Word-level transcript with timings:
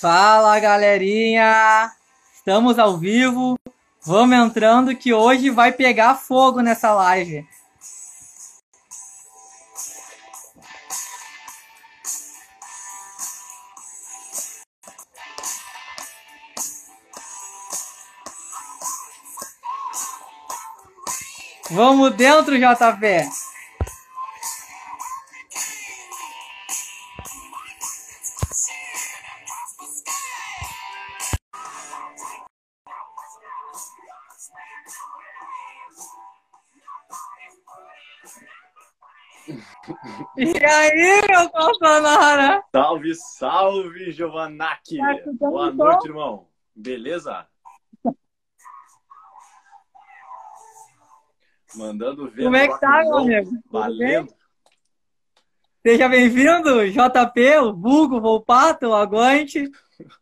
Fala 0.00 0.58
galerinha! 0.58 1.92
Estamos 2.34 2.78
ao 2.78 2.96
vivo. 2.96 3.58
Vamos 4.02 4.34
entrando 4.34 4.96
que 4.96 5.12
hoje 5.12 5.50
vai 5.50 5.72
pegar 5.72 6.14
fogo 6.14 6.62
nessa 6.62 6.90
live. 6.94 7.46
Vamos 21.70 22.14
dentro, 22.16 22.56
JP! 22.56 23.39
Aí, 40.70 41.20
meu 41.28 41.50
Bolsonaro? 41.50 42.64
Salve, 42.72 43.14
salve, 43.14 44.12
Giovanac! 44.12 44.96
Tá 44.96 45.48
Boa 45.50 45.70
bom? 45.70 45.84
noite, 45.84 46.06
irmão. 46.06 46.48
Beleza? 46.74 47.46
Mandando 51.74 52.30
ver. 52.30 52.44
Como 52.44 52.56
é 52.56 52.68
que 52.68 52.80
tá, 52.80 53.02
meu 53.02 53.18
amigo? 53.18 53.50
Valendo. 53.70 54.34
Seja 55.82 56.08
bem-vindo, 56.08 56.86
JP, 56.90 57.58
o 57.62 57.74
Vulgo, 57.74 58.20
Volpato, 58.20 58.88
o 58.88 58.94
Aguante. 58.94 59.70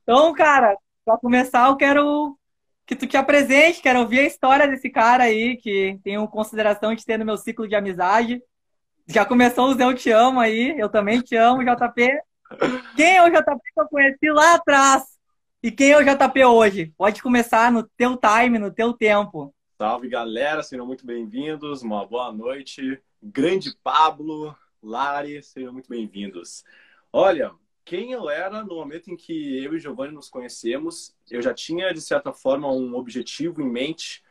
Então, 0.02 0.32
cara, 0.32 0.76
para 1.04 1.18
começar, 1.18 1.68
eu 1.68 1.76
quero 1.76 2.38
que 2.86 2.94
tu 2.94 3.06
te 3.06 3.16
apresente, 3.16 3.82
quero 3.82 4.00
ouvir 4.00 4.20
a 4.20 4.26
história 4.26 4.68
desse 4.68 4.88
cara 4.88 5.24
aí, 5.24 5.56
que 5.56 5.98
tenho 6.02 6.26
consideração 6.28 6.94
de 6.94 7.04
ter 7.04 7.18
no 7.18 7.24
meu 7.24 7.36
ciclo 7.36 7.68
de 7.68 7.74
amizade. 7.74 8.42
Já 9.10 9.24
começou 9.24 9.74
o 9.74 9.80
Eu 9.80 9.94
Te 9.94 10.10
Amo 10.10 10.38
aí, 10.38 10.78
eu 10.78 10.86
também 10.86 11.22
te 11.22 11.34
amo, 11.34 11.64
JP. 11.64 12.20
Quem 12.94 13.16
é 13.16 13.24
o 13.24 13.30
JP 13.30 13.58
que 13.72 13.80
eu 13.80 13.88
conheci 13.88 14.30
lá 14.30 14.56
atrás? 14.56 15.02
E 15.62 15.70
quem 15.70 15.92
é 15.92 15.96
o 15.96 16.04
JP 16.04 16.44
hoje? 16.44 16.92
Pode 16.94 17.22
começar 17.22 17.72
no 17.72 17.82
teu 17.96 18.18
time, 18.18 18.58
no 18.58 18.70
teu 18.70 18.92
tempo. 18.92 19.54
Salve, 19.78 20.10
galera. 20.10 20.62
Sejam 20.62 20.84
muito 20.84 21.06
bem-vindos. 21.06 21.80
Uma 21.80 22.04
boa 22.04 22.30
noite. 22.30 23.02
Grande 23.22 23.74
Pablo, 23.82 24.54
Lari, 24.82 25.42
sejam 25.42 25.72
muito 25.72 25.88
bem-vindos. 25.88 26.62
Olha, 27.10 27.52
quem 27.86 28.12
eu 28.12 28.28
era 28.28 28.62
no 28.62 28.74
momento 28.74 29.10
em 29.10 29.16
que 29.16 29.64
eu 29.64 29.74
e 29.74 29.80
Giovanni 29.80 30.12
nos 30.12 30.28
conhecemos, 30.28 31.16
eu 31.30 31.40
já 31.40 31.54
tinha, 31.54 31.94
de 31.94 32.02
certa 32.02 32.30
forma, 32.30 32.70
um 32.70 32.94
objetivo 32.94 33.62
em 33.62 33.70
mente 33.70 34.22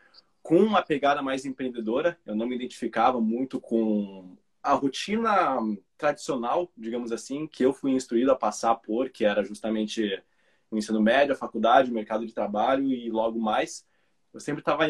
com 0.43 0.59
uma 0.59 0.83
pegada 0.83 1.19
mais 1.23 1.45
empreendedora. 1.47 2.15
Eu 2.23 2.35
não 2.35 2.45
me 2.45 2.55
identificava 2.55 3.19
muito 3.19 3.59
com 3.59 4.37
a 4.67 4.73
rotina 4.73 5.57
tradicional, 5.97 6.69
digamos 6.75 7.13
assim, 7.13 7.47
que 7.47 7.63
eu 7.63 7.71
fui 7.71 7.91
instruído 7.91 8.31
a 8.31 8.35
passar 8.35 8.75
por, 8.75 9.09
que 9.09 9.23
era 9.23 9.41
justamente 9.41 10.21
o 10.69 10.77
ensino 10.77 11.01
médio, 11.01 11.33
a 11.33 11.37
faculdade, 11.37 11.89
o 11.89 11.93
mercado 11.93 12.25
de 12.25 12.33
trabalho 12.33 12.91
e 12.91 13.09
logo 13.09 13.39
mais. 13.39 13.85
Eu 14.33 14.41
sempre 14.41 14.61
estava 14.61 14.83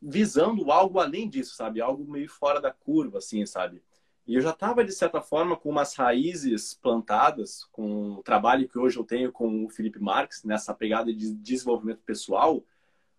visando 0.00 0.70
algo 0.70 1.00
além 1.00 1.28
disso, 1.28 1.56
sabe? 1.56 1.80
Algo 1.80 2.08
meio 2.08 2.28
fora 2.28 2.60
da 2.60 2.72
curva, 2.72 3.18
assim, 3.18 3.44
sabe? 3.44 3.82
E 4.26 4.36
eu 4.36 4.40
já 4.40 4.50
estava, 4.50 4.84
de 4.84 4.92
certa 4.92 5.20
forma, 5.20 5.56
com 5.56 5.70
umas 5.70 5.96
raízes 5.96 6.74
plantadas 6.74 7.64
com 7.72 8.12
o 8.12 8.22
trabalho 8.22 8.68
que 8.68 8.78
hoje 8.78 8.96
eu 8.96 9.04
tenho 9.04 9.32
com 9.32 9.64
o 9.64 9.68
Felipe 9.68 9.98
Marques, 9.98 10.44
nessa 10.44 10.72
pegada 10.72 11.12
de 11.12 11.34
desenvolvimento 11.34 12.00
pessoal. 12.02 12.62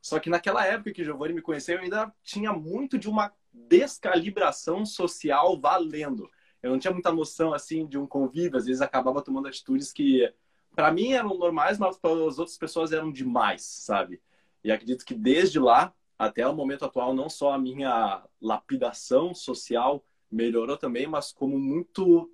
Só 0.02 0.20
que 0.20 0.30
naquela 0.30 0.66
época 0.66 0.94
que 0.94 1.04
Giovanni 1.04 1.34
me 1.34 1.42
conheceu, 1.42 1.76
eu 1.76 1.82
ainda 1.82 2.14
tinha 2.24 2.54
muito 2.54 2.98
de 2.98 3.10
uma 3.10 3.34
descalibração 3.54 4.86
social 4.86 5.60
valendo. 5.60 6.30
Eu 6.62 6.72
não 6.72 6.80
tinha 6.80 6.94
muita 6.94 7.12
noção, 7.12 7.54
assim, 7.54 7.86
de 7.86 7.98
um 7.98 8.06
convívio. 8.06 8.58
Às 8.58 8.66
vezes 8.66 8.82
acabava 8.82 9.22
tomando 9.22 9.48
atitudes 9.48 9.92
que, 9.92 10.32
para 10.76 10.92
mim, 10.92 11.14
eram 11.14 11.38
normais, 11.38 11.78
mas 11.78 11.98
para 11.98 12.12
as 12.12 12.38
outras 12.38 12.58
pessoas 12.58 12.92
eram 12.92 13.12
demais, 13.12 13.64
sabe? 13.64 14.22
E 14.64 14.72
acredito 14.72 15.06
que 15.06 15.16
desde 15.16 15.60
lá 15.60 15.94
até 16.18 16.48
o 16.48 16.56
momento 16.56 16.86
atual, 16.86 17.16
não 17.16 17.30
só 17.30 17.52
a 17.52 17.58
minha 17.58 18.24
lapidação 18.40 19.34
social 19.34 20.06
melhorou 20.32 20.78
também, 20.78 21.08
mas 21.08 21.34
como 21.34 21.58
muito 21.58 22.30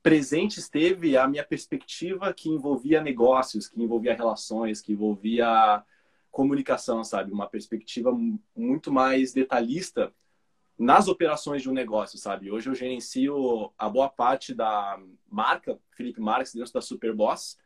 presente 0.00 0.60
esteve 0.60 1.16
a 1.16 1.26
minha 1.26 1.44
perspectiva 1.44 2.32
que 2.32 2.48
envolvia 2.48 3.00
negócios, 3.00 3.66
que 3.66 3.82
envolvia 3.82 4.14
relações, 4.14 4.80
que 4.80 4.92
envolvia 4.92 5.82
comunicação, 6.30 7.02
sabe? 7.02 7.32
Uma 7.32 7.48
perspectiva 7.48 8.12
muito 8.54 8.92
mais 8.92 9.32
detalhista 9.32 10.12
nas 10.78 11.08
operações 11.08 11.62
de 11.62 11.70
um 11.70 11.72
negócio, 11.72 12.18
sabe? 12.18 12.50
Hoje 12.50 12.68
eu 12.68 12.74
gerencio 12.74 13.72
a 13.78 13.88
boa 13.88 14.08
parte 14.08 14.52
da 14.54 14.98
marca 15.30 15.78
Felipe 15.90 16.20
Marques 16.20 16.54
dentro 16.54 16.72
da 16.72 16.80
Superboss. 16.80 17.56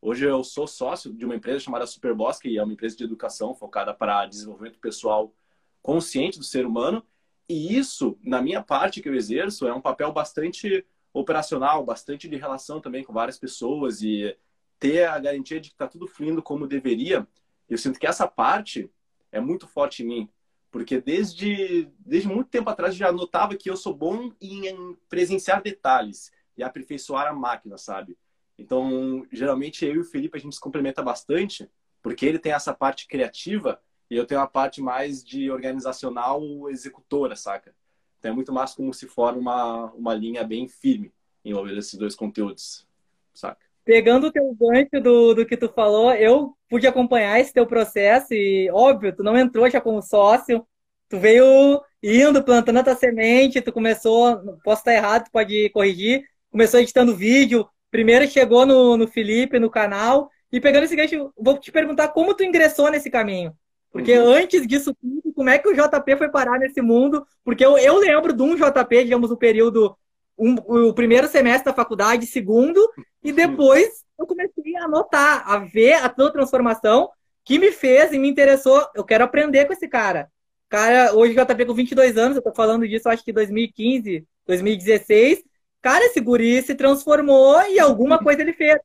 Hoje 0.00 0.26
eu 0.26 0.42
sou 0.42 0.66
sócio 0.66 1.12
de 1.12 1.24
uma 1.24 1.34
empresa 1.34 1.60
chamada 1.60 1.86
Superboss, 1.86 2.38
que 2.38 2.58
é 2.58 2.62
uma 2.62 2.72
empresa 2.72 2.96
de 2.96 3.04
educação 3.04 3.54
focada 3.54 3.92
para 3.92 4.26
desenvolvimento 4.26 4.78
pessoal 4.78 5.34
consciente 5.82 6.38
do 6.38 6.44
ser 6.44 6.66
humano. 6.66 7.04
E 7.48 7.76
isso, 7.76 8.18
na 8.22 8.40
minha 8.40 8.62
parte 8.62 9.02
que 9.02 9.08
eu 9.08 9.14
exerço, 9.14 9.66
é 9.66 9.74
um 9.74 9.80
papel 9.80 10.10
bastante 10.12 10.86
operacional, 11.12 11.84
bastante 11.84 12.28
de 12.28 12.36
relação 12.36 12.80
também 12.80 13.04
com 13.04 13.12
várias 13.12 13.38
pessoas 13.38 14.02
e 14.02 14.36
ter 14.78 15.04
a 15.04 15.18
garantia 15.18 15.60
de 15.60 15.68
que 15.68 15.74
está 15.74 15.86
tudo 15.86 16.06
fluindo 16.06 16.42
como 16.42 16.66
deveria. 16.66 17.26
Eu 17.68 17.76
sinto 17.76 18.00
que 18.00 18.06
essa 18.06 18.26
parte 18.26 18.90
é 19.30 19.40
muito 19.40 19.66
forte 19.68 20.02
em 20.02 20.06
mim, 20.06 20.28
porque 20.74 21.00
desde, 21.00 21.88
desde 22.00 22.26
muito 22.26 22.50
tempo 22.50 22.68
atrás 22.68 22.96
já 22.96 23.12
notava 23.12 23.54
que 23.54 23.70
eu 23.70 23.76
sou 23.76 23.94
bom 23.94 24.32
em 24.40 24.96
presenciar 25.08 25.62
detalhes 25.62 26.32
e 26.58 26.64
aperfeiçoar 26.64 27.28
a 27.28 27.32
máquina, 27.32 27.78
sabe? 27.78 28.18
Então, 28.58 29.24
geralmente 29.30 29.84
eu 29.86 29.94
e 29.94 29.98
o 30.00 30.04
Felipe 30.04 30.36
a 30.36 30.40
gente 30.40 30.56
se 30.56 30.60
complementa 30.60 31.00
bastante, 31.00 31.70
porque 32.02 32.26
ele 32.26 32.40
tem 32.40 32.50
essa 32.50 32.74
parte 32.74 33.06
criativa 33.06 33.80
e 34.10 34.16
eu 34.16 34.26
tenho 34.26 34.40
a 34.40 34.48
parte 34.48 34.82
mais 34.82 35.22
de 35.22 35.48
organizacional 35.48 36.42
executora, 36.68 37.36
saca? 37.36 37.72
Então 38.18 38.32
é 38.32 38.34
muito 38.34 38.52
mais 38.52 38.74
como 38.74 38.92
se 38.92 39.06
forma 39.06 39.38
uma, 39.38 39.92
uma 39.92 40.12
linha 40.12 40.42
bem 40.42 40.66
firme 40.66 41.12
envolvendo 41.44 41.78
esses 41.78 41.94
dois 41.96 42.16
conteúdos, 42.16 42.84
saca? 43.32 43.64
Pegando 43.84 44.26
o 44.26 44.32
teu 44.32 44.52
gancho 44.58 45.00
do, 45.00 45.34
do 45.34 45.46
que 45.46 45.56
tu 45.56 45.68
falou, 45.68 46.12
eu 46.14 46.56
pude 46.74 46.88
acompanhar 46.88 47.38
esse 47.38 47.52
teu 47.52 47.64
processo 47.64 48.34
e, 48.34 48.68
óbvio, 48.72 49.14
tu 49.14 49.22
não 49.22 49.38
entrou 49.38 49.70
já 49.70 49.80
como 49.80 50.02
sócio, 50.02 50.66
tu 51.08 51.20
veio 51.20 51.80
indo, 52.02 52.42
plantando 52.42 52.80
a 52.80 52.82
tua 52.82 52.96
semente, 52.96 53.60
tu 53.60 53.72
começou, 53.72 54.58
posso 54.64 54.80
estar 54.80 54.92
errado, 54.92 55.26
tu 55.26 55.30
pode 55.30 55.68
corrigir, 55.68 56.24
começou 56.50 56.80
editando 56.80 57.14
vídeo, 57.14 57.64
primeiro 57.92 58.26
chegou 58.26 58.66
no, 58.66 58.96
no 58.96 59.06
Felipe, 59.06 59.60
no 59.60 59.70
canal, 59.70 60.28
e 60.50 60.60
pegando 60.60 60.82
esse 60.82 60.96
gancho, 60.96 61.32
vou 61.38 61.56
te 61.58 61.70
perguntar 61.70 62.08
como 62.08 62.34
tu 62.34 62.42
ingressou 62.42 62.90
nesse 62.90 63.08
caminho. 63.08 63.54
Porque 63.92 64.18
uhum. 64.18 64.32
antes 64.32 64.66
disso 64.66 64.92
tudo, 65.00 65.32
como 65.32 65.50
é 65.50 65.58
que 65.58 65.68
o 65.68 65.74
JP 65.74 66.16
foi 66.16 66.28
parar 66.28 66.58
nesse 66.58 66.82
mundo? 66.82 67.24
Porque 67.44 67.64
eu, 67.64 67.78
eu 67.78 67.98
lembro 67.98 68.32
de 68.32 68.42
um 68.42 68.56
JP, 68.56 69.04
digamos, 69.04 69.30
o 69.30 69.36
período, 69.36 69.96
um, 70.36 70.54
o 70.88 70.92
primeiro 70.92 71.28
semestre 71.28 71.66
da 71.66 71.72
faculdade, 71.72 72.26
segundo, 72.26 72.84
e 73.22 73.30
depois 73.30 74.03
eu 74.18 74.26
comecei 74.26 74.76
a 74.76 74.88
notar, 74.88 75.44
a 75.46 75.58
ver 75.58 75.94
a 75.94 76.08
tua 76.08 76.32
transformação, 76.32 77.10
que 77.44 77.58
me 77.58 77.72
fez 77.72 78.12
e 78.12 78.18
me 78.18 78.28
interessou. 78.28 78.86
Eu 78.94 79.04
quero 79.04 79.24
aprender 79.24 79.66
com 79.66 79.72
esse 79.72 79.88
cara. 79.88 80.30
Cara, 80.68 81.14
hoje 81.14 81.38
o 81.38 81.44
JP 81.44 81.66
com 81.66 81.74
22 81.74 82.16
anos, 82.16 82.36
eu 82.36 82.42
tô 82.42 82.52
falando 82.52 82.88
disso, 82.88 83.08
acho 83.08 83.24
que 83.24 83.32
2015, 83.32 84.26
2016. 84.46 85.42
Cara, 85.80 86.04
esse 86.06 86.20
guri 86.20 86.62
se 86.62 86.74
transformou 86.74 87.60
e 87.68 87.78
alguma 87.78 88.18
coisa 88.18 88.40
ele 88.40 88.54
fez. 88.54 88.78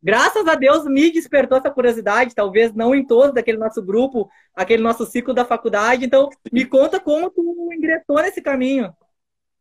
Graças 0.00 0.46
a 0.46 0.54
Deus 0.54 0.84
me 0.84 1.10
despertou 1.10 1.58
essa 1.58 1.70
curiosidade, 1.70 2.34
talvez 2.34 2.72
não 2.72 2.94
em 2.94 3.04
todos 3.04 3.34
daquele 3.34 3.58
nosso 3.58 3.82
grupo, 3.82 4.30
aquele 4.54 4.82
nosso 4.82 5.04
ciclo 5.04 5.34
da 5.34 5.44
faculdade. 5.44 6.04
Então, 6.04 6.30
me 6.52 6.64
conta 6.64 7.00
como 7.00 7.30
tu 7.30 7.70
ingressou 7.72 8.22
nesse 8.22 8.40
caminho. 8.40 8.94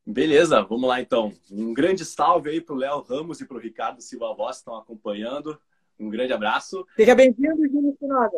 Beleza, 0.09 0.61
vamos 0.61 0.87
lá 0.87 1.01
então. 1.01 1.33
Um 1.51 1.73
grande 1.73 2.05
salve 2.05 2.49
aí 2.49 2.61
pro 2.61 2.77
Léo 2.77 3.01
Ramos 3.01 3.41
e 3.41 3.45
pro 3.45 3.59
Ricardo 3.59 3.99
Silva 3.99 4.33
Voz 4.33 4.55
que 4.55 4.61
estão 4.61 4.77
acompanhando. 4.77 5.59
Um 5.99 6.09
grande 6.09 6.31
abraço. 6.31 6.87
Seja 6.95 7.13
bem-vindo, 7.13 7.67
Júnior 7.67 7.93
Sinaga. 7.99 8.37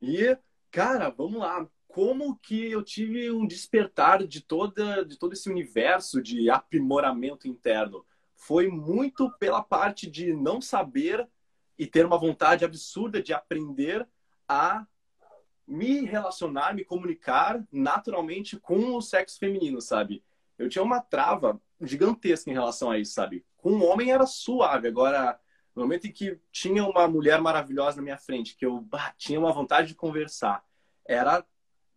E, 0.00 0.34
cara, 0.70 1.10
vamos 1.10 1.38
lá. 1.38 1.68
Como 1.88 2.38
que 2.38 2.70
eu 2.70 2.82
tive 2.82 3.30
um 3.30 3.46
despertar 3.46 4.26
de, 4.26 4.40
toda, 4.40 5.04
de 5.04 5.18
todo 5.18 5.34
esse 5.34 5.50
universo 5.50 6.22
de 6.22 6.48
aprimoramento 6.48 7.46
interno? 7.46 8.02
Foi 8.34 8.68
muito 8.68 9.30
pela 9.38 9.62
parte 9.62 10.10
de 10.10 10.32
não 10.32 10.58
saber 10.58 11.28
e 11.78 11.86
ter 11.86 12.06
uma 12.06 12.16
vontade 12.16 12.64
absurda 12.64 13.22
de 13.22 13.34
aprender 13.34 14.08
a 14.48 14.86
me 15.66 16.00
relacionar, 16.00 16.74
me 16.74 16.82
comunicar 16.82 17.62
naturalmente 17.70 18.58
com 18.58 18.96
o 18.96 19.02
sexo 19.02 19.38
feminino, 19.38 19.82
sabe? 19.82 20.24
Eu 20.60 20.68
tinha 20.68 20.82
uma 20.82 21.00
trava 21.00 21.60
gigantesca 21.80 22.50
em 22.50 22.52
relação 22.52 22.90
a 22.90 22.98
isso, 22.98 23.14
sabe? 23.14 23.44
Com 23.56 23.72
o 23.72 23.84
homem 23.84 24.12
era 24.12 24.26
suave, 24.26 24.88
agora 24.88 25.38
no 25.74 25.82
momento 25.82 26.06
em 26.06 26.12
que 26.12 26.38
tinha 26.52 26.84
uma 26.84 27.08
mulher 27.08 27.40
maravilhosa 27.40 27.96
na 27.96 28.02
minha 28.02 28.18
frente, 28.18 28.56
que 28.56 28.66
eu 28.66 28.80
bah, 28.80 29.14
tinha 29.16 29.38
uma 29.38 29.52
vontade 29.52 29.88
de 29.88 29.94
conversar, 29.94 30.62
era 31.06 31.44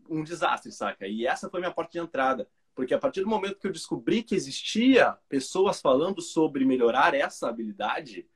um 0.10 0.24
desastre, 0.24 0.72
saca? 0.72 1.08
E 1.08 1.26
essa 1.26 1.50
foi 1.50 1.60
minha 1.60 1.74
porta 1.74 1.92
de 1.92 2.00
entrada. 2.00 2.48
Porque 2.76 2.94
a 2.94 2.98
partir 2.98 3.22
do 3.22 3.30
momento 3.30 3.60
que 3.60 3.68
eu 3.68 3.72
descobri 3.72 4.24
que 4.24 4.36
existia 4.36 5.18
pessoas 5.30 5.80
falando 5.80 6.22
sobre 6.22 6.66
melhorar 6.66 7.14
essa 7.14 7.48
habilidade, 7.48 8.28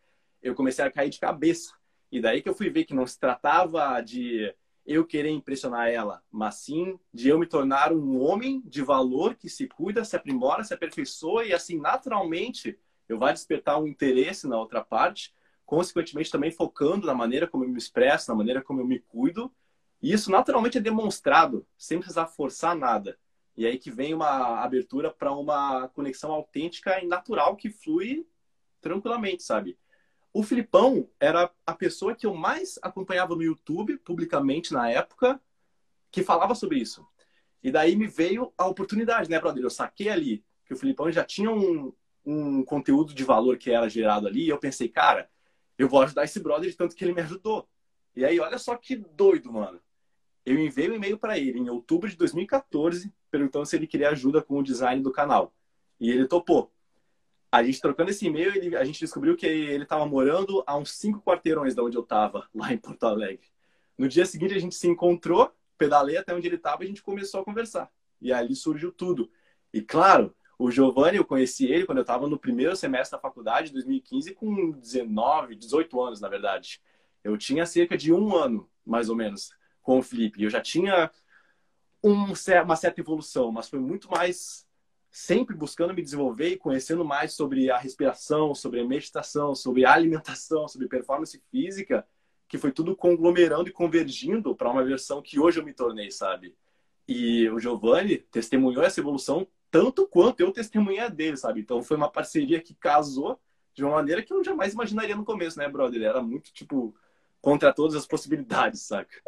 eu 0.42 0.54
comecei 0.54 0.86
a 0.86 0.92
cair 0.92 1.10
de 1.10 1.20
cabeça. 1.20 1.74
E 2.12 2.22
daí 2.22 2.42
que 2.42 2.50
eu 2.50 2.54
fui 2.54 2.70
ver 2.70 2.86
que 2.86 2.94
não 2.94 3.06
se 3.06 3.20
tratava 3.20 4.00
de 4.02 4.54
eu 4.88 5.06
querer 5.06 5.30
impressionar 5.30 5.90
ela, 5.90 6.24
mas 6.32 6.56
sim 6.56 6.98
de 7.14 7.28
eu 7.28 7.38
me 7.38 7.46
tornar 7.46 7.92
um 7.92 8.22
homem 8.22 8.62
de 8.66 8.82
valor 8.82 9.36
que 9.36 9.50
se 9.50 9.68
cuida, 9.68 10.06
se 10.06 10.16
aprimora, 10.16 10.64
se 10.64 10.74
aperfeiçoa 10.74 11.46
e 11.46 11.54
assim 11.54 11.78
naturalmente 11.78 12.80
eu 13.10 13.20
vou 13.20 13.32
despertar 13.32 13.78
um 13.80 13.86
interesse 13.86 14.48
na 14.48 14.58
outra 14.58 14.82
parte, 14.82 15.36
consequentemente 15.66 16.32
também 16.32 16.52
focando 16.52 17.06
na 17.06 17.14
maneira 17.14 17.46
como 17.46 17.66
eu 17.66 17.70
me 17.70 17.78
expresso, 17.78 18.32
na 18.32 18.38
maneira 18.38 18.62
como 18.62 18.80
eu 18.80 18.86
me 18.86 19.00
cuido. 19.00 19.52
E 20.02 20.14
isso 20.14 20.32
naturalmente 20.32 20.78
é 20.78 20.82
demonstrado, 20.82 21.68
sem 21.78 22.00
precisar 22.00 22.28
forçar 22.28 22.76
nada. 22.76 23.20
E 23.58 23.66
aí 23.66 23.78
que 23.78 23.92
vem 23.92 24.14
uma 24.14 24.62
abertura 24.64 25.12
para 25.12 25.34
uma 25.34 25.90
conexão 25.90 26.32
autêntica 26.32 27.04
e 27.04 27.08
natural 27.08 27.58
que 27.58 27.70
flui 27.70 28.26
tranquilamente, 28.80 29.44
sabe? 29.44 29.78
O 30.38 30.44
Filipão 30.44 31.10
era 31.20 31.52
a 31.66 31.74
pessoa 31.74 32.14
que 32.14 32.28
eu 32.28 32.36
mais 32.36 32.78
acompanhava 32.84 33.36
no 33.36 33.42
YouTube, 33.42 33.98
publicamente 33.98 34.72
na 34.72 34.88
época, 34.88 35.42
que 36.12 36.22
falava 36.22 36.54
sobre 36.54 36.78
isso. 36.78 37.04
E 37.64 37.72
daí 37.72 37.96
me 37.96 38.06
veio 38.06 38.54
a 38.56 38.68
oportunidade, 38.68 39.32
né, 39.32 39.40
brother? 39.40 39.64
Eu 39.64 39.72
saquei 39.72 40.10
ali 40.10 40.46
que 40.64 40.76
o 40.76 40.78
Filipão 40.78 41.12
já 41.12 41.24
tinha 41.24 41.50
um, 41.52 41.92
um 42.24 42.64
conteúdo 42.64 43.16
de 43.16 43.24
valor 43.24 43.58
que 43.58 43.72
era 43.72 43.90
gerado 43.90 44.28
ali, 44.28 44.46
e 44.46 44.50
eu 44.50 44.60
pensei, 44.60 44.88
cara, 44.88 45.28
eu 45.76 45.90
vou 45.90 46.04
ajudar 46.04 46.24
esse 46.24 46.40
brother 46.40 46.70
de 46.70 46.78
tanto 46.78 46.96
que 46.96 47.04
ele 47.04 47.14
me 47.14 47.22
ajudou. 47.22 47.68
E 48.16 48.24
aí, 48.24 48.40
olha 48.40 48.60
só 48.60 48.76
que 48.76 48.96
doido, 48.96 49.52
mano. 49.52 49.82
Eu 50.46 50.60
enviei 50.60 50.88
um 50.88 50.94
e-mail 50.94 51.18
para 51.18 51.40
ele 51.40 51.58
em 51.58 51.68
outubro 51.68 52.08
de 52.08 52.16
2014, 52.16 53.12
perguntando 53.32 53.66
se 53.66 53.76
ele 53.76 53.88
queria 53.88 54.12
ajuda 54.12 54.40
com 54.44 54.60
o 54.60 54.64
design 54.64 55.02
do 55.02 55.12
canal. 55.12 55.52
E 56.00 56.12
ele 56.12 56.28
topou. 56.28 56.72
A 57.52 57.64
gente 57.64 57.80
trocando 57.82 58.12
esse 58.12 58.26
e-mail, 58.26 58.56
ele, 58.56 58.76
a 58.76 58.84
gente 58.84 59.00
descobriu 59.00 59.36
que 59.36 59.46
ele 59.46 59.84
estava 59.84 60.06
morando 60.06 60.64
a 60.68 60.78
uns 60.78 60.92
cinco 60.92 61.22
quarteirões 61.22 61.74
da 61.74 61.84
onde 61.84 61.98
eu 61.98 62.04
estava, 62.04 62.48
lá 62.54 62.74
em 62.74 62.78
Porto 62.78 63.06
Alegre. 63.06 63.48
No 63.98 64.08
dia 64.08 64.26
seguinte, 64.26 64.54
a 64.54 64.60
gente 64.60 64.76
se 64.76 64.88
encontrou, 64.88 65.52
pedalei 65.78 66.18
até 66.18 66.34
onde 66.34 66.48
ele 66.48 66.58
estava 66.58 66.84
e 66.84 66.86
a 66.86 66.88
gente 66.90 67.02
começou 67.02 67.42
a 67.42 67.46
conversar. 67.46 67.90
E 68.22 68.34
ali 68.34 68.56
surgiu 68.56 68.92
tudo. 68.92 69.32
E 69.74 69.82
claro, 69.82 70.36
o 70.60 70.72
Giovanni, 70.72 71.18
eu 71.18 71.26
conheci 71.26 71.66
ele 71.66 71.86
quando 71.86 72.00
eu 72.00 72.04
estava 72.04 72.28
no 72.28 72.38
primeiro 72.38 72.76
semestre 72.76 73.16
da 73.16 73.22
faculdade, 73.22 73.72
2015, 73.72 74.34
com 74.34 74.72
19, 74.72 75.56
18 75.56 76.02
anos, 76.02 76.20
na 76.20 76.28
verdade. 76.28 76.82
Eu 77.24 77.38
tinha 77.38 77.66
cerca 77.66 77.98
de 77.98 78.12
um 78.12 78.36
ano, 78.36 78.70
mais 78.86 79.10
ou 79.10 79.16
menos, 79.16 79.52
com 79.82 80.00
o 80.00 80.04
Felipe. 80.04 80.44
Eu 80.44 80.50
já 80.50 80.60
tinha 80.60 81.12
um, 82.04 82.34
uma 82.64 82.76
certa 82.76 83.02
evolução, 83.02 83.52
mas 83.52 83.70
foi 83.70 83.80
muito 83.80 84.10
mais 84.10 84.67
sempre 85.10 85.56
buscando 85.56 85.94
me 85.94 86.02
desenvolver 86.02 86.50
e 86.50 86.58
conhecendo 86.58 87.04
mais 87.04 87.34
sobre 87.34 87.72
a 87.72 87.78
respiração, 87.78 88.54
sobre 88.54 88.82
a 88.82 88.86
meditação, 88.86 89.56
sobre 89.56 89.86
a 89.86 89.94
alimentação, 89.94 90.68
sobre 90.70 90.88
performance 90.88 91.42
física, 91.52 92.06
que 92.48 92.58
foi 92.58 92.72
tudo 92.72 92.96
conglomerando 92.96 93.70
e 93.70 93.74
convergindo 93.74 94.56
para 94.56 94.70
uma 94.70 94.84
versão 94.84 95.22
que 95.22 95.40
hoje 95.40 95.60
eu 95.60 95.66
me 95.66 95.74
tornei, 95.74 96.12
sabe? 96.12 96.56
E 97.08 97.50
o 97.50 97.60
Giovanni 97.60 98.18
testemunhou 98.18 98.84
essa 98.84 99.00
evolução 99.00 99.48
tanto 99.70 100.08
quanto 100.08 100.40
eu 100.40 100.52
testemunhei 100.52 101.00
a 101.00 101.10
dele, 101.10 101.38
sabe? 101.38 101.62
Então 101.62 101.84
foi 101.84 101.98
uma 101.98 102.10
parceria 102.10 102.62
que 102.62 102.74
casou 102.74 103.40
de 103.74 103.84
uma 103.84 103.96
maneira 103.96 104.24
que 104.24 104.34
eu 104.34 104.44
jamais 104.44 104.74
imaginaria 104.74 105.16
no 105.16 105.26
começo, 105.26 105.60
né, 105.60 105.68
brother? 105.68 106.02
Era 106.02 106.22
muito, 106.22 106.52
tipo, 106.54 106.96
contra 107.42 107.74
todas 107.74 107.96
as 107.96 108.08
possibilidades, 108.08 108.82
saca? 108.82 109.22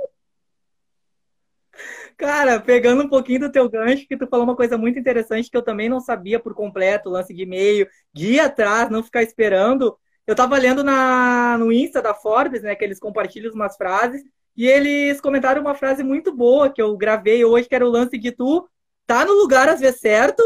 Cara, 2.17 2.59
pegando 2.59 3.03
um 3.03 3.09
pouquinho 3.09 3.41
do 3.41 3.51
teu 3.51 3.69
gancho, 3.69 4.07
que 4.07 4.17
tu 4.17 4.27
falou 4.27 4.45
uma 4.45 4.55
coisa 4.55 4.77
muito 4.77 4.99
interessante 4.99 5.49
que 5.49 5.55
eu 5.55 5.61
também 5.61 5.87
não 5.87 5.99
sabia 5.99 6.39
por 6.39 6.53
completo, 6.53 7.09
lance 7.09 7.33
de 7.33 7.43
e-mail, 7.43 7.87
de 8.13 8.33
ir 8.33 8.39
atrás, 8.39 8.89
não 8.89 9.03
ficar 9.03 9.23
esperando. 9.23 9.97
Eu 10.27 10.35
tava 10.35 10.57
lendo 10.57 10.83
na, 10.83 11.57
no 11.57 11.71
Insta 11.71 12.01
da 12.01 12.13
Forbes, 12.13 12.61
né, 12.61 12.75
que 12.75 12.83
eles 12.83 12.99
compartilham 12.99 13.53
umas 13.53 13.75
frases, 13.77 14.21
e 14.55 14.67
eles 14.67 15.21
comentaram 15.21 15.61
uma 15.61 15.73
frase 15.73 16.03
muito 16.03 16.35
boa 16.35 16.69
que 16.69 16.81
eu 16.81 16.95
gravei 16.97 17.45
hoje, 17.45 17.67
que 17.67 17.75
era 17.75 17.85
o 17.85 17.89
lance 17.89 18.17
de 18.17 18.31
tu 18.31 18.67
tá 19.07 19.25
no 19.25 19.33
lugar 19.33 19.67
às 19.67 19.79
vezes 19.79 20.01
certo, 20.01 20.43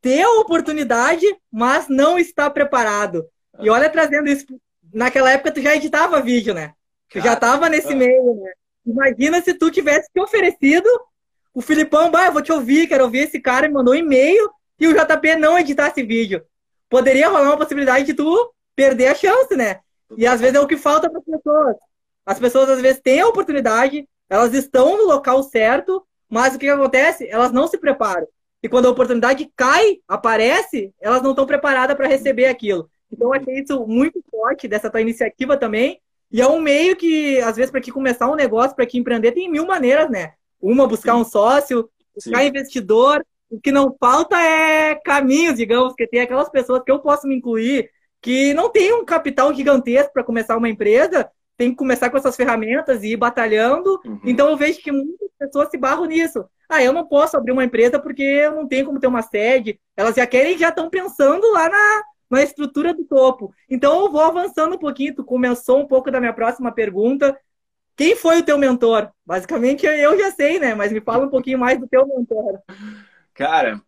ter 0.00 0.22
a 0.22 0.40
oportunidade, 0.40 1.24
mas 1.50 1.88
não 1.88 2.18
está 2.18 2.50
preparado. 2.50 3.24
E 3.60 3.70
olha, 3.70 3.88
trazendo 3.88 4.28
isso, 4.28 4.44
naquela 4.92 5.30
época 5.30 5.52
tu 5.52 5.60
já 5.62 5.74
editava 5.74 6.20
vídeo, 6.20 6.52
né? 6.52 6.74
Tu 7.08 7.20
já 7.20 7.34
tava 7.34 7.68
nesse 7.68 7.94
meio, 7.94 8.34
né? 8.34 8.52
Imagina 8.88 9.42
se 9.42 9.52
tu 9.52 9.70
tivesse 9.70 10.08
te 10.10 10.18
oferecido, 10.18 10.88
o 11.52 11.60
Filipão, 11.60 12.10
bah, 12.10 12.26
eu 12.26 12.32
vou 12.32 12.40
te 12.40 12.50
ouvir, 12.50 12.88
quero 12.88 13.04
ouvir 13.04 13.20
esse 13.20 13.38
cara, 13.38 13.68
me 13.68 13.74
mandou 13.74 13.92
um 13.92 13.96
e-mail 13.96 14.50
e 14.80 14.86
o 14.86 14.94
JP 14.94 15.36
não 15.36 15.58
editasse 15.58 16.02
vídeo. 16.02 16.42
Poderia 16.88 17.28
rolar 17.28 17.50
uma 17.50 17.56
possibilidade 17.58 18.06
de 18.06 18.14
tu 18.14 18.52
perder 18.74 19.08
a 19.08 19.14
chance, 19.14 19.54
né? 19.54 19.80
E 20.16 20.26
às 20.26 20.40
vezes 20.40 20.54
é 20.54 20.60
o 20.60 20.66
que 20.66 20.76
falta 20.76 21.10
para 21.10 21.18
as 21.18 21.24
pessoas. 21.24 21.76
As 22.24 22.38
pessoas 22.38 22.70
às 22.70 22.80
vezes 22.80 23.00
têm 23.02 23.20
a 23.20 23.28
oportunidade, 23.28 24.08
elas 24.30 24.54
estão 24.54 24.96
no 24.96 25.04
local 25.04 25.42
certo, 25.42 26.02
mas 26.28 26.54
o 26.54 26.58
que, 26.58 26.68
acontece? 26.68 27.28
Elas 27.28 27.52
não 27.52 27.68
se 27.68 27.76
preparam. 27.76 28.26
E 28.62 28.68
quando 28.68 28.86
a 28.86 28.90
oportunidade 28.90 29.50
cai, 29.54 29.98
aparece, 30.08 30.94
elas 31.00 31.22
não 31.22 31.30
estão 31.30 31.46
preparadas 31.46 31.96
para 31.96 32.08
receber 32.08 32.46
aquilo. 32.46 32.88
Então, 33.12 33.28
eu 33.28 33.40
achei 33.40 33.60
isso 33.60 33.86
muito 33.86 34.22
forte 34.30 34.66
dessa 34.66 34.90
tua 34.90 35.00
iniciativa 35.00 35.56
também, 35.56 36.00
e 36.30 36.40
é 36.42 36.46
um 36.46 36.60
meio 36.60 36.94
que, 36.96 37.38
às 37.40 37.56
vezes, 37.56 37.70
para 37.70 37.80
que 37.80 37.90
começar 37.90 38.30
um 38.30 38.34
negócio, 38.34 38.76
para 38.76 38.86
que 38.86 38.98
empreender, 38.98 39.32
tem 39.32 39.50
mil 39.50 39.66
maneiras, 39.66 40.10
né? 40.10 40.32
Uma, 40.60 40.86
buscar 40.86 41.14
um 41.14 41.24
sócio, 41.24 41.88
buscar 42.14 42.40
Sim. 42.40 42.48
investidor. 42.48 43.24
O 43.50 43.58
que 43.58 43.72
não 43.72 43.96
falta 43.98 44.38
é 44.38 44.94
caminhos, 44.96 45.56
digamos, 45.56 45.94
que 45.94 46.06
tem 46.06 46.20
aquelas 46.20 46.50
pessoas 46.50 46.82
que 46.84 46.90
eu 46.92 46.98
posso 46.98 47.26
me 47.26 47.34
incluir, 47.34 47.90
que 48.20 48.52
não 48.52 48.68
tem 48.68 48.92
um 48.92 49.04
capital 49.04 49.54
gigantesco 49.54 50.12
para 50.12 50.24
começar 50.24 50.56
uma 50.56 50.68
empresa, 50.68 51.30
tem 51.56 51.70
que 51.70 51.76
começar 51.76 52.10
com 52.10 52.18
essas 52.18 52.36
ferramentas 52.36 53.02
e 53.02 53.12
ir 53.12 53.16
batalhando. 53.16 53.98
Uhum. 54.04 54.20
Então 54.24 54.50
eu 54.50 54.56
vejo 54.56 54.80
que 54.80 54.92
muitas 54.92 55.30
pessoas 55.38 55.70
se 55.70 55.78
barram 55.78 56.04
nisso. 56.04 56.44
Ah, 56.68 56.82
eu 56.82 56.92
não 56.92 57.06
posso 57.06 57.36
abrir 57.38 57.52
uma 57.52 57.64
empresa 57.64 57.98
porque 57.98 58.22
eu 58.22 58.54
não 58.54 58.68
tenho 58.68 58.84
como 58.84 59.00
ter 59.00 59.06
uma 59.06 59.22
sede. 59.22 59.80
Elas 59.96 60.14
já 60.14 60.26
querem, 60.26 60.58
já 60.58 60.68
estão 60.68 60.90
pensando 60.90 61.50
lá 61.52 61.70
na, 61.70 62.02
na 62.30 62.42
estrutura 62.42 62.92
do 62.92 63.04
topo. 63.04 63.54
Então 63.68 64.04
eu 64.04 64.12
vou 64.12 64.20
avançando 64.20 64.74
um 64.74 64.78
pouquinho, 64.78 65.14
tu 65.14 65.24
começou 65.24 65.80
um 65.80 65.86
pouco 65.86 66.10
da 66.10 66.20
minha 66.20 66.32
próxima 66.32 66.72
pergunta. 66.72 67.38
Quem 67.96 68.14
foi 68.14 68.38
o 68.38 68.44
teu 68.44 68.58
mentor? 68.58 69.10
Basicamente 69.26 69.86
eu 69.86 70.18
já 70.18 70.30
sei, 70.30 70.58
né? 70.58 70.74
Mas 70.74 70.92
me 70.92 71.00
fala 71.00 71.26
um 71.26 71.30
pouquinho 71.30 71.58
mais 71.58 71.80
do 71.80 71.88
teu 71.88 72.06
mentor. 72.06 72.60
Cara, 73.34 73.80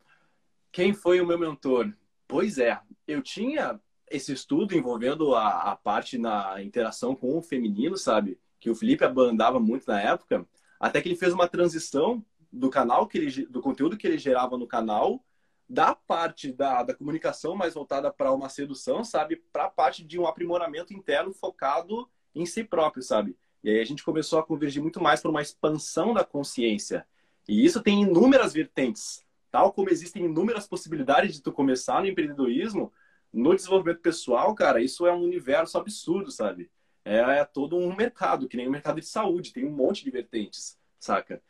quem 0.73 0.93
foi 0.93 1.21
o 1.21 1.27
meu 1.27 1.39
mentor? 1.39 1.93
Pois 2.27 2.59
é, 2.59 2.79
eu 3.07 3.23
tinha 3.23 3.79
esse 4.11 4.33
estudo 4.33 4.77
envolvendo 4.77 5.35
a, 5.35 5.73
a 5.73 5.77
parte 5.77 6.19
na 6.19 6.63
interação 6.63 7.15
com 7.15 7.39
o 7.39 7.43
feminino, 7.43 7.97
sabe? 7.97 8.39
Que 8.59 8.71
o 8.71 8.75
Felipe 8.75 9.05
abandava 9.05 9.61
muito 9.61 9.87
na 9.87 10.01
época, 10.01 10.47
até 10.79 11.01
que 11.01 11.09
ele 11.09 11.17
fez 11.17 11.33
uma 11.33 11.49
transição 11.49 12.25
do 12.53 12.69
canal 12.69 13.07
que 13.07 13.19
ele, 13.19 13.47
do 13.47 13.61
conteúdo 13.61 13.97
que 13.97 14.07
ele 14.07 14.19
gerava 14.19 14.59
no 14.59 14.67
canal 14.67 15.25
da 15.71 15.95
parte 15.95 16.53
da, 16.53 16.83
da 16.83 16.93
comunicação 16.93 17.55
mais 17.55 17.75
voltada 17.75 18.13
para 18.13 18.33
uma 18.33 18.49
sedução, 18.49 19.05
sabe? 19.05 19.37
Para 19.53 19.67
a 19.67 19.71
parte 19.71 20.05
de 20.05 20.19
um 20.19 20.27
aprimoramento 20.27 20.93
interno 20.93 21.33
focado 21.33 22.11
em 22.35 22.45
si 22.45 22.65
próprio, 22.65 23.05
sabe? 23.05 23.37
E 23.63 23.71
aí 23.71 23.81
a 23.81 23.85
gente 23.85 24.03
começou 24.03 24.41
a 24.41 24.43
convergir 24.43 24.83
muito 24.83 25.01
mais 25.01 25.23
para 25.23 25.31
uma 25.31 25.41
expansão 25.41 26.13
da 26.13 26.25
consciência. 26.25 27.07
E 27.49 27.65
isso 27.65 27.81
tem 27.81 28.03
inúmeras 28.03 28.53
vertentes. 28.53 29.25
Tal 29.49 29.73
como 29.73 29.91
existem 29.91 30.25
inúmeras 30.25 30.67
possibilidades 30.67 31.37
de 31.37 31.41
tu 31.41 31.53
começar 31.53 32.01
no 32.01 32.09
empreendedorismo, 32.09 32.93
no 33.33 33.55
desenvolvimento 33.55 34.01
pessoal, 34.01 34.53
cara, 34.57 34.83
isso 34.83 35.07
é 35.07 35.13
um 35.13 35.23
universo 35.23 35.79
absurdo, 35.79 36.33
sabe? 36.33 36.69
É, 37.05 37.19
é 37.19 37.45
todo 37.45 37.77
um 37.77 37.95
mercado, 37.95 38.49
que 38.49 38.57
nem 38.57 38.67
o 38.67 38.73
mercado 38.73 39.01
de 39.01 39.07
saúde, 39.07 39.53
tem 39.53 39.65
um 39.65 39.71
monte 39.71 40.03
de 40.03 40.11
vertentes, 40.11 40.77
saca? 40.99 41.41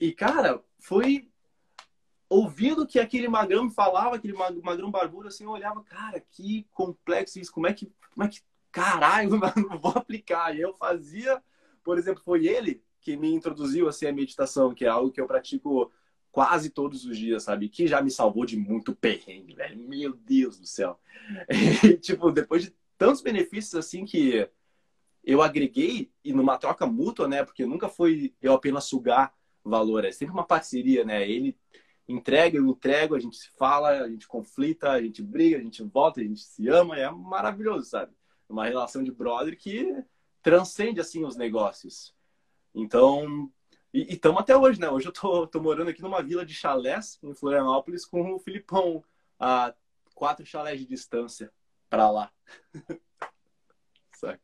E, 0.00 0.10
cara, 0.10 0.62
foi 0.78 1.30
ouvindo 2.32 2.86
que 2.86 2.98
aquele 2.98 3.28
magrão 3.28 3.64
me 3.64 3.70
falava, 3.70 4.16
aquele 4.16 4.32
magrão 4.32 4.90
barbudo, 4.90 5.28
assim, 5.28 5.44
eu 5.44 5.50
olhava, 5.50 5.82
cara, 5.84 6.18
que 6.30 6.66
complexo 6.72 7.38
isso, 7.38 7.52
como 7.52 7.66
é 7.66 7.74
que, 7.74 7.92
como 8.14 8.24
é 8.24 8.28
que, 8.28 8.40
caralho, 8.70 9.30
não 9.68 9.78
vou 9.78 9.92
aplicar. 9.92 10.56
E 10.56 10.60
eu 10.60 10.72
fazia, 10.72 11.42
por 11.84 11.98
exemplo, 11.98 12.22
foi 12.24 12.46
ele 12.46 12.82
que 13.00 13.16
me 13.16 13.32
introduziu, 13.34 13.86
assim, 13.86 14.06
a 14.06 14.12
meditação, 14.12 14.72
que 14.72 14.84
é 14.84 14.88
algo 14.88 15.12
que 15.12 15.20
eu 15.20 15.26
pratico 15.26 15.92
quase 16.30 16.70
todos 16.70 17.04
os 17.04 17.18
dias, 17.18 17.42
sabe? 17.42 17.68
Que 17.68 17.86
já 17.86 18.00
me 18.00 18.10
salvou 18.10 18.46
de 18.46 18.56
muito 18.56 18.94
perrengue, 18.96 19.54
velho. 19.54 19.78
Meu 19.78 20.14
Deus 20.14 20.58
do 20.58 20.66
céu. 20.66 20.98
E, 21.84 21.96
tipo, 21.98 22.30
depois 22.30 22.62
de 22.62 22.74
tantos 22.96 23.20
benefícios, 23.20 23.74
assim, 23.74 24.06
que 24.06 24.48
eu 25.22 25.42
agreguei, 25.42 26.10
e 26.24 26.32
numa 26.32 26.56
troca 26.56 26.86
mútua, 26.86 27.28
né? 27.28 27.44
Porque 27.44 27.66
nunca 27.66 27.88
foi 27.88 28.34
eu 28.40 28.54
apenas 28.54 28.84
sugar 28.84 29.34
valor, 29.62 30.04
é 30.04 30.10
sempre 30.10 30.32
uma 30.32 30.46
parceria, 30.46 31.04
né? 31.04 31.28
Ele 31.28 31.56
entrega, 32.12 32.56
eu 32.58 32.66
entrego, 32.66 33.14
a 33.14 33.20
gente 33.20 33.36
se 33.36 33.50
fala, 33.50 33.90
a 33.90 34.08
gente 34.08 34.28
conflita, 34.28 34.90
a 34.90 35.02
gente 35.02 35.22
briga, 35.22 35.58
a 35.58 35.60
gente 35.60 35.82
volta, 35.82 36.20
a 36.20 36.24
gente 36.24 36.40
se 36.40 36.68
ama, 36.68 36.96
é 36.96 37.10
maravilhoso, 37.10 37.88
sabe? 37.88 38.12
uma 38.52 38.66
relação 38.66 39.02
de 39.02 39.10
brother 39.10 39.56
que 39.56 40.04
transcende 40.42 41.00
assim 41.00 41.24
os 41.24 41.36
negócios. 41.36 42.14
Então, 42.74 43.50
e 43.92 44.14
estamos 44.14 44.40
até 44.40 44.56
hoje, 44.56 44.80
né? 44.80 44.88
Hoje 44.88 45.08
eu 45.08 45.12
tô, 45.12 45.46
tô 45.46 45.60
morando 45.60 45.88
aqui 45.88 46.02
numa 46.02 46.22
vila 46.22 46.44
de 46.44 46.54
chalés 46.54 47.18
em 47.22 47.34
Florianópolis 47.34 48.04
com 48.04 48.34
o 48.34 48.38
Filipão, 48.38 49.02
a 49.38 49.74
quatro 50.14 50.44
chalés 50.46 50.78
de 50.78 50.86
distância 50.86 51.50
para 51.88 52.10
lá. 52.10 52.30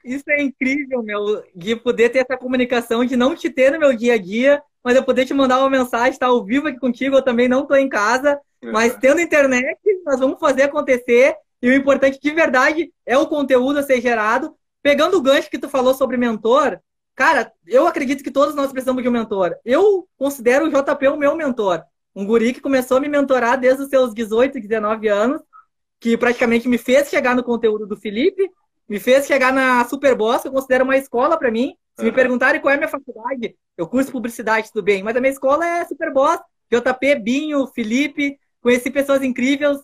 Isso 0.04 0.28
é 0.28 0.42
incrível, 0.42 1.04
meu, 1.04 1.44
de 1.54 1.76
poder 1.76 2.08
ter 2.08 2.18
essa 2.18 2.36
comunicação, 2.36 3.04
de 3.04 3.16
não 3.16 3.36
te 3.36 3.48
ter 3.48 3.70
no 3.70 3.78
meu 3.78 3.96
dia 3.96 4.14
a 4.14 4.18
dia, 4.18 4.60
mas 4.84 4.96
eu 4.96 5.02
poder 5.02 5.24
te 5.24 5.34
mandar 5.34 5.58
uma 5.58 5.70
mensagem, 5.70 6.10
estar 6.10 6.26
ao 6.26 6.44
vivo 6.44 6.68
aqui 6.68 6.78
contigo, 6.78 7.16
eu 7.16 7.22
também 7.22 7.48
não 7.48 7.62
estou 7.62 7.76
em 7.76 7.88
casa, 7.88 8.40
mas 8.62 8.96
tendo 8.96 9.20
internet, 9.20 9.78
nós 10.04 10.18
vamos 10.18 10.38
fazer 10.38 10.62
acontecer. 10.62 11.34
E 11.60 11.68
o 11.68 11.74
importante 11.74 12.18
de 12.20 12.30
verdade 12.30 12.92
é 13.04 13.16
o 13.18 13.26
conteúdo 13.26 13.78
a 13.78 13.82
ser 13.82 14.00
gerado. 14.00 14.54
Pegando 14.82 15.16
o 15.16 15.20
gancho 15.20 15.50
que 15.50 15.58
tu 15.58 15.68
falou 15.68 15.92
sobre 15.92 16.16
mentor, 16.16 16.78
cara, 17.14 17.52
eu 17.66 17.86
acredito 17.86 18.22
que 18.22 18.30
todos 18.30 18.54
nós 18.54 18.70
precisamos 18.70 19.02
de 19.02 19.08
um 19.08 19.12
mentor. 19.12 19.56
Eu 19.64 20.08
considero 20.16 20.66
o 20.66 20.70
JP 20.70 21.08
o 21.08 21.16
meu 21.16 21.34
mentor. 21.34 21.82
Um 22.14 22.24
guri 22.24 22.52
que 22.52 22.60
começou 22.60 22.96
a 22.96 23.00
me 23.00 23.08
mentorar 23.08 23.58
desde 23.58 23.82
os 23.82 23.88
seus 23.88 24.14
18, 24.14 24.60
19 24.60 25.08
anos, 25.08 25.40
que 26.00 26.16
praticamente 26.16 26.68
me 26.68 26.78
fez 26.78 27.08
chegar 27.08 27.34
no 27.34 27.42
conteúdo 27.42 27.86
do 27.86 27.96
Felipe, 27.96 28.48
me 28.88 28.98
fez 28.98 29.26
chegar 29.26 29.52
na 29.52 29.84
Superboss, 29.84 30.42
que 30.42 30.48
eu 30.48 30.52
considero 30.52 30.84
uma 30.84 30.96
escola 30.96 31.36
para 31.36 31.50
mim. 31.50 31.76
Se 31.96 32.02
uhum. 32.02 32.06
me 32.06 32.12
perguntarem 32.12 32.60
qual 32.60 32.72
é 32.72 32.74
a 32.74 32.78
minha 32.78 32.88
faculdade, 32.88 33.56
eu 33.76 33.86
curso 33.86 34.10
publicidade, 34.10 34.72
tudo 34.72 34.84
bem, 34.84 35.02
mas 35.02 35.16
a 35.16 35.20
minha 35.20 35.32
escola 35.32 35.66
é 35.66 35.84
Superboss, 35.84 36.40
JP, 36.70 37.16
Binho, 37.16 37.66
Felipe, 37.66 38.38
conheci 38.60 38.90
pessoas 38.90 39.22
incríveis, 39.22 39.78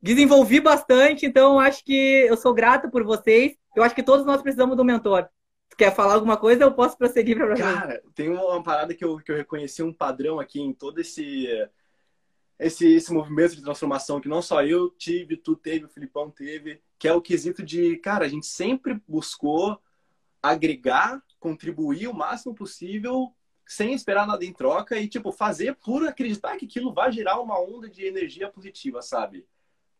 desenvolvi 0.00 0.60
bastante, 0.60 1.24
então 1.24 1.60
acho 1.60 1.84
que 1.84 2.26
eu 2.28 2.36
sou 2.36 2.52
grato 2.52 2.90
por 2.90 3.04
vocês. 3.04 3.54
Eu 3.74 3.82
acho 3.82 3.94
que 3.94 4.02
todos 4.02 4.26
nós 4.26 4.42
precisamos 4.42 4.76
do 4.76 4.84
mentor. 4.84 5.28
Tu 5.70 5.76
quer 5.76 5.94
falar 5.94 6.14
alguma 6.14 6.36
coisa? 6.36 6.64
Eu 6.64 6.72
posso 6.72 6.98
prosseguir 6.98 7.36
para 7.36 7.46
você. 7.46 7.62
Cara, 7.62 8.02
tem 8.14 8.28
uma 8.28 8.62
parada 8.62 8.94
que 8.94 9.04
eu, 9.04 9.16
que 9.18 9.32
eu 9.32 9.36
reconheci 9.36 9.82
um 9.82 9.92
padrão 9.92 10.38
aqui 10.38 10.60
em 10.60 10.72
todo 10.72 11.00
esse, 11.00 11.48
esse, 12.58 12.86
esse 12.86 13.12
movimento 13.12 13.56
de 13.56 13.62
transformação 13.62 14.20
que 14.20 14.28
não 14.28 14.40
só 14.40 14.62
eu 14.64 14.90
tive, 14.90 15.36
tu 15.36 15.56
teve, 15.56 15.84
o 15.84 15.88
Filipão 15.88 16.30
teve, 16.30 16.80
que 16.98 17.08
é 17.08 17.12
o 17.12 17.22
quesito 17.22 17.62
de, 17.62 17.96
cara, 17.96 18.24
a 18.24 18.28
gente 18.28 18.46
sempre 18.46 19.00
buscou 19.06 19.80
agregar, 20.42 21.22
contribuir 21.40 22.08
o 22.08 22.14
máximo 22.14 22.54
possível 22.54 23.32
sem 23.66 23.94
esperar 23.94 24.26
nada 24.26 24.44
em 24.44 24.52
troca 24.52 24.98
e, 24.98 25.08
tipo, 25.08 25.32
fazer 25.32 25.76
por 25.76 26.06
acreditar 26.06 26.56
que 26.56 26.66
aquilo 26.66 26.92
vai 26.92 27.10
gerar 27.10 27.40
uma 27.40 27.58
onda 27.60 27.88
de 27.88 28.04
energia 28.04 28.48
positiva, 28.48 29.00
sabe? 29.00 29.46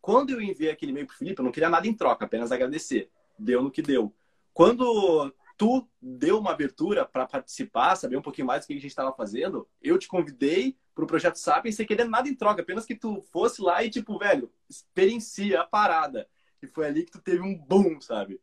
Quando 0.01 0.31
eu 0.31 0.41
enviei 0.41 0.71
aquele 0.71 0.91
e-mail 0.91 1.07
pro 1.07 1.17
Felipe, 1.17 1.41
eu 1.41 1.45
não 1.45 1.53
queria 1.53 1.71
nada 1.71 1.87
em 1.87 1.95
troca, 1.95 2.25
apenas 2.25 2.53
agradecer. 2.53 3.09
Deu 3.39 3.63
no 3.63 3.71
que 3.71 3.81
deu. 3.81 4.13
Quando 4.53 5.33
tu 5.57 5.89
deu 6.01 6.39
uma 6.39 6.51
abertura 6.51 7.05
para 7.05 7.27
participar, 7.27 7.97
saber 7.97 8.17
um 8.17 8.23
pouquinho 8.23 8.47
mais 8.47 8.65
do 8.65 8.67
que 8.67 8.73
a 8.73 8.77
gente 8.77 8.87
estava 8.89 9.13
fazendo, 9.13 9.67
eu 9.81 9.97
te 9.99 10.09
convidei 10.09 10.77
para 10.95 11.05
o 11.05 11.07
projeto 11.07 11.37
Sapiens 11.37 11.75
sem 11.75 11.87
querer 11.87 12.05
nada 12.05 12.29
em 12.29 12.35
troca, 12.35 12.63
apenas 12.63 12.85
que 12.85 12.95
tu 12.95 13.23
fosse 13.33 13.63
lá 13.63 13.83
e, 13.83 13.91
tipo, 13.91 14.19
velho, 14.19 14.51
experiencia 14.69 15.61
a 15.61 15.67
parada. 15.67 16.29
E 16.63 16.67
foi 16.67 16.87
ali 16.87 17.05
que 17.05 17.13
tu 17.13 17.21
teve 17.21 17.41
um 17.41 17.57
boom, 17.57 18.01
sabe? 18.01 18.41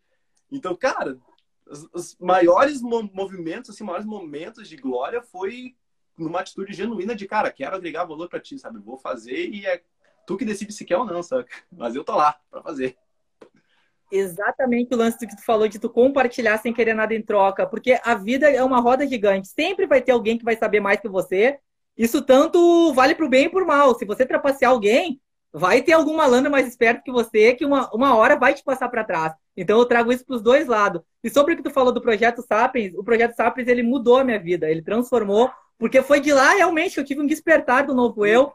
Então, 0.51 0.75
cara, 0.75 1.17
os, 1.65 1.87
os 1.93 2.17
maiores 2.19 2.81
movimentos, 2.81 3.69
assim, 3.69 3.83
maiores 3.83 4.05
momentos 4.05 4.67
de 4.67 4.75
glória 4.75 5.21
foi 5.21 5.75
numa 6.17 6.41
atitude 6.41 6.73
genuína 6.73 7.15
de, 7.15 7.25
cara, 7.25 7.51
quero 7.51 7.75
agregar 7.75 8.03
valor 8.03 8.27
para 8.27 8.39
ti, 8.39 8.57
sabe? 8.57 8.79
Vou 8.79 8.97
fazer 8.97 9.47
e 9.49 9.65
é 9.65 9.81
tu 10.25 10.37
que 10.37 10.45
decide 10.45 10.73
se 10.73 10.85
quer 10.85 10.97
ou 10.97 11.05
não, 11.05 11.23
sabe? 11.23 11.47
Mas 11.71 11.95
eu 11.95 12.03
tô 12.03 12.15
lá 12.15 12.37
para 12.51 12.61
fazer. 12.61 12.97
Exatamente 14.11 14.93
o 14.93 14.97
lance 14.97 15.25
que 15.25 15.35
tu 15.35 15.43
falou 15.43 15.67
de 15.67 15.79
tu 15.79 15.89
compartilhar 15.89 16.57
sem 16.57 16.73
querer 16.73 16.95
nada 16.95 17.13
em 17.13 17.21
troca, 17.21 17.65
porque 17.65 17.99
a 18.03 18.15
vida 18.15 18.49
é 18.49 18.63
uma 18.63 18.79
roda 18.79 19.07
gigante. 19.07 19.47
Sempre 19.47 19.85
vai 19.85 20.01
ter 20.01 20.11
alguém 20.11 20.37
que 20.37 20.43
vai 20.43 20.57
saber 20.57 20.79
mais 20.79 20.99
que 20.99 21.07
você. 21.07 21.59
Isso 21.99 22.21
tanto 22.21 22.93
vale 22.93 23.13
pro 23.13 23.27
bem 23.27 23.45
e 23.45 23.49
pro 23.49 23.67
mal. 23.67 23.93
Se 23.93 24.05
você 24.05 24.25
trapacear 24.25 24.71
alguém, 24.71 25.19
vai 25.51 25.81
ter 25.81 25.91
algum 25.91 26.15
malandro 26.15 26.49
mais 26.49 26.65
esperto 26.65 27.03
que 27.03 27.11
você 27.11 27.53
que 27.53 27.65
uma, 27.65 27.93
uma 27.93 28.15
hora 28.15 28.37
vai 28.37 28.53
te 28.53 28.63
passar 28.63 28.87
para 28.87 29.03
trás. 29.03 29.33
Então 29.57 29.77
eu 29.77 29.85
trago 29.85 30.09
isso 30.11 30.25
para 30.25 30.37
os 30.37 30.41
dois 30.41 30.65
lados. 30.65 31.01
E 31.21 31.29
sobre 31.29 31.53
o 31.53 31.57
que 31.57 31.63
tu 31.63 31.69
falou 31.69 31.91
do 31.91 32.01
projeto 32.01 32.41
Sapiens, 32.41 32.93
o 32.95 33.03
projeto 33.03 33.35
Sapiens 33.35 33.67
ele 33.67 33.83
mudou 33.83 34.17
a 34.17 34.23
minha 34.23 34.39
vida, 34.39 34.69
ele 34.69 34.81
transformou, 34.81 35.51
porque 35.77 36.01
foi 36.01 36.21
de 36.21 36.31
lá 36.31 36.53
realmente 36.53 36.93
que 36.93 37.01
eu 37.01 37.05
tive 37.05 37.21
um 37.21 37.27
despertar 37.27 37.85
do 37.85 37.93
novo 37.93 38.25
eu 38.25 38.53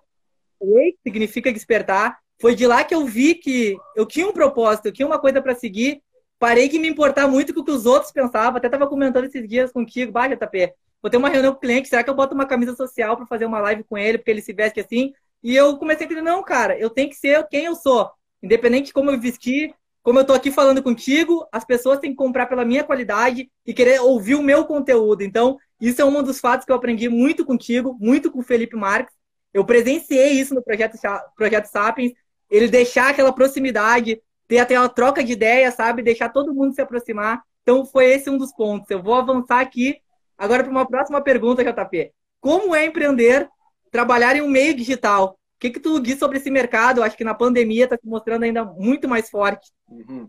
Wake 0.60 0.98
significa 1.02 1.52
despertar. 1.52 2.18
Foi 2.40 2.54
de 2.54 2.66
lá 2.66 2.82
que 2.82 2.94
eu 2.94 3.04
vi 3.04 3.34
que 3.34 3.76
eu 3.94 4.06
tinha 4.06 4.26
um 4.26 4.32
propósito, 4.32 4.86
eu 4.86 4.92
tinha 4.92 5.06
uma 5.06 5.18
coisa 5.18 5.42
para 5.42 5.54
seguir. 5.54 6.02
Parei 6.38 6.68
de 6.68 6.78
me 6.78 6.88
importar 6.88 7.28
muito 7.28 7.54
com 7.54 7.60
o 7.60 7.64
que 7.64 7.70
os 7.70 7.86
outros 7.86 8.10
pensavam. 8.10 8.56
Até 8.56 8.66
estava 8.66 8.86
comentando 8.86 9.24
esses 9.24 9.46
dias 9.48 9.70
contigo, 9.70 10.12
baixa, 10.12 10.36
JP. 10.36 10.72
Vou 11.04 11.10
ter 11.10 11.18
uma 11.18 11.28
reunião 11.28 11.52
com 11.52 11.58
o 11.58 11.60
cliente, 11.60 11.86
será 11.86 12.02
que 12.02 12.08
eu 12.08 12.14
boto 12.14 12.34
uma 12.34 12.46
camisa 12.46 12.74
social 12.74 13.14
para 13.14 13.26
fazer 13.26 13.44
uma 13.44 13.58
live 13.58 13.84
com 13.84 13.98
ele, 13.98 14.16
porque 14.16 14.30
ele 14.30 14.40
se 14.40 14.54
veste 14.54 14.80
assim? 14.80 15.12
E 15.42 15.54
eu 15.54 15.76
comecei 15.76 16.06
a 16.06 16.06
entender, 16.06 16.22
não, 16.22 16.42
cara, 16.42 16.78
eu 16.78 16.88
tenho 16.88 17.10
que 17.10 17.14
ser 17.14 17.46
quem 17.48 17.66
eu 17.66 17.74
sou. 17.74 18.10
Independente 18.42 18.86
de 18.86 18.94
como 18.94 19.10
eu 19.10 19.20
vestir, 19.20 19.74
como 20.02 20.18
eu 20.18 20.24
tô 20.24 20.32
aqui 20.32 20.50
falando 20.50 20.82
contigo, 20.82 21.46
as 21.52 21.62
pessoas 21.62 21.98
têm 21.98 22.12
que 22.12 22.16
comprar 22.16 22.46
pela 22.46 22.64
minha 22.64 22.82
qualidade 22.82 23.50
e 23.66 23.74
querer 23.74 24.00
ouvir 24.00 24.34
o 24.34 24.42
meu 24.42 24.64
conteúdo. 24.64 25.20
Então, 25.20 25.58
isso 25.78 26.00
é 26.00 26.06
um 26.06 26.22
dos 26.22 26.40
fatos 26.40 26.64
que 26.64 26.72
eu 26.72 26.76
aprendi 26.76 27.06
muito 27.06 27.44
contigo, 27.44 27.94
muito 28.00 28.30
com 28.30 28.38
o 28.38 28.42
Felipe 28.42 28.74
Marques. 28.74 29.14
Eu 29.52 29.62
presenciei 29.62 30.30
isso 30.40 30.54
no 30.54 30.62
projeto, 30.62 30.96
projeto 31.36 31.66
Sapiens, 31.66 32.14
ele 32.48 32.66
deixar 32.66 33.10
aquela 33.10 33.30
proximidade, 33.30 34.22
ter 34.48 34.56
aquela 34.56 34.88
troca 34.88 35.22
de 35.22 35.34
ideias, 35.34 35.74
sabe? 35.74 36.00
Deixar 36.02 36.30
todo 36.30 36.54
mundo 36.54 36.74
se 36.74 36.80
aproximar. 36.80 37.42
Então, 37.62 37.84
foi 37.84 38.06
esse 38.06 38.30
um 38.30 38.38
dos 38.38 38.54
pontos. 38.54 38.90
Eu 38.90 39.02
vou 39.02 39.16
avançar 39.16 39.60
aqui 39.60 39.98
agora 40.36 40.62
para 40.62 40.70
uma 40.70 40.86
próxima 40.86 41.20
pergunta, 41.22 41.64
JP. 41.64 42.12
Como 42.40 42.74
é 42.74 42.84
empreender, 42.84 43.48
trabalhar 43.90 44.36
em 44.36 44.42
um 44.42 44.48
meio 44.48 44.74
digital? 44.74 45.38
O 45.56 45.60
que, 45.60 45.70
que 45.70 45.80
tu 45.80 46.00
diz 46.00 46.18
sobre 46.18 46.38
esse 46.38 46.50
mercado? 46.50 47.02
acho 47.02 47.16
que 47.16 47.24
na 47.24 47.34
pandemia 47.34 47.84
está 47.84 47.96
se 47.96 48.06
mostrando 48.06 48.42
ainda 48.42 48.64
muito 48.64 49.08
mais 49.08 49.30
forte. 49.30 49.70
Uhum. 49.88 50.28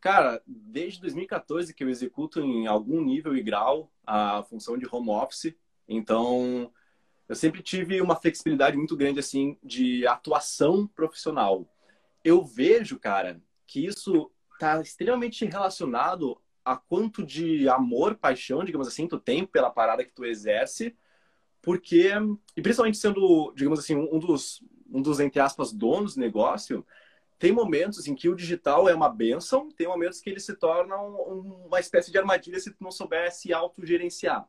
Cara, 0.00 0.40
desde 0.46 1.00
2014 1.00 1.74
que 1.74 1.82
eu 1.82 1.88
executo 1.88 2.40
em 2.40 2.66
algum 2.66 3.02
nível 3.02 3.36
e 3.36 3.42
grau 3.42 3.90
a 4.06 4.42
função 4.44 4.78
de 4.78 4.86
home 4.90 5.10
office. 5.10 5.54
Então, 5.88 6.72
eu 7.28 7.34
sempre 7.34 7.62
tive 7.62 8.00
uma 8.00 8.14
flexibilidade 8.14 8.76
muito 8.76 8.96
grande 8.96 9.18
assim 9.18 9.58
de 9.62 10.06
atuação 10.06 10.86
profissional. 10.86 11.66
Eu 12.24 12.44
vejo, 12.44 12.98
cara, 12.98 13.40
que 13.66 13.84
isso 13.84 14.30
está 14.52 14.80
extremamente 14.80 15.44
relacionado 15.44 16.40
a 16.72 16.76
quanto 16.76 17.24
de 17.24 17.68
amor, 17.68 18.16
paixão, 18.16 18.64
digamos 18.64 18.88
assim, 18.88 19.06
tu 19.06 19.18
tem 19.18 19.46
pela 19.46 19.70
parada 19.70 20.04
que 20.04 20.12
tu 20.12 20.24
exerce, 20.24 20.96
porque 21.62 22.12
e 22.56 22.62
principalmente 22.62 22.98
sendo, 22.98 23.52
digamos 23.56 23.78
assim, 23.78 23.96
um 23.96 24.18
dos 24.18 24.62
um 24.90 25.02
dos 25.02 25.20
entre 25.20 25.40
aspas 25.40 25.72
donos 25.72 26.14
do 26.14 26.20
negócio, 26.20 26.84
tem 27.38 27.52
momentos 27.52 28.06
em 28.06 28.14
que 28.14 28.28
o 28.28 28.34
digital 28.34 28.88
é 28.88 28.94
uma 28.94 29.08
benção, 29.08 29.70
tem 29.70 29.86
momentos 29.86 30.20
que 30.20 30.30
ele 30.30 30.40
se 30.40 30.54
torna 30.56 30.96
um, 31.00 31.66
uma 31.66 31.80
espécie 31.80 32.10
de 32.10 32.18
armadilha 32.18 32.58
se 32.58 32.70
tu 32.70 32.82
não 32.82 32.90
souber 32.90 33.32
se 33.32 33.52
autogerenciar 33.52 34.48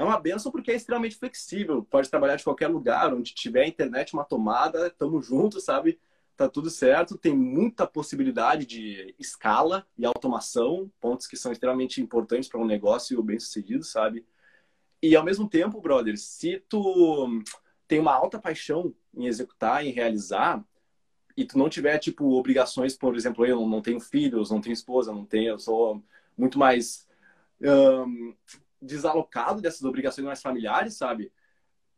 é 0.00 0.02
uma 0.02 0.18
benção 0.18 0.50
porque 0.50 0.70
é 0.70 0.76
extremamente 0.76 1.16
flexível. 1.16 1.82
Pode 1.84 2.08
trabalhar 2.08 2.36
de 2.36 2.44
qualquer 2.44 2.68
lugar, 2.68 3.12
onde 3.12 3.34
tiver 3.34 3.66
internet, 3.66 4.14
uma 4.14 4.24
tomada, 4.24 4.86
estamos 4.86 5.26
juntos, 5.26 5.64
sabe? 5.64 6.00
Tá 6.40 6.48
tudo 6.48 6.70
certo. 6.70 7.18
Tem 7.18 7.36
muita 7.36 7.86
possibilidade 7.86 8.64
de 8.64 9.14
escala 9.18 9.86
e 9.98 10.06
automação, 10.06 10.90
pontos 10.98 11.26
que 11.26 11.36
são 11.36 11.52
extremamente 11.52 12.00
importantes 12.00 12.48
para 12.48 12.58
um 12.58 12.64
negócio 12.64 13.22
bem 13.22 13.38
sucedido, 13.38 13.84
sabe? 13.84 14.26
E 15.02 15.14
ao 15.14 15.22
mesmo 15.22 15.46
tempo, 15.46 15.82
brother, 15.82 16.16
se 16.16 16.64
tu 16.66 17.42
tem 17.86 18.00
uma 18.00 18.14
alta 18.14 18.38
paixão 18.38 18.94
em 19.12 19.26
executar, 19.26 19.84
em 19.84 19.92
realizar, 19.92 20.64
e 21.36 21.44
tu 21.44 21.58
não 21.58 21.68
tiver, 21.68 21.98
tipo, 21.98 22.24
obrigações, 22.32 22.96
por 22.96 23.14
exemplo, 23.14 23.44
eu 23.44 23.68
não 23.68 23.82
tenho 23.82 24.00
filhos, 24.00 24.50
não 24.50 24.62
tenho 24.62 24.72
esposa, 24.72 25.12
não 25.12 25.26
tenho, 25.26 25.50
eu 25.50 25.58
sou 25.58 26.02
muito 26.38 26.58
mais 26.58 27.06
um, 27.60 28.34
desalocado 28.80 29.60
dessas 29.60 29.82
obrigações 29.82 30.24
mais 30.24 30.40
familiares, 30.40 30.94
sabe? 30.94 31.30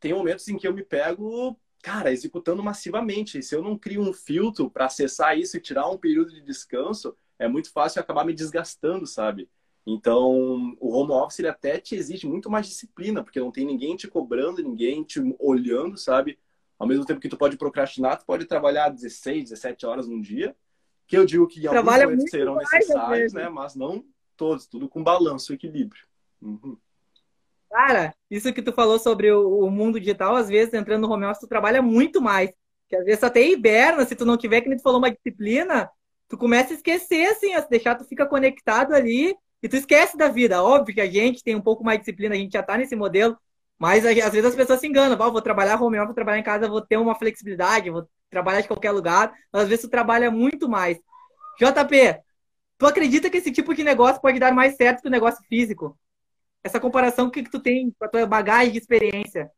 Tem 0.00 0.12
momentos 0.12 0.48
em 0.48 0.58
que 0.58 0.66
eu 0.66 0.74
me 0.74 0.82
pego, 0.82 1.56
cara, 1.82 2.12
executando 2.12 2.62
massivamente. 2.62 3.38
E 3.38 3.42
se 3.42 3.54
eu 3.54 3.62
não 3.62 3.76
crio 3.76 4.00
um 4.00 4.12
filtro 4.12 4.70
para 4.70 4.86
acessar 4.86 5.36
isso 5.36 5.56
e 5.56 5.60
tirar 5.60 5.90
um 5.90 5.98
período 5.98 6.32
de 6.32 6.40
descanso, 6.40 7.14
é 7.38 7.48
muito 7.48 7.70
fácil 7.72 8.00
acabar 8.00 8.24
me 8.24 8.32
desgastando, 8.32 9.06
sabe? 9.06 9.48
Então, 9.84 10.76
o 10.80 10.96
home 10.96 11.10
office 11.10 11.40
ele 11.40 11.48
até 11.48 11.78
te 11.78 11.96
exige 11.96 12.26
muito 12.26 12.48
mais 12.48 12.68
disciplina, 12.68 13.22
porque 13.22 13.40
não 13.40 13.50
tem 13.50 13.66
ninguém 13.66 13.96
te 13.96 14.06
cobrando, 14.06 14.62
ninguém 14.62 15.02
te 15.02 15.20
olhando, 15.40 15.98
sabe? 15.98 16.38
Ao 16.78 16.86
mesmo 16.86 17.04
tempo 17.04 17.20
que 17.20 17.28
tu 17.28 17.36
pode 17.36 17.56
procrastinar, 17.56 18.18
tu 18.18 18.24
pode 18.24 18.44
trabalhar 18.44 18.88
16, 18.88 19.50
17 19.50 19.84
horas 19.84 20.06
num 20.06 20.20
dia, 20.20 20.54
que 21.06 21.18
eu 21.18 21.26
digo 21.26 21.48
que 21.48 21.60
em 21.60 21.66
alguns 21.66 21.98
momentos 21.98 22.30
serão 22.30 22.56
necessários, 22.56 23.32
né? 23.32 23.48
Mas 23.48 23.74
não 23.74 24.04
todos, 24.36 24.66
tudo 24.66 24.88
com 24.88 25.02
balanço, 25.02 25.52
equilíbrio. 25.52 26.04
Uhum. 26.40 26.76
Cara, 27.72 28.14
isso 28.30 28.52
que 28.52 28.60
tu 28.60 28.70
falou 28.70 28.98
sobre 28.98 29.32
o, 29.32 29.64
o, 29.64 29.70
mundo 29.70 29.98
digital, 29.98 30.36
às 30.36 30.46
vezes, 30.46 30.74
entrando 30.74 31.08
no 31.08 31.12
home 31.12 31.24
office, 31.24 31.40
tu 31.40 31.48
trabalha 31.48 31.80
muito 31.80 32.20
mais. 32.20 32.50
Que 32.86 32.94
às 32.94 33.04
vezes 33.04 33.24
até 33.24 33.40
hiberna, 33.40 34.04
se 34.04 34.14
tu 34.14 34.26
não 34.26 34.36
tiver, 34.36 34.60
que 34.60 34.68
nem 34.68 34.76
tu 34.76 34.82
falou, 34.82 34.98
uma 34.98 35.10
disciplina, 35.10 35.90
tu 36.28 36.36
começa 36.36 36.74
a 36.74 36.76
esquecer, 36.76 37.28
assim, 37.28 37.54
a 37.54 37.60
deixar 37.60 37.94
tu 37.94 38.04
fica 38.04 38.26
conectado 38.26 38.92
ali 38.92 39.34
e 39.62 39.68
tu 39.70 39.76
esquece 39.76 40.18
da 40.18 40.28
vida. 40.28 40.62
Óbvio 40.62 40.94
que 40.94 41.00
a 41.00 41.10
gente 41.10 41.42
tem 41.42 41.56
um 41.56 41.62
pouco 41.62 41.82
mais 41.82 41.98
de 41.98 42.04
disciplina, 42.04 42.34
a 42.34 42.38
gente 42.38 42.52
já 42.52 42.62
tá 42.62 42.76
nesse 42.76 42.94
modelo, 42.94 43.38
mas 43.78 44.04
às 44.04 44.14
vezes 44.14 44.44
as 44.44 44.54
pessoas 44.54 44.78
se 44.78 44.86
enganam. 44.86 45.16
Ah, 45.22 45.30
vou 45.30 45.40
trabalhar 45.40 45.80
home 45.80 45.96
office, 45.96 46.08
vou 46.08 46.14
trabalhar 46.14 46.38
em 46.40 46.42
casa, 46.42 46.68
vou 46.68 46.82
ter 46.82 46.98
uma 46.98 47.14
flexibilidade, 47.14 47.88
vou 47.90 48.06
trabalhar 48.28 48.60
de 48.60 48.68
qualquer 48.68 48.90
lugar. 48.90 49.32
Mas 49.50 49.62
às 49.62 49.68
vezes 49.68 49.84
tu 49.86 49.90
trabalha 49.90 50.30
muito 50.30 50.68
mais. 50.68 50.98
JP, 51.58 52.20
tu 52.76 52.86
acredita 52.86 53.30
que 53.30 53.38
esse 53.38 53.50
tipo 53.50 53.74
de 53.74 53.82
negócio 53.82 54.20
pode 54.20 54.38
dar 54.38 54.52
mais 54.52 54.76
certo 54.76 55.00
que 55.00 55.08
o 55.08 55.10
negócio 55.10 55.42
físico? 55.48 55.98
Essa 56.64 56.78
comparação, 56.78 57.30
que, 57.30 57.42
que 57.42 57.50
tu 57.50 57.60
tem 57.60 57.90
com 57.90 58.04
a 58.04 58.08
tua 58.08 58.26
bagagem 58.26 58.72
de 58.72 58.78
experiência? 58.78 59.50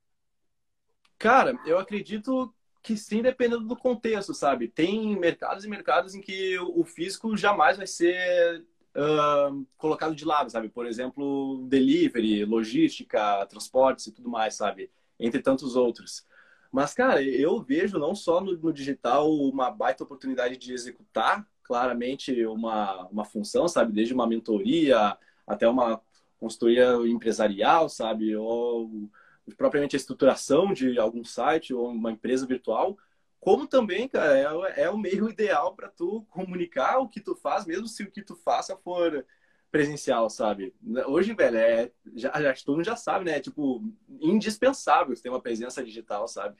Cara, 1.18 1.58
eu 1.66 1.78
acredito 1.78 2.52
que 2.82 2.96
sim, 2.96 3.22
dependendo 3.22 3.66
do 3.66 3.76
contexto, 3.76 4.34
sabe? 4.34 4.68
Tem 4.68 5.18
mercados 5.18 5.64
e 5.64 5.68
mercados 5.68 6.14
em 6.14 6.20
que 6.20 6.58
o 6.58 6.84
físico 6.84 7.36
jamais 7.36 7.76
vai 7.76 7.86
ser 7.86 8.64
uh, 8.94 9.66
colocado 9.76 10.14
de 10.14 10.24
lado, 10.24 10.50
sabe? 10.50 10.68
Por 10.68 10.86
exemplo, 10.86 11.66
delivery, 11.66 12.44
logística, 12.44 13.46
transportes 13.46 14.06
e 14.06 14.12
tudo 14.12 14.28
mais, 14.28 14.54
sabe? 14.54 14.90
Entre 15.18 15.40
tantos 15.40 15.76
outros. 15.76 16.26
Mas, 16.70 16.92
cara, 16.92 17.22
eu 17.22 17.62
vejo 17.62 17.98
não 17.98 18.14
só 18.14 18.40
no, 18.40 18.56
no 18.56 18.72
digital 18.72 19.32
uma 19.32 19.70
baita 19.70 20.04
oportunidade 20.04 20.56
de 20.56 20.72
executar 20.72 21.46
claramente 21.62 22.44
uma, 22.46 23.06
uma 23.06 23.24
função, 23.24 23.66
sabe? 23.66 23.92
Desde 23.92 24.12
uma 24.12 24.26
mentoria 24.26 25.16
até 25.46 25.68
uma 25.68 26.02
consultoria 26.44 26.94
empresarial, 27.06 27.88
sabe? 27.88 28.36
Ou 28.36 29.10
propriamente 29.56 29.96
a 29.96 29.98
estruturação 29.98 30.72
de 30.72 30.98
algum 30.98 31.24
site 31.24 31.72
ou 31.72 31.88
uma 31.88 32.12
empresa 32.12 32.46
virtual, 32.46 32.96
como 33.40 33.66
também, 33.66 34.08
cara, 34.08 34.38
é, 34.38 34.82
é 34.84 34.90
o 34.90 34.98
meio 34.98 35.28
ideal 35.28 35.74
para 35.74 35.88
tu 35.88 36.22
comunicar 36.30 36.98
o 36.98 37.08
que 37.08 37.20
tu 37.20 37.34
faz, 37.34 37.66
mesmo 37.66 37.86
se 37.86 38.02
o 38.02 38.10
que 38.10 38.22
tu 38.22 38.36
faça 38.36 38.76
for 38.76 39.24
presencial, 39.70 40.30
sabe? 40.30 40.74
Hoje, 41.06 41.34
velho, 41.34 41.56
é, 41.56 41.90
já, 42.14 42.30
já, 42.40 42.54
todo 42.64 42.76
mundo 42.76 42.86
já 42.86 42.96
sabe, 42.96 43.24
né? 43.24 43.36
É, 43.36 43.40
tipo, 43.40 43.82
indispensável 44.20 45.14
ter 45.20 45.28
uma 45.28 45.42
presença 45.42 45.82
digital, 45.82 46.28
sabe? 46.28 46.56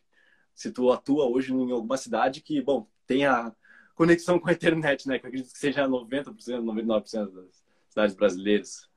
Se 0.55 0.71
tu 0.71 0.91
atua 0.91 1.27
hoje 1.27 1.53
em 1.53 1.73
alguma 1.73 1.97
cidade 1.97 2.41
que, 2.41 2.61
bom, 2.61 2.89
tenha 3.07 3.55
conexão 3.95 4.39
com 4.39 4.49
a 4.49 4.53
internet, 4.53 5.07
né? 5.07 5.19
Que 5.19 5.27
eu 5.27 5.29
acredito 5.29 5.53
que 5.53 5.59
seja 5.59 5.87
90%, 5.87 6.35
99% 6.37 7.31
das 7.31 7.65
cidades 7.89 8.15
brasileiras. 8.15 8.89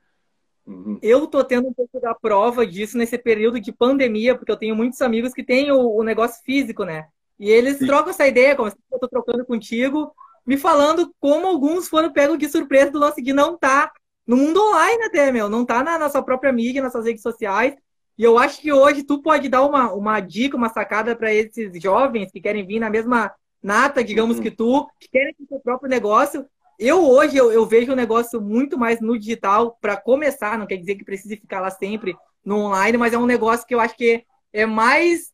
Uhum. 0.67 0.99
Eu 1.01 1.25
tô 1.27 1.41
tendo 1.45 1.69
um 1.69 1.73
pouco 1.73 1.97
da 2.01 2.13
prova 2.13 2.67
disso 2.67 2.97
nesse 2.97 3.17
período 3.17 3.57
de 3.59 3.71
pandemia, 3.71 4.35
porque 4.35 4.51
eu 4.51 4.57
tenho 4.57 4.75
muitos 4.75 5.01
amigos 5.01 5.33
que 5.33 5.41
têm 5.41 5.71
o, 5.71 5.79
o 5.79 6.03
negócio 6.03 6.43
físico, 6.43 6.83
né? 6.83 7.07
E 7.39 7.49
eles 7.49 7.77
Sim. 7.77 7.87
trocam 7.87 8.09
essa 8.09 8.27
ideia, 8.27 8.55
como 8.55 8.69
eu 8.69 8.99
tô 8.99 9.07
trocando 9.07 9.45
contigo, 9.45 10.11
me 10.45 10.57
falando 10.57 11.13
como 11.19 11.47
alguns 11.47 11.87
foram 11.87 12.11
pegos 12.11 12.37
de 12.37 12.49
surpresa 12.49 12.91
do 12.91 12.99
lance 12.99 13.21
de 13.21 13.31
não 13.31 13.57
tá 13.57 13.91
no 14.25 14.35
mundo 14.35 14.61
online 14.61 15.05
até, 15.05 15.31
meu. 15.31 15.47
Não 15.47 15.65
tá 15.65 15.81
na, 15.83 16.09
sua 16.09 16.21
própria 16.21 16.51
mídia, 16.51 16.81
nas 16.81 16.91
suas 16.91 17.05
redes 17.05 17.21
sociais. 17.21 17.73
E 18.17 18.23
eu 18.23 18.37
acho 18.37 18.59
que 18.59 18.73
hoje 18.73 19.03
tu 19.03 19.21
pode 19.21 19.47
dar 19.47 19.63
uma, 19.63 19.93
uma 19.93 20.19
dica, 20.19 20.57
uma 20.57 20.69
sacada 20.69 21.15
para 21.15 21.33
esses 21.33 21.81
jovens 21.81 22.31
que 22.31 22.41
querem 22.41 22.65
vir 22.65 22.79
na 22.79 22.89
mesma 22.89 23.31
nata, 23.63 24.03
digamos 24.03 24.37
uhum. 24.37 24.43
que 24.43 24.51
tu, 24.51 24.87
que 24.99 25.07
querem 25.09 25.33
ter 25.33 25.45
seu 25.47 25.59
próprio 25.59 25.89
negócio 25.89 26.45
eu 26.77 27.03
hoje 27.03 27.35
eu, 27.35 27.51
eu 27.51 27.65
vejo 27.65 27.91
o 27.91 27.95
negócio 27.95 28.39
muito 28.39 28.77
mais 28.77 29.01
no 29.01 29.17
digital 29.17 29.77
para 29.81 29.97
começar, 29.97 30.57
não 30.57 30.67
quer 30.67 30.77
dizer 30.77 30.95
que 30.95 31.03
precise 31.03 31.35
ficar 31.35 31.59
lá 31.59 31.69
sempre 31.69 32.15
no 32.45 32.57
online, 32.59 32.97
mas 32.97 33.13
é 33.13 33.17
um 33.17 33.25
negócio 33.25 33.65
que 33.65 33.75
eu 33.75 33.79
acho 33.79 33.95
que 33.95 34.23
é 34.53 34.65
mais, 34.65 35.33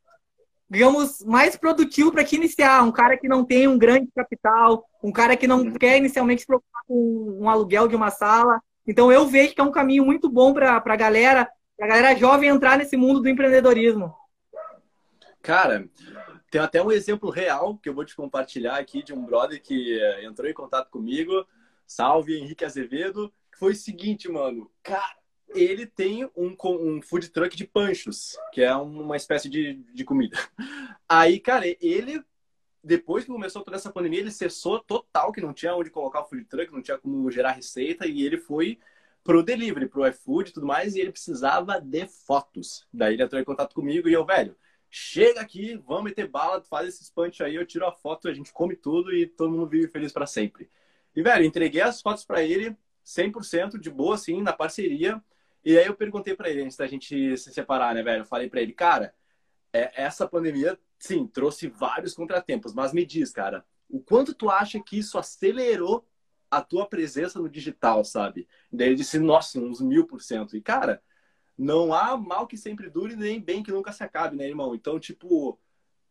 digamos, 0.69 1.23
mais 1.23 1.55
produtivo 1.55 2.11
para 2.11 2.23
te 2.23 2.35
iniciar. 2.35 2.83
Um 2.83 2.91
cara 2.91 3.17
que 3.17 3.27
não 3.27 3.45
tem 3.45 3.67
um 3.67 3.77
grande 3.77 4.09
capital, 4.15 4.83
um 5.03 5.11
cara 5.11 5.37
que 5.37 5.47
não 5.47 5.59
uhum. 5.59 5.73
quer 5.73 5.97
inicialmente 5.97 6.41
se 6.41 6.47
preocupar 6.47 6.81
com 6.87 7.37
um 7.39 7.49
aluguel 7.49 7.87
de 7.87 7.95
uma 7.95 8.09
sala. 8.09 8.59
Então 8.87 9.11
eu 9.11 9.27
vejo 9.27 9.53
que 9.53 9.61
é 9.61 9.63
um 9.63 9.71
caminho 9.71 10.05
muito 10.05 10.29
bom 10.29 10.53
para 10.53 10.81
a 10.83 10.95
galera, 10.95 11.49
a 11.79 11.87
galera 11.87 12.15
jovem 12.15 12.49
entrar 12.49 12.77
nesse 12.77 12.97
mundo 12.97 13.21
do 13.21 13.29
empreendedorismo. 13.29 14.13
Cara, 15.41 15.85
tem 16.53 16.61
até 16.61 16.83
um 16.83 16.91
exemplo 16.91 17.31
real 17.31 17.79
que 17.79 17.89
eu 17.89 17.95
vou 17.95 18.05
te 18.05 18.15
compartilhar 18.15 18.77
aqui 18.77 19.01
de 19.01 19.11
um 19.11 19.25
brother 19.25 19.59
que 19.59 19.99
eh, 19.99 20.23
entrou 20.23 20.47
em 20.47 20.53
contato 20.53 20.87
comigo. 20.91 21.47
Salve, 21.87 22.37
Henrique 22.37 22.63
Azevedo. 22.63 23.33
Que 23.51 23.57
foi 23.57 23.71
o 23.71 23.75
seguinte, 23.75 24.29
mano. 24.29 24.69
Cara, 24.83 25.17
ele 25.49 25.87
tem 25.87 26.25
um, 26.37 26.55
um 26.63 27.01
food 27.01 27.29
truck 27.29 27.57
de 27.57 27.65
panchos, 27.65 28.37
que 28.51 28.61
é 28.61 28.75
uma 28.75 29.17
espécie 29.17 29.49
de, 29.49 29.83
de 29.95 30.03
comida. 30.03 30.37
Aí, 31.09 31.39
cara, 31.39 31.65
ele, 31.81 32.23
depois 32.83 33.25
que 33.25 33.31
começou 33.31 33.63
toda 33.63 33.77
essa 33.77 33.91
pandemia, 33.91 34.19
ele 34.19 34.29
cessou 34.29 34.79
total, 34.79 35.31
que 35.31 35.41
não 35.41 35.55
tinha 35.55 35.75
onde 35.75 35.89
colocar 35.89 36.21
o 36.21 36.25
food 36.25 36.45
truck, 36.45 36.71
não 36.71 36.83
tinha 36.83 36.99
como 36.99 37.31
gerar 37.31 37.53
receita, 37.53 38.05
e 38.05 38.21
ele 38.21 38.37
foi 38.37 38.77
pro 39.23 39.41
delivery, 39.41 39.87
pro 39.87 40.07
iFood 40.07 40.51
e 40.51 40.53
tudo 40.53 40.67
mais, 40.67 40.93
e 40.93 40.99
ele 40.99 41.11
precisava 41.11 41.81
de 41.81 42.05
fotos. 42.05 42.87
Daí 42.93 43.15
ele 43.15 43.23
entrou 43.23 43.41
em 43.41 43.45
contato 43.45 43.73
comigo 43.73 44.07
e 44.07 44.13
eu, 44.13 44.23
velho, 44.23 44.55
chega 44.95 45.41
aqui, 45.41 45.75
vamos 45.87 46.03
meter 46.03 46.27
bala, 46.27 46.61
faz 46.61 46.87
esse 46.87 47.11
punch 47.11 47.41
aí, 47.43 47.55
eu 47.55 47.65
tiro 47.65 47.83
a 47.87 47.91
foto, 47.91 48.27
a 48.27 48.33
gente 48.33 48.53
come 48.53 48.75
tudo 48.75 49.11
e 49.11 49.25
todo 49.25 49.49
mundo 49.49 49.65
vive 49.65 49.87
feliz 49.87 50.11
para 50.11 50.27
sempre. 50.27 50.69
E, 51.15 51.23
velho, 51.23 51.43
entreguei 51.43 51.81
as 51.81 51.99
fotos 51.99 52.23
para 52.23 52.43
ele 52.43 52.77
100% 53.03 53.79
de 53.79 53.89
boa, 53.89 54.13
assim, 54.13 54.39
na 54.43 54.53
parceria. 54.53 55.19
E 55.65 55.75
aí 55.79 55.87
eu 55.87 55.95
perguntei 55.95 56.35
para 56.35 56.47
ele, 56.47 56.61
antes 56.61 56.77
da 56.77 56.85
gente 56.85 57.35
se 57.37 57.51
separar, 57.51 57.95
né, 57.95 58.03
velho? 58.03 58.21
Eu 58.21 58.25
falei 58.25 58.47
para 58.47 58.61
ele, 58.61 58.71
cara, 58.71 59.15
é, 59.73 59.91
essa 59.95 60.27
pandemia, 60.27 60.79
sim, 60.99 61.25
trouxe 61.25 61.67
vários 61.67 62.13
contratempos, 62.13 62.71
mas 62.71 62.93
me 62.93 63.03
diz, 63.03 63.31
cara, 63.31 63.65
o 63.89 63.99
quanto 63.99 64.31
tu 64.35 64.47
acha 64.47 64.79
que 64.79 64.99
isso 64.99 65.17
acelerou 65.17 66.07
a 66.51 66.61
tua 66.61 66.85
presença 66.85 67.39
no 67.39 67.49
digital, 67.49 68.05
sabe? 68.05 68.47
Daí 68.71 68.89
ele 68.89 68.95
disse, 68.95 69.17
nossa, 69.17 69.59
uns 69.59 69.81
mil 69.81 70.05
por 70.05 70.21
cento. 70.21 70.55
E, 70.55 70.61
cara, 70.61 71.01
não 71.57 71.93
há 71.93 72.17
mal 72.17 72.47
que 72.47 72.57
sempre 72.57 72.89
dure, 72.89 73.15
nem 73.15 73.39
bem 73.39 73.63
que 73.63 73.71
nunca 73.71 73.91
se 73.91 74.03
acabe, 74.03 74.35
né, 74.35 74.47
irmão? 74.47 74.73
Então, 74.73 74.99
tipo, 74.99 75.59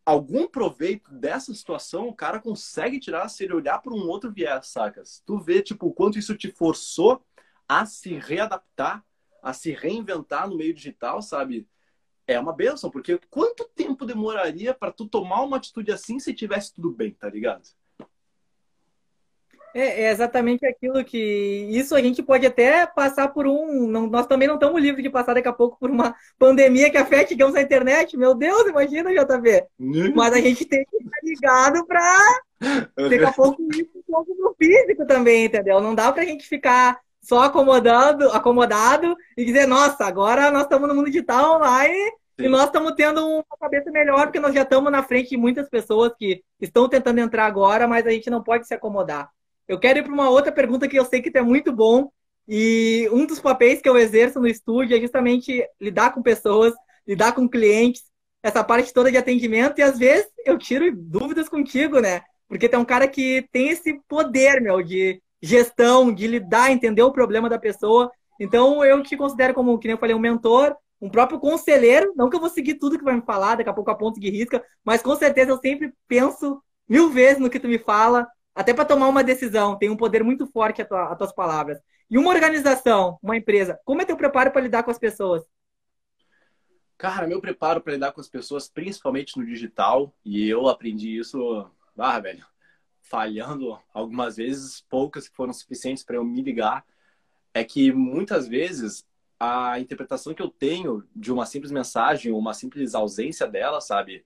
algum 0.05 0.47
proveito 0.47 1.13
dessa 1.13 1.55
situação 1.55 2.09
o 2.09 2.15
cara 2.15 2.41
consegue 2.41 2.99
tirar 2.99 3.29
se 3.29 3.45
ele 3.45 3.55
olhar 3.55 3.79
para 3.79 3.93
um 3.93 4.09
outro 4.09 4.33
viés, 4.33 4.69
sacas? 4.69 5.23
Tu 5.27 5.39
vê, 5.39 5.63
tipo, 5.63 5.87
o 5.87 5.93
quanto 5.93 6.19
isso 6.19 6.37
te 6.37 6.51
forçou 6.51 7.25
a 7.69 7.87
se 7.87 8.15
readaptar, 8.15 9.05
a 9.43 9.53
se 9.53 9.73
reinventar 9.73 10.49
no 10.49 10.57
meio 10.57 10.75
digital, 10.75 11.23
sabe? 11.23 11.69
É 12.27 12.39
uma 12.39 12.53
benção, 12.53 12.91
porque 12.91 13.19
quanto 13.31 13.69
tempo 13.75 14.07
demoraria 14.07 14.73
para 14.73 14.93
tu 14.93 15.07
tomar 15.09 15.43
uma 15.43 15.57
atitude 15.57 15.91
assim 15.91 16.19
se 16.19 16.33
tivesse 16.33 16.73
tudo 16.73 16.91
bem, 16.93 17.13
tá 17.13 17.29
ligado? 17.29 17.69
É, 19.75 20.05
é, 20.05 20.11
exatamente 20.11 20.67
aquilo 20.67 21.05
que. 21.05 21.67
Isso 21.71 21.95
a 21.95 22.01
gente 22.01 22.23
pode 22.23 22.47
até 22.47 22.87
passar 22.87 23.29
por 23.29 23.47
um. 23.47 23.87
Não, 23.87 24.07
nós 24.07 24.27
também 24.27 24.47
não 24.47 24.55
estamos 24.55 24.81
livres 24.81 25.03
de 25.03 25.11
passar 25.11 25.35
daqui 25.35 25.49
a 25.49 25.53
pouco 25.53 25.79
por 25.79 25.91
uma 25.91 26.15
pandemia 26.39 26.91
que 26.91 26.99
afete, 26.99 27.31
digamos, 27.31 27.55
a 27.55 27.63
internet. 27.63 28.17
Meu 28.17 28.35
Deus, 28.35 28.69
imagina, 28.69 29.11
JB. 29.11 29.65
Uhum. 29.79 30.13
Mas 30.15 30.35
a 30.35 30.41
gente 30.41 30.65
tem 30.65 30.85
que 30.85 30.97
estar 30.97 31.19
ligado 31.23 31.87
para 31.87 32.03
daqui 32.97 33.25
a 33.25 33.33
pouco 33.33 33.63
isso 33.73 33.91
um 33.97 34.03
pouco 34.07 34.35
no 34.35 34.55
físico 34.55 35.07
também, 35.07 35.47
entendeu? 35.47 35.81
Não 35.81 35.95
dá 35.95 36.13
para 36.13 36.23
a 36.23 36.27
gente 36.27 36.47
ficar 36.47 37.01
só 37.23 37.43
acomodando, 37.43 38.29
acomodado 38.31 39.17
e 39.37 39.45
dizer, 39.45 39.67
nossa, 39.67 40.05
agora 40.05 40.51
nós 40.51 40.63
estamos 40.63 40.89
no 40.89 40.95
mundo 40.95 41.07
digital 41.07 41.57
online 41.57 42.13
e 42.39 42.49
nós 42.49 42.65
estamos 42.65 42.93
tendo 42.97 43.25
uma 43.25 43.57
cabeça 43.61 43.91
melhor, 43.91 44.25
porque 44.27 44.41
nós 44.41 44.55
já 44.55 44.63
estamos 44.63 44.91
na 44.91 45.03
frente 45.03 45.31
de 45.31 45.37
muitas 45.37 45.69
pessoas 45.69 46.13
que 46.19 46.43
estão 46.61 46.89
tentando 46.89 47.21
entrar 47.21 47.47
agora, 47.47 47.87
mas 47.87 48.07
a 48.07 48.11
gente 48.11 48.29
não 48.29 48.43
pode 48.43 48.67
se 48.67 48.75
acomodar. 48.75 49.31
Eu 49.73 49.79
quero 49.79 50.01
ir 50.01 50.03
para 50.03 50.13
uma 50.13 50.29
outra 50.29 50.53
pergunta 50.53 50.87
que 50.87 50.99
eu 50.99 51.05
sei 51.07 51.23
que 51.23 51.31
tu 51.31 51.37
é 51.39 51.43
muito 51.43 51.73
bom. 51.73 52.11
E 52.47 53.09
um 53.11 53.25
dos 53.25 53.41
papéis 53.41 53.81
que 53.81 53.89
eu 53.89 53.97
exerço 53.97 54.39
no 54.39 54.47
estúdio 54.47 54.95
é 54.95 55.01
justamente 55.01 55.67
lidar 55.81 56.13
com 56.13 56.21
pessoas, 56.21 56.75
lidar 57.09 57.33
com 57.33 57.49
clientes, 57.49 58.03
essa 58.43 58.63
parte 58.63 58.93
toda 58.93 59.11
de 59.11 59.17
atendimento. 59.17 59.79
E 59.79 59.83
às 59.83 59.99
vezes 59.99 60.29
eu 60.45 60.59
tiro 60.59 60.95
dúvidas 60.95 61.49
contigo, 61.49 62.01
né? 62.01 62.21
Porque 62.47 62.69
tem 62.69 62.79
um 62.79 62.85
cara 62.85 63.09
que 63.09 63.49
tem 63.51 63.71
esse 63.71 63.99
poder, 64.07 64.61
meu, 64.61 64.83
de 64.83 65.23
gestão, 65.41 66.13
de 66.13 66.27
lidar, 66.27 66.71
entender 66.71 67.03
o 67.03 67.11
problema 67.11 67.49
da 67.49 67.59
pessoa. 67.59 68.11
Então 68.39 68.85
eu 68.85 69.03
te 69.03 69.17
considero 69.17 69.55
como, 69.55 69.79
que 69.79 69.89
nem 69.89 69.95
eu 69.95 69.99
falei, 69.99 70.15
um 70.15 70.19
mentor, 70.19 70.77
um 71.01 71.09
próprio 71.09 71.41
conselheiro. 71.41 72.13
Não 72.15 72.29
que 72.29 72.37
eu 72.37 72.41
vou 72.41 72.51
seguir 72.51 72.75
tudo 72.75 72.99
que 72.99 73.05
vai 73.05 73.15
me 73.15 73.23
falar, 73.23 73.55
daqui 73.55 73.71
a 73.71 73.75
pouco 73.75 73.91
a 73.91 73.95
ponto 73.95 74.21
de 74.21 74.29
risca, 74.29 74.63
mas 74.85 75.01
com 75.01 75.17
certeza 75.17 75.51
eu 75.51 75.59
sempre 75.59 75.95
penso 76.07 76.63
mil 76.87 77.09
vezes 77.09 77.39
no 77.39 77.49
que 77.49 77.59
tu 77.59 77.69
me 77.69 77.79
fala, 77.79 78.29
até 78.55 78.75
para 78.75 78.85
tomar 78.85 79.09
uma 79.09 79.25
decisão, 79.25 79.77
tem 79.79 79.91
um 79.91 79.97
poder 79.97 80.23
muito 80.23 80.47
forte 80.47 80.83
a 80.83 80.85
tua, 80.85 81.13
as 81.13 81.19
tuas 81.19 81.33
palavras. 81.33 81.79
E 82.11 82.19
uma 82.19 82.31
organização, 82.31 83.19
uma 83.23 83.37
empresa, 83.37 83.81
como 83.85 84.03
é 84.03 84.05
teu 84.05 84.17
preparo 84.17 84.51
para 84.51 84.61
lidar 84.61 84.83
com 84.83 84.91
as 84.91 84.99
pessoas? 84.99 85.43
Cara, 86.99 87.27
meu 87.27 87.41
preparo 87.41 87.81
para 87.81 87.95
lidar 87.95 88.13
com 88.13 88.21
as 88.21 88.29
pessoas, 88.29 88.69
principalmente 88.69 89.37
no 89.37 89.45
digital, 89.45 90.15
e 90.25 90.49
eu 90.49 90.69
aprendi 90.69 91.19
isso, 91.19 91.69
ah, 91.99 92.21
velho, 92.21 92.47
falhando 93.01 93.79
algumas 93.93 94.37
vezes, 94.37 94.85
poucas 94.89 95.27
que 95.27 95.35
foram 95.35 95.53
suficientes 95.53 96.05
para 96.05 96.17
eu 96.17 96.25
me 96.25 96.43
ligar, 96.43 96.85
é 97.53 97.65
que 97.65 97.93
muitas 97.93 98.47
vezes 98.47 99.05
a 99.41 99.81
interpretação 99.81 100.33
que 100.33 100.41
eu 100.41 100.49
tenho 100.49 101.03
de 101.15 101.33
uma 101.33 101.45
simples 101.45 101.73
mensagem, 101.73 102.31
uma 102.31 102.55
simples 102.55 102.95
ausência 102.95 103.47
dela, 103.47 103.81
sabe, 103.81 104.25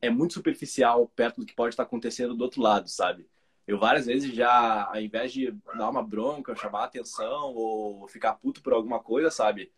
é 0.00 0.08
muito 0.08 0.34
superficial 0.34 1.08
perto 1.16 1.40
do 1.40 1.46
que 1.46 1.54
pode 1.54 1.72
estar 1.72 1.82
acontecendo 1.82 2.36
do 2.36 2.44
outro 2.44 2.62
lado, 2.62 2.88
sabe? 2.88 3.28
Eu 3.66 3.78
várias 3.78 4.06
vezes 4.06 4.34
já, 4.34 4.86
ao 4.86 5.00
invés 5.00 5.32
de 5.32 5.52
dar 5.76 5.90
uma 5.90 6.02
bronca, 6.02 6.54
chamar 6.56 6.84
atenção 6.84 7.54
ou 7.54 8.08
ficar 8.08 8.34
puto 8.34 8.62
por 8.62 8.72
alguma 8.72 9.00
coisa, 9.00 9.30
sabe? 9.30 9.72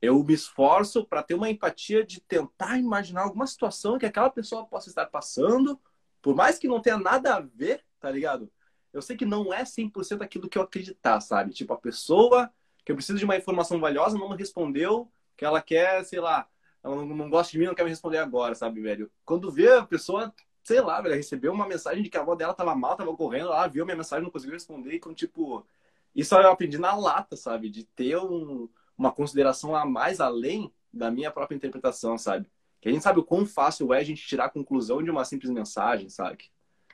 Eu 0.00 0.22
me 0.24 0.32
esforço 0.32 1.04
para 1.04 1.22
ter 1.22 1.34
uma 1.34 1.50
empatia 1.50 2.04
de 2.04 2.20
tentar 2.20 2.78
imaginar 2.78 3.22
alguma 3.22 3.46
situação 3.46 3.98
que 3.98 4.06
aquela 4.06 4.30
pessoa 4.30 4.66
possa 4.66 4.88
estar 4.88 5.06
passando, 5.06 5.78
por 6.22 6.34
mais 6.34 6.58
que 6.58 6.68
não 6.68 6.80
tenha 6.80 6.98
nada 6.98 7.34
a 7.36 7.40
ver, 7.40 7.84
tá 8.00 8.10
ligado? 8.10 8.50
Eu 8.92 9.02
sei 9.02 9.16
que 9.16 9.26
não 9.26 9.52
é 9.52 9.64
100% 9.64 10.22
aquilo 10.22 10.48
que 10.48 10.56
eu 10.56 10.62
acreditar, 10.62 11.20
sabe? 11.20 11.52
Tipo, 11.52 11.74
a 11.74 11.78
pessoa 11.78 12.50
que 12.84 12.92
eu 12.92 12.96
preciso 12.96 13.18
de 13.18 13.24
uma 13.24 13.36
informação 13.36 13.78
valiosa 13.78 14.16
não 14.16 14.30
me 14.30 14.36
respondeu, 14.36 15.10
que 15.36 15.44
ela 15.44 15.60
quer, 15.60 16.04
sei 16.04 16.20
lá, 16.20 16.48
ela 16.82 17.04
não, 17.04 17.28
gosta 17.28 17.52
de 17.52 17.58
mim, 17.58 17.66
não 17.66 17.74
quer 17.74 17.84
me 17.84 17.90
responder 17.90 18.18
agora, 18.18 18.54
sabe, 18.54 18.80
velho? 18.80 19.10
Quando 19.24 19.50
vê 19.50 19.70
a 19.72 19.84
pessoa, 19.84 20.32
sei 20.68 20.82
lá, 20.82 21.00
velho, 21.00 21.14
recebeu 21.14 21.50
uma 21.50 21.66
mensagem 21.66 22.02
de 22.02 22.10
que 22.10 22.18
a 22.18 22.20
avó 22.20 22.34
dela 22.34 22.52
tava 22.52 22.74
mal, 22.74 22.94
tava 22.94 23.16
correndo, 23.16 23.46
ela 23.46 23.66
viu 23.66 23.86
minha 23.86 23.96
mensagem, 23.96 24.22
não 24.22 24.30
conseguiu 24.30 24.52
responder, 24.52 24.94
então, 24.94 25.14
tipo, 25.14 25.66
isso 26.14 26.34
eu 26.34 26.50
aprendi 26.50 26.76
na 26.76 26.94
lata, 26.94 27.36
sabe? 27.36 27.70
De 27.70 27.84
ter 27.84 28.18
um, 28.18 28.68
uma 28.96 29.10
consideração 29.10 29.74
a 29.74 29.86
mais 29.86 30.20
além 30.20 30.70
da 30.92 31.10
minha 31.10 31.30
própria 31.30 31.56
interpretação, 31.56 32.18
sabe? 32.18 32.50
Que 32.82 32.90
a 32.90 32.92
gente 32.92 33.02
sabe 33.02 33.18
o 33.18 33.24
quão 33.24 33.46
fácil 33.46 33.94
é 33.94 33.98
a 33.98 34.04
gente 34.04 34.26
tirar 34.26 34.44
a 34.44 34.50
conclusão 34.50 35.02
de 35.02 35.10
uma 35.10 35.24
simples 35.24 35.50
mensagem, 35.50 36.10
sabe? 36.10 36.50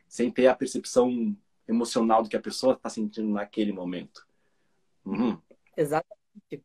Sem 0.07 0.31
ter 0.31 0.47
a 0.47 0.55
percepção 0.55 1.37
emocional 1.67 2.23
do 2.23 2.29
que 2.29 2.37
a 2.37 2.41
pessoa 2.41 2.75
está 2.75 2.89
sentindo 2.89 3.29
naquele 3.29 3.73
momento. 3.73 4.25
Uhum. 5.05 5.37
Exatamente 5.77 6.65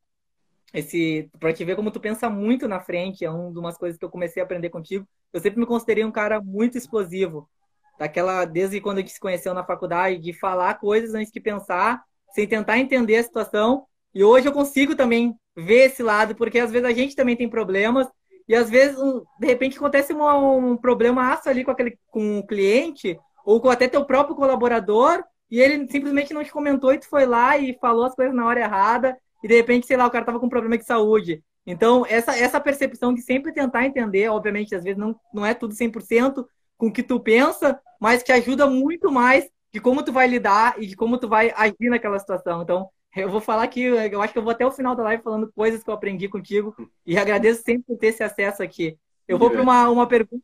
esse 0.73 1.29
para 1.39 1.53
te 1.53 1.65
ver 1.65 1.75
como 1.75 1.91
tu 1.91 1.99
pensa 1.99 2.29
muito 2.29 2.67
na 2.67 2.79
frente, 2.79 3.25
é 3.25 3.29
uma 3.29 3.61
das 3.63 3.77
coisas 3.77 3.97
que 3.97 4.05
eu 4.05 4.09
comecei 4.09 4.41
a 4.41 4.45
aprender 4.45 4.69
contigo. 4.69 5.07
Eu 5.33 5.39
sempre 5.39 5.59
me 5.59 5.65
considerei 5.65 6.03
um 6.03 6.11
cara 6.11 6.39
muito 6.41 6.77
explosivo. 6.77 7.49
Daquela 7.97 8.45
desde 8.45 8.79
quando 8.79 8.99
a 8.99 9.01
gente 9.01 9.11
se 9.11 9.19
conheceu 9.19 9.53
na 9.53 9.63
faculdade, 9.63 10.19
de 10.19 10.31
falar 10.31 10.75
coisas 10.75 11.13
antes 11.13 11.31
de 11.31 11.39
pensar, 11.39 12.01
sem 12.33 12.47
tentar 12.47 12.77
entender 12.77 13.17
a 13.17 13.23
situação. 13.23 13.85
E 14.13 14.23
hoje 14.23 14.47
eu 14.47 14.53
consigo 14.53 14.95
também 14.95 15.35
ver 15.55 15.87
esse 15.87 16.01
lado, 16.01 16.35
porque 16.35 16.59
às 16.59 16.71
vezes 16.71 16.87
a 16.87 16.93
gente 16.93 17.15
também 17.15 17.35
tem 17.35 17.49
problemas 17.49 18.07
e 18.47 18.55
às 18.55 18.69
vezes 18.69 18.97
de 19.39 19.47
repente 19.47 19.77
acontece 19.77 20.13
um, 20.13 20.71
um 20.71 20.77
problema 20.77 21.39
ali 21.45 21.63
com 21.63 21.71
aquele 21.71 21.97
com 22.07 22.39
o 22.39 22.47
cliente 22.47 23.19
ou 23.45 23.61
com 23.61 23.69
até 23.69 23.87
teu 23.87 24.05
próprio 24.05 24.35
colaborador 24.35 25.23
e 25.51 25.59
ele 25.59 25.87
simplesmente 25.89 26.33
não 26.33 26.43
te 26.43 26.51
comentou 26.51 26.93
e 26.93 26.99
tu 26.99 27.07
foi 27.07 27.25
lá 27.25 27.57
e 27.57 27.77
falou 27.79 28.05
as 28.05 28.15
coisas 28.15 28.33
na 28.33 28.45
hora 28.45 28.61
errada 28.61 29.17
e 29.43 29.47
de 29.47 29.55
repente, 29.55 29.87
sei 29.87 29.97
lá, 29.97 30.05
o 30.05 30.11
cara 30.11 30.25
tava 30.25 30.39
com 30.39 30.49
problema 30.49 30.77
de 30.77 30.85
saúde. 30.85 31.43
Então, 31.65 32.05
essa, 32.07 32.37
essa 32.37 32.59
percepção 32.59 33.13
de 33.13 33.21
sempre 33.21 33.53
tentar 33.53 33.85
entender, 33.85 34.27
obviamente, 34.29 34.75
às 34.75 34.83
vezes 34.83 34.97
não, 34.97 35.15
não 35.33 35.45
é 35.45 35.53
tudo 35.53 35.73
100% 35.73 36.45
com 36.77 36.87
o 36.87 36.91
que 36.91 37.03
tu 37.03 37.19
pensa, 37.19 37.79
mas 37.99 38.23
que 38.23 38.31
ajuda 38.31 38.67
muito 38.67 39.11
mais 39.11 39.49
de 39.71 39.79
como 39.79 40.03
tu 40.03 40.11
vai 40.11 40.27
lidar 40.27 40.81
e 40.81 40.87
de 40.87 40.95
como 40.95 41.17
tu 41.17 41.27
vai 41.27 41.51
agir 41.55 41.89
naquela 41.89 42.17
situação. 42.17 42.61
Então, 42.61 42.89
eu 43.15 43.29
vou 43.29 43.41
falar 43.41 43.63
aqui, 43.63 43.81
eu 43.81 44.21
acho 44.21 44.33
que 44.33 44.39
eu 44.39 44.43
vou 44.43 44.51
até 44.51 44.65
o 44.65 44.71
final 44.71 44.95
da 44.95 45.03
live 45.03 45.23
falando 45.23 45.51
coisas 45.53 45.83
que 45.83 45.89
eu 45.89 45.93
aprendi 45.93 46.27
contigo 46.27 46.75
e 47.05 47.17
agradeço 47.17 47.63
sempre 47.63 47.83
por 47.83 47.97
ter 47.97 48.07
esse 48.07 48.23
acesso 48.23 48.63
aqui. 48.63 48.97
Eu 49.27 49.37
vou 49.37 49.49
para 49.51 49.61
uma, 49.61 49.89
uma 49.89 50.07
pergunta 50.07 50.43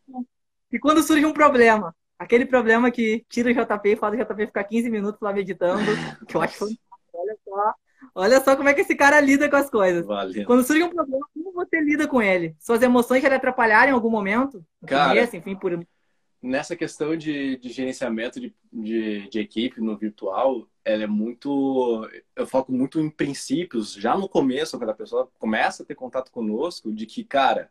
e 0.72 0.80
quando 0.80 1.02
surge 1.02 1.26
um 1.26 1.34
problema, 1.34 1.96
aquele 2.20 2.46
problema 2.46 2.92
que 2.92 3.26
tira 3.30 3.50
o 3.50 3.54
JP 3.54 3.90
e 3.90 3.96
faz 3.96 4.14
o 4.14 4.18
JP 4.18 4.48
ficar 4.48 4.64
15 4.64 4.90
minutos 4.90 5.22
lá 5.22 5.32
meditando, 5.32 5.84
que 6.28 6.36
eu 6.36 6.42
acho 6.42 6.58
que 6.58 6.80
olha 7.14 7.38
só, 7.44 7.74
Olha 8.18 8.42
só 8.42 8.56
como 8.56 8.70
é 8.70 8.74
que 8.74 8.80
esse 8.80 8.96
cara 8.96 9.20
lida 9.20 9.50
com 9.50 9.58
as 9.58 9.70
coisas. 9.70 10.06
Valeu. 10.06 10.46
Quando 10.46 10.64
surge 10.64 10.84
um 10.84 10.90
problema, 10.90 11.28
como 11.34 11.52
você 11.52 11.82
lida 11.82 12.08
com 12.08 12.22
ele? 12.22 12.56
Suas 12.58 12.82
emoções 12.82 13.22
já 13.22 13.28
lhe 13.28 13.36
atrapalharam 13.36 13.92
em 13.92 13.94
algum 13.94 14.10
momento? 14.10 14.66
Cara, 14.88 15.10
começo, 15.10 15.36
enfim, 15.36 15.54
por... 15.54 15.86
nessa 16.42 16.78
questão 16.78 17.18
de, 17.18 17.58
de 17.58 17.70
gerenciamento 17.70 18.40
de, 18.40 18.56
de, 18.72 19.30
de, 19.30 19.40
equipe 19.40 19.82
no 19.82 19.98
virtual, 19.98 20.66
ela 20.86 21.04
é 21.04 21.08
muito. 21.08 22.10
Eu 22.34 22.48
foco 22.48 22.72
muito 22.72 23.02
em 23.02 23.10
princípios, 23.10 23.92
já 23.92 24.18
no 24.18 24.30
começo, 24.30 24.78
quando 24.78 24.92
a 24.92 24.96
pessoa 24.96 25.30
começa 25.38 25.84
a 25.84 25.86
ter 25.86 25.96
contato 25.96 26.32
conosco, 26.32 26.94
de 26.94 27.06
que, 27.06 27.22
cara, 27.22 27.70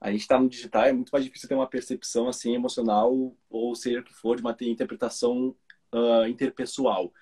a 0.00 0.10
gente 0.10 0.22
está 0.22 0.40
no 0.40 0.48
digital, 0.48 0.86
é 0.86 0.92
muito 0.92 1.10
mais 1.10 1.24
difícil 1.24 1.48
ter 1.48 1.54
uma 1.54 1.68
percepção 1.68 2.28
assim 2.28 2.52
emocional, 2.52 3.34
ou 3.48 3.76
seja 3.76 4.00
o 4.00 4.04
que 4.04 4.12
for, 4.12 4.34
de 4.34 4.42
uma 4.42 4.56
interpretação 4.60 5.54
uh, 5.94 6.26
interpessoal. 6.26 7.12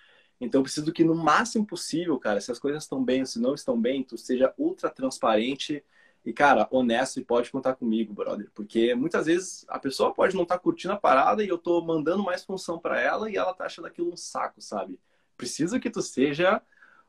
Então 0.44 0.58
eu 0.58 0.64
preciso 0.64 0.92
que 0.92 1.04
no 1.04 1.14
máximo 1.14 1.64
possível, 1.64 2.18
cara, 2.18 2.40
se 2.40 2.50
as 2.50 2.58
coisas 2.58 2.82
estão 2.82 3.02
bem 3.02 3.20
ou 3.20 3.26
se 3.26 3.38
não 3.38 3.54
estão 3.54 3.80
bem, 3.80 4.02
tu 4.02 4.18
seja 4.18 4.52
ultra 4.58 4.90
transparente 4.90 5.84
e, 6.24 6.32
cara, 6.32 6.66
honesto 6.68 7.20
e 7.20 7.24
pode 7.24 7.48
contar 7.48 7.76
comigo, 7.76 8.12
brother. 8.12 8.50
Porque 8.52 8.92
muitas 8.92 9.26
vezes 9.26 9.64
a 9.68 9.78
pessoa 9.78 10.12
pode 10.12 10.34
não 10.34 10.42
estar 10.42 10.56
tá 10.56 10.60
curtindo 10.60 10.94
a 10.94 10.96
parada 10.96 11.44
e 11.44 11.48
eu 11.48 11.56
tô 11.56 11.80
mandando 11.80 12.24
mais 12.24 12.42
função 12.42 12.76
para 12.76 13.00
ela 13.00 13.30
e 13.30 13.36
ela 13.36 13.54
tá 13.54 13.66
achando 13.66 13.86
aquilo 13.86 14.12
um 14.12 14.16
saco, 14.16 14.60
sabe? 14.60 14.98
Preciso 15.36 15.78
que 15.78 15.88
tu 15.88 16.02
seja 16.02 16.60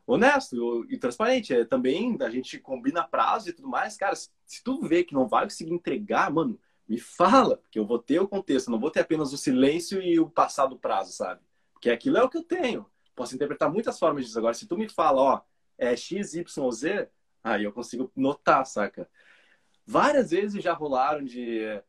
honesto 0.06 0.86
e 0.88 0.96
transparente. 0.96 1.52
É, 1.52 1.64
também 1.64 2.16
a 2.20 2.30
gente 2.30 2.60
combina 2.60 3.02
prazo 3.02 3.48
e 3.48 3.52
tudo 3.52 3.66
mais. 3.66 3.96
Cara, 3.96 4.14
se 4.14 4.30
tu 4.62 4.80
vê 4.86 5.02
que 5.02 5.12
não 5.12 5.26
vai 5.26 5.42
conseguir 5.42 5.72
entregar, 5.72 6.32
mano, 6.32 6.56
me 6.88 7.00
fala, 7.00 7.56
porque 7.56 7.80
eu 7.80 7.86
vou 7.86 7.98
ter 7.98 8.20
o 8.20 8.28
contexto, 8.28 8.70
não 8.70 8.78
vou 8.78 8.92
ter 8.92 9.00
apenas 9.00 9.32
o 9.32 9.36
silêncio 9.36 10.00
e 10.00 10.20
o 10.20 10.30
passado 10.30 10.78
prazo, 10.78 11.12
sabe? 11.12 11.40
Porque 11.72 11.90
aquilo 11.90 12.16
é 12.16 12.22
o 12.22 12.28
que 12.28 12.38
eu 12.38 12.44
tenho 12.44 12.86
posso 13.14 13.34
interpretar 13.34 13.70
muitas 13.72 13.98
formas 13.98 14.24
disso. 14.24 14.38
Agora, 14.38 14.54
se 14.54 14.66
tu 14.66 14.76
me 14.76 14.88
fala, 14.88 15.20
ó, 15.20 15.40
é 15.78 15.96
X, 15.96 16.34
Y, 16.34 16.70
Z, 16.72 17.08
aí 17.42 17.64
eu 17.64 17.72
consigo 17.72 18.10
notar, 18.14 18.64
saca? 18.66 19.08
Várias 19.86 20.30
vezes 20.30 20.62
já 20.62 20.72
rolaram 20.72 21.24
de, 21.24 21.82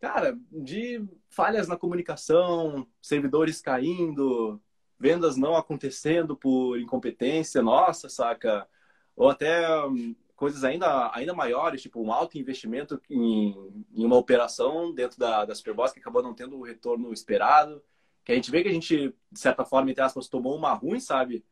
cara, 0.00 0.38
de 0.50 1.04
falhas 1.28 1.68
na 1.68 1.76
comunicação, 1.76 2.86
servidores 3.02 3.60
caindo, 3.60 4.60
vendas 4.98 5.36
não 5.36 5.56
acontecendo 5.56 6.36
por 6.36 6.78
incompetência 6.78 7.62
nossa, 7.62 8.08
saca? 8.08 8.66
Ou 9.14 9.28
até 9.28 9.68
hum, 9.86 10.14
coisas 10.34 10.64
ainda, 10.64 11.10
ainda 11.14 11.34
maiores, 11.34 11.82
tipo 11.82 12.00
um 12.02 12.12
alto 12.12 12.38
investimento 12.38 13.00
em, 13.10 13.86
em 13.94 14.04
uma 14.04 14.16
operação 14.16 14.94
dentro 14.94 15.18
da, 15.18 15.44
da 15.44 15.54
Superboss 15.54 15.92
que 15.92 16.00
acabou 16.00 16.22
não 16.22 16.34
tendo 16.34 16.58
o 16.58 16.62
retorno 16.62 17.12
esperado 17.12 17.82
que 18.26 18.32
a 18.32 18.34
gente 18.34 18.50
vê 18.50 18.60
que 18.60 18.68
a 18.68 18.72
gente, 18.72 19.14
de 19.30 19.38
certa 19.38 19.64
forma, 19.64 19.88
entre 19.88 20.02
aspas, 20.02 20.28
tomou 20.28 20.56
uma 20.56 20.74
ruim, 20.74 20.98
sabe? 20.98 21.44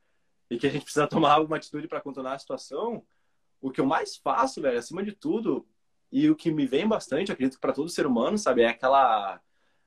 E 0.51 0.59
que 0.59 0.67
a 0.67 0.71
gente 0.71 0.83
precisa 0.85 1.07
tomar 1.07 1.35
alguma 1.35 1.57
atitude 1.57 1.87
para 1.87 2.01
contornar 2.01 2.35
a 2.35 2.39
situação. 2.39 3.07
O 3.61 3.71
que 3.71 3.81
eu 3.81 3.87
mais 3.87 4.17
faço, 4.17 4.61
velho, 4.61 4.77
acima 4.77 5.01
de 5.05 5.13
tudo, 5.13 5.65
e 6.11 6.29
o 6.29 6.35
que 6.35 6.51
me 6.51 6.67
vem 6.67 6.87
bastante, 6.89 7.31
acredito 7.31 7.55
que 7.55 7.61
para 7.61 7.73
todo 7.73 7.89
ser 7.89 8.07
humano, 8.07 8.37
sabe, 8.37 8.63
é 8.63 8.69
aquela 8.69 9.41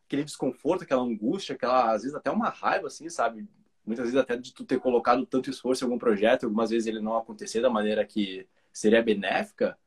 aquele 0.05 0.23
desconforto, 0.23 0.83
aquela 0.83 1.01
angústia, 1.01 1.55
aquela 1.55 1.91
às 1.91 2.03
vezes 2.03 2.15
até 2.15 2.31
uma 2.31 2.47
raiva 2.47 2.87
assim, 2.87 3.09
sabe? 3.09 3.45
Muitas 3.85 4.05
vezes 4.05 4.19
até 4.19 4.37
de 4.37 4.53
tu 4.53 4.63
ter 4.63 4.79
colocado 4.79 5.25
tanto 5.25 5.49
esforço 5.49 5.83
em 5.83 5.87
algum 5.87 5.99
projeto, 5.99 6.45
algumas 6.45 6.69
vezes 6.69 6.87
ele 6.87 7.01
não 7.01 7.17
acontecer 7.17 7.59
da 7.59 7.69
maneira 7.69 8.05
que 8.05 8.47
seria 8.71 9.03
benéfica. 9.03 9.77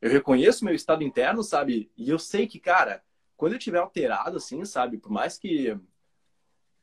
Eu 0.00 0.10
reconheço 0.10 0.64
meu 0.64 0.74
estado 0.74 1.02
interno, 1.02 1.42
sabe? 1.42 1.90
E 1.96 2.08
eu 2.08 2.18
sei 2.18 2.46
que, 2.46 2.60
cara, 2.60 3.02
quando 3.36 3.54
eu 3.54 3.58
tiver 3.58 3.78
alterado 3.78 4.36
assim, 4.36 4.64
sabe, 4.64 4.98
por 4.98 5.10
mais 5.10 5.36
que 5.36 5.76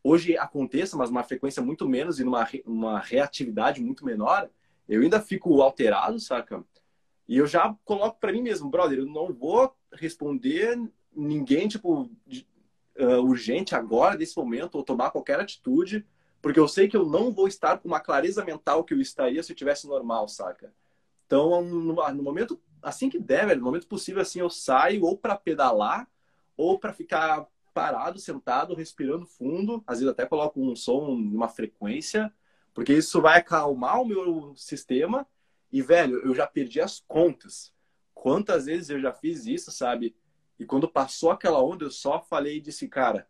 hoje 0.03 0.37
aconteça, 0.37 0.97
mas 0.97 1.09
uma 1.09 1.23
frequência 1.23 1.61
muito 1.61 1.87
menos 1.87 2.19
e 2.19 2.23
numa 2.23 2.47
uma 2.65 2.99
reatividade 2.99 3.81
muito 3.81 4.05
menor, 4.05 4.49
eu 4.87 5.01
ainda 5.01 5.21
fico 5.21 5.61
alterado, 5.61 6.19
saca? 6.19 6.63
E 7.27 7.37
eu 7.37 7.47
já 7.47 7.75
coloco 7.85 8.19
para 8.19 8.31
mim 8.31 8.41
mesmo, 8.41 8.69
brother, 8.69 8.99
eu 8.99 9.05
não 9.05 9.31
vou 9.31 9.73
responder 9.93 10.77
ninguém, 11.15 11.67
tipo, 11.67 12.09
uh, 12.99 13.21
urgente 13.23 13.75
agora, 13.75 14.17
nesse 14.17 14.35
momento, 14.37 14.75
ou 14.75 14.83
tomar 14.83 15.11
qualquer 15.11 15.39
atitude, 15.39 16.05
porque 16.41 16.59
eu 16.59 16.67
sei 16.67 16.87
que 16.87 16.97
eu 16.97 17.05
não 17.05 17.31
vou 17.31 17.47
estar 17.47 17.77
com 17.77 17.87
uma 17.87 17.99
clareza 17.99 18.43
mental 18.43 18.83
que 18.83 18.93
eu 18.93 18.99
estaria 18.99 19.41
se 19.43 19.51
eu 19.51 19.55
tivesse 19.55 19.87
normal, 19.87 20.27
saca? 20.27 20.73
Então, 21.25 21.63
no, 21.63 21.93
no 21.93 22.23
momento, 22.23 22.59
assim 22.81 23.09
que 23.09 23.19
der, 23.19 23.47
velho, 23.47 23.59
no 23.59 23.65
momento 23.65 23.87
possível, 23.87 24.21
assim, 24.21 24.39
eu 24.39 24.49
saio 24.49 25.05
ou 25.05 25.17
para 25.17 25.35
pedalar, 25.35 26.09
ou 26.57 26.77
para 26.77 26.91
ficar 26.91 27.47
parado, 27.73 28.19
sentado, 28.19 28.75
respirando 28.75 29.25
fundo. 29.25 29.83
Às 29.85 29.99
vezes 29.99 30.11
até 30.11 30.25
coloco 30.25 30.61
um 30.61 30.75
som, 30.75 31.09
uma 31.13 31.47
frequência, 31.47 32.33
porque 32.73 32.93
isso 32.93 33.21
vai 33.21 33.39
acalmar 33.39 34.01
o 34.01 34.05
meu 34.05 34.53
sistema. 34.55 35.27
E, 35.71 35.81
velho, 35.81 36.19
eu 36.25 36.35
já 36.35 36.45
perdi 36.45 36.81
as 36.81 36.99
contas. 37.07 37.73
Quantas 38.13 38.65
vezes 38.65 38.89
eu 38.89 38.99
já 38.99 39.13
fiz 39.13 39.45
isso, 39.45 39.71
sabe? 39.71 40.15
E 40.59 40.65
quando 40.65 40.87
passou 40.87 41.31
aquela 41.31 41.63
onda, 41.63 41.85
eu 41.85 41.91
só 41.91 42.21
falei 42.21 42.57
e 42.57 42.61
disse, 42.61 42.87
cara, 42.87 43.27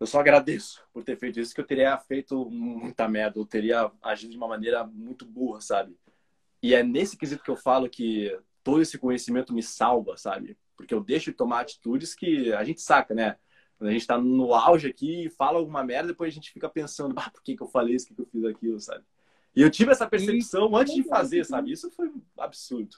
eu 0.00 0.06
só 0.06 0.20
agradeço 0.20 0.82
por 0.92 1.02
ter 1.02 1.18
feito 1.18 1.40
isso, 1.40 1.54
que 1.54 1.60
eu 1.60 1.66
teria 1.66 1.98
feito 1.98 2.48
muita 2.48 3.08
merda, 3.08 3.38
eu 3.38 3.44
teria 3.44 3.90
agido 4.00 4.30
de 4.30 4.36
uma 4.36 4.48
maneira 4.48 4.84
muito 4.84 5.26
burra, 5.26 5.60
sabe? 5.60 5.98
E 6.62 6.74
é 6.74 6.82
nesse 6.82 7.16
quesito 7.16 7.42
que 7.42 7.50
eu 7.50 7.56
falo 7.56 7.88
que 7.88 8.36
todo 8.62 8.80
esse 8.80 8.96
conhecimento 8.96 9.52
me 9.52 9.62
salva, 9.62 10.16
sabe? 10.16 10.56
Porque 10.76 10.94
eu 10.94 11.02
deixo 11.02 11.30
de 11.30 11.36
tomar 11.36 11.60
atitudes 11.60 12.14
que 12.14 12.52
a 12.52 12.62
gente 12.62 12.80
saca, 12.80 13.12
né? 13.14 13.36
Quando 13.78 13.90
a 13.90 13.92
gente 13.92 14.06
tá 14.06 14.18
no 14.18 14.54
auge 14.54 14.88
aqui 14.88 15.26
e 15.26 15.30
fala 15.30 15.58
alguma 15.58 15.84
merda, 15.84 16.08
depois 16.08 16.32
a 16.32 16.34
gente 16.34 16.50
fica 16.50 16.68
pensando, 16.68 17.14
ah, 17.16 17.30
por 17.30 17.42
que, 17.42 17.56
que 17.56 17.62
eu 17.62 17.68
falei 17.68 17.94
isso, 17.94 18.08
por 18.08 18.16
que, 18.16 18.22
que 18.22 18.36
eu 18.36 18.42
fiz 18.42 18.44
aquilo, 18.44 18.80
sabe? 18.80 19.04
E 19.54 19.62
eu 19.62 19.70
tive 19.70 19.92
essa 19.92 20.06
percepção 20.06 20.74
antes 20.76 20.94
de 20.94 21.04
fazer, 21.04 21.44
sabe? 21.44 21.72
Isso 21.72 21.90
foi 21.90 22.12
absurdo. 22.36 22.96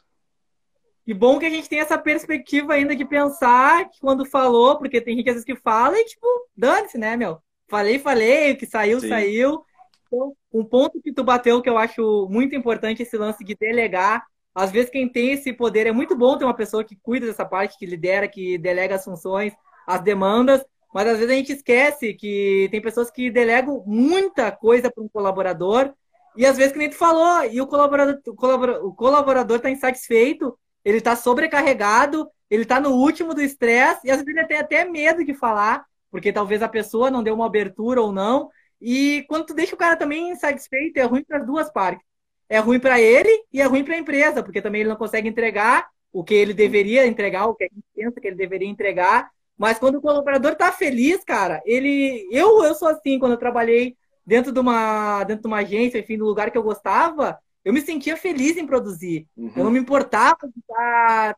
E 1.07 1.15
bom 1.15 1.39
que 1.39 1.47
a 1.47 1.51
gente 1.51 1.69
tem 1.69 1.81
essa 1.81 1.99
perspectiva 1.99 2.75
ainda 2.75 2.97
de 2.97 3.05
pensar 3.05 3.89
que 3.89 4.01
quando 4.01 4.25
falou, 4.25 4.79
porque 4.79 5.01
tem 5.01 5.17
gente 5.17 5.29
às 5.29 5.35
vezes 5.35 5.47
que 5.47 5.57
fala 5.57 5.99
e, 5.99 6.05
tipo, 6.05 6.27
dane-se, 6.57 6.99
né, 6.99 7.17
meu? 7.17 7.41
falei, 7.71 7.99
falei, 8.01 8.53
o 8.53 8.57
que 8.57 8.67
saiu, 8.67 9.01
Sim. 9.01 9.09
saiu. 9.09 9.65
Então, 10.07 10.37
um 10.53 10.65
ponto 10.65 11.01
que 11.01 11.13
tu 11.13 11.23
bateu 11.23 11.63
que 11.63 11.71
eu 11.71 11.79
acho 11.79 12.27
muito 12.29 12.55
importante 12.55 13.03
esse 13.03 13.17
lance 13.17 13.45
de 13.45 13.55
delegar. 13.55 14.27
Às 14.53 14.73
vezes 14.73 14.91
quem 14.91 15.09
tem 15.09 15.31
esse 15.31 15.53
poder 15.53 15.87
é 15.87 15.93
muito 15.93 16.17
bom 16.17 16.37
ter 16.37 16.45
uma 16.45 16.57
pessoa 16.57 16.83
que 16.83 16.97
cuida 16.97 17.27
dessa 17.27 17.45
parte, 17.45 17.79
que 17.79 17.87
lidera, 17.87 18.27
que 18.27 18.59
delega 18.59 18.97
as 18.97 19.05
funções, 19.05 19.55
as 19.87 20.01
demandas, 20.03 20.65
mas 20.93 21.07
às 21.07 21.19
vezes 21.19 21.31
a 21.31 21.37
gente 21.37 21.53
esquece 21.53 22.15
que 22.15 22.69
tem 22.71 22.81
pessoas 22.81 23.11
que 23.11 23.31
delegam 23.31 23.83
muita 23.87 24.51
coisa 24.51 24.91
para 24.91 25.03
um 25.03 25.09
colaborador 25.09 25.93
e 26.37 26.47
às 26.47 26.57
vezes 26.57 26.73
que 26.73 26.79
nem 26.79 26.91
tu 26.91 26.97
falou, 26.97 27.45
e 27.45 27.61
o 27.61 27.67
colaborador 27.67 28.21
o 28.27 28.95
colaborador, 28.95 29.57
está 29.57 29.71
insatisfeito, 29.71 30.57
ele 30.85 30.99
está 30.99 31.17
sobrecarregado, 31.17 32.29
ele 32.49 32.63
está 32.63 32.81
no 32.81 32.91
último 32.91 33.35
do 33.35 33.43
estresse 33.43 34.07
e 34.07 34.11
às 34.11 34.19
vezes 34.19 34.37
ele 34.37 34.47
tem 34.47 34.59
até 34.59 34.85
medo 34.85 35.25
de 35.25 35.35
falar, 35.35 35.85
porque 36.11 36.33
talvez 36.33 36.63
a 36.63 36.69
pessoa 36.69 37.11
não 37.11 37.23
deu 37.23 37.35
uma 37.35 37.47
abertura 37.47 38.01
ou 38.01 38.13
não. 38.13 38.49
E 38.81 39.25
quando 39.29 39.47
tu 39.47 39.55
deixa 39.55 39.75
o 39.75 39.79
cara 39.79 39.97
também 39.97 40.31
insatisfeito, 40.31 40.99
é 40.99 41.03
ruim 41.03 41.23
para 41.25 41.39
as 41.39 41.47
duas 41.47 41.71
partes. 41.71 42.05
É 42.49 42.59
ruim 42.59 42.81
para 42.81 43.01
ele 43.01 43.31
e 43.53 43.61
é 43.61 43.65
ruim 43.65 43.85
para 43.85 43.95
a 43.95 43.99
empresa, 43.99 44.43
porque 44.43 44.63
também 44.63 44.81
ele 44.81 44.91
não 44.91 44.97
consegue 44.97 45.29
entregar 45.29 45.89
o 46.13 46.25
que 46.25 46.35
ele 46.35 46.53
deveria 46.53 47.07
entregar, 47.07 47.47
o 47.47 47.55
que 47.55 47.65
a 47.65 47.69
gente 47.69 47.85
pensa 47.95 48.21
que 48.21 48.27
ele 48.27 48.37
deveria 48.37 48.69
entregar. 48.69 49.31
Mas 49.61 49.79
quando 49.79 49.97
o 49.97 50.01
colaborador 50.01 50.53
está 50.53 50.73
feliz, 50.73 51.23
cara, 51.23 51.61
ele. 51.67 52.27
Eu, 52.33 52.65
eu 52.65 52.75
sou 52.75 52.89
assim, 52.89 53.19
quando 53.19 53.33
eu 53.33 53.39
trabalhei 53.39 53.95
dentro 54.25 54.53
de 54.53 54.59
uma, 54.59 55.23
dentro 55.25 55.43
de 55.43 55.49
uma 55.49 55.59
agência, 55.59 55.99
enfim, 55.99 56.17
no 56.17 56.25
lugar 56.25 56.51
que 56.51 56.57
eu 56.57 56.63
gostava, 56.63 57.39
eu 57.63 57.71
me 57.71 57.83
sentia 57.83 58.17
feliz 58.17 58.57
em 58.57 58.67
produzir. 58.67 59.27
Uhum. 59.37 59.53
Eu 59.55 59.65
não 59.65 59.71
me 59.71 59.79
importava 59.79 60.39
de 60.47 60.63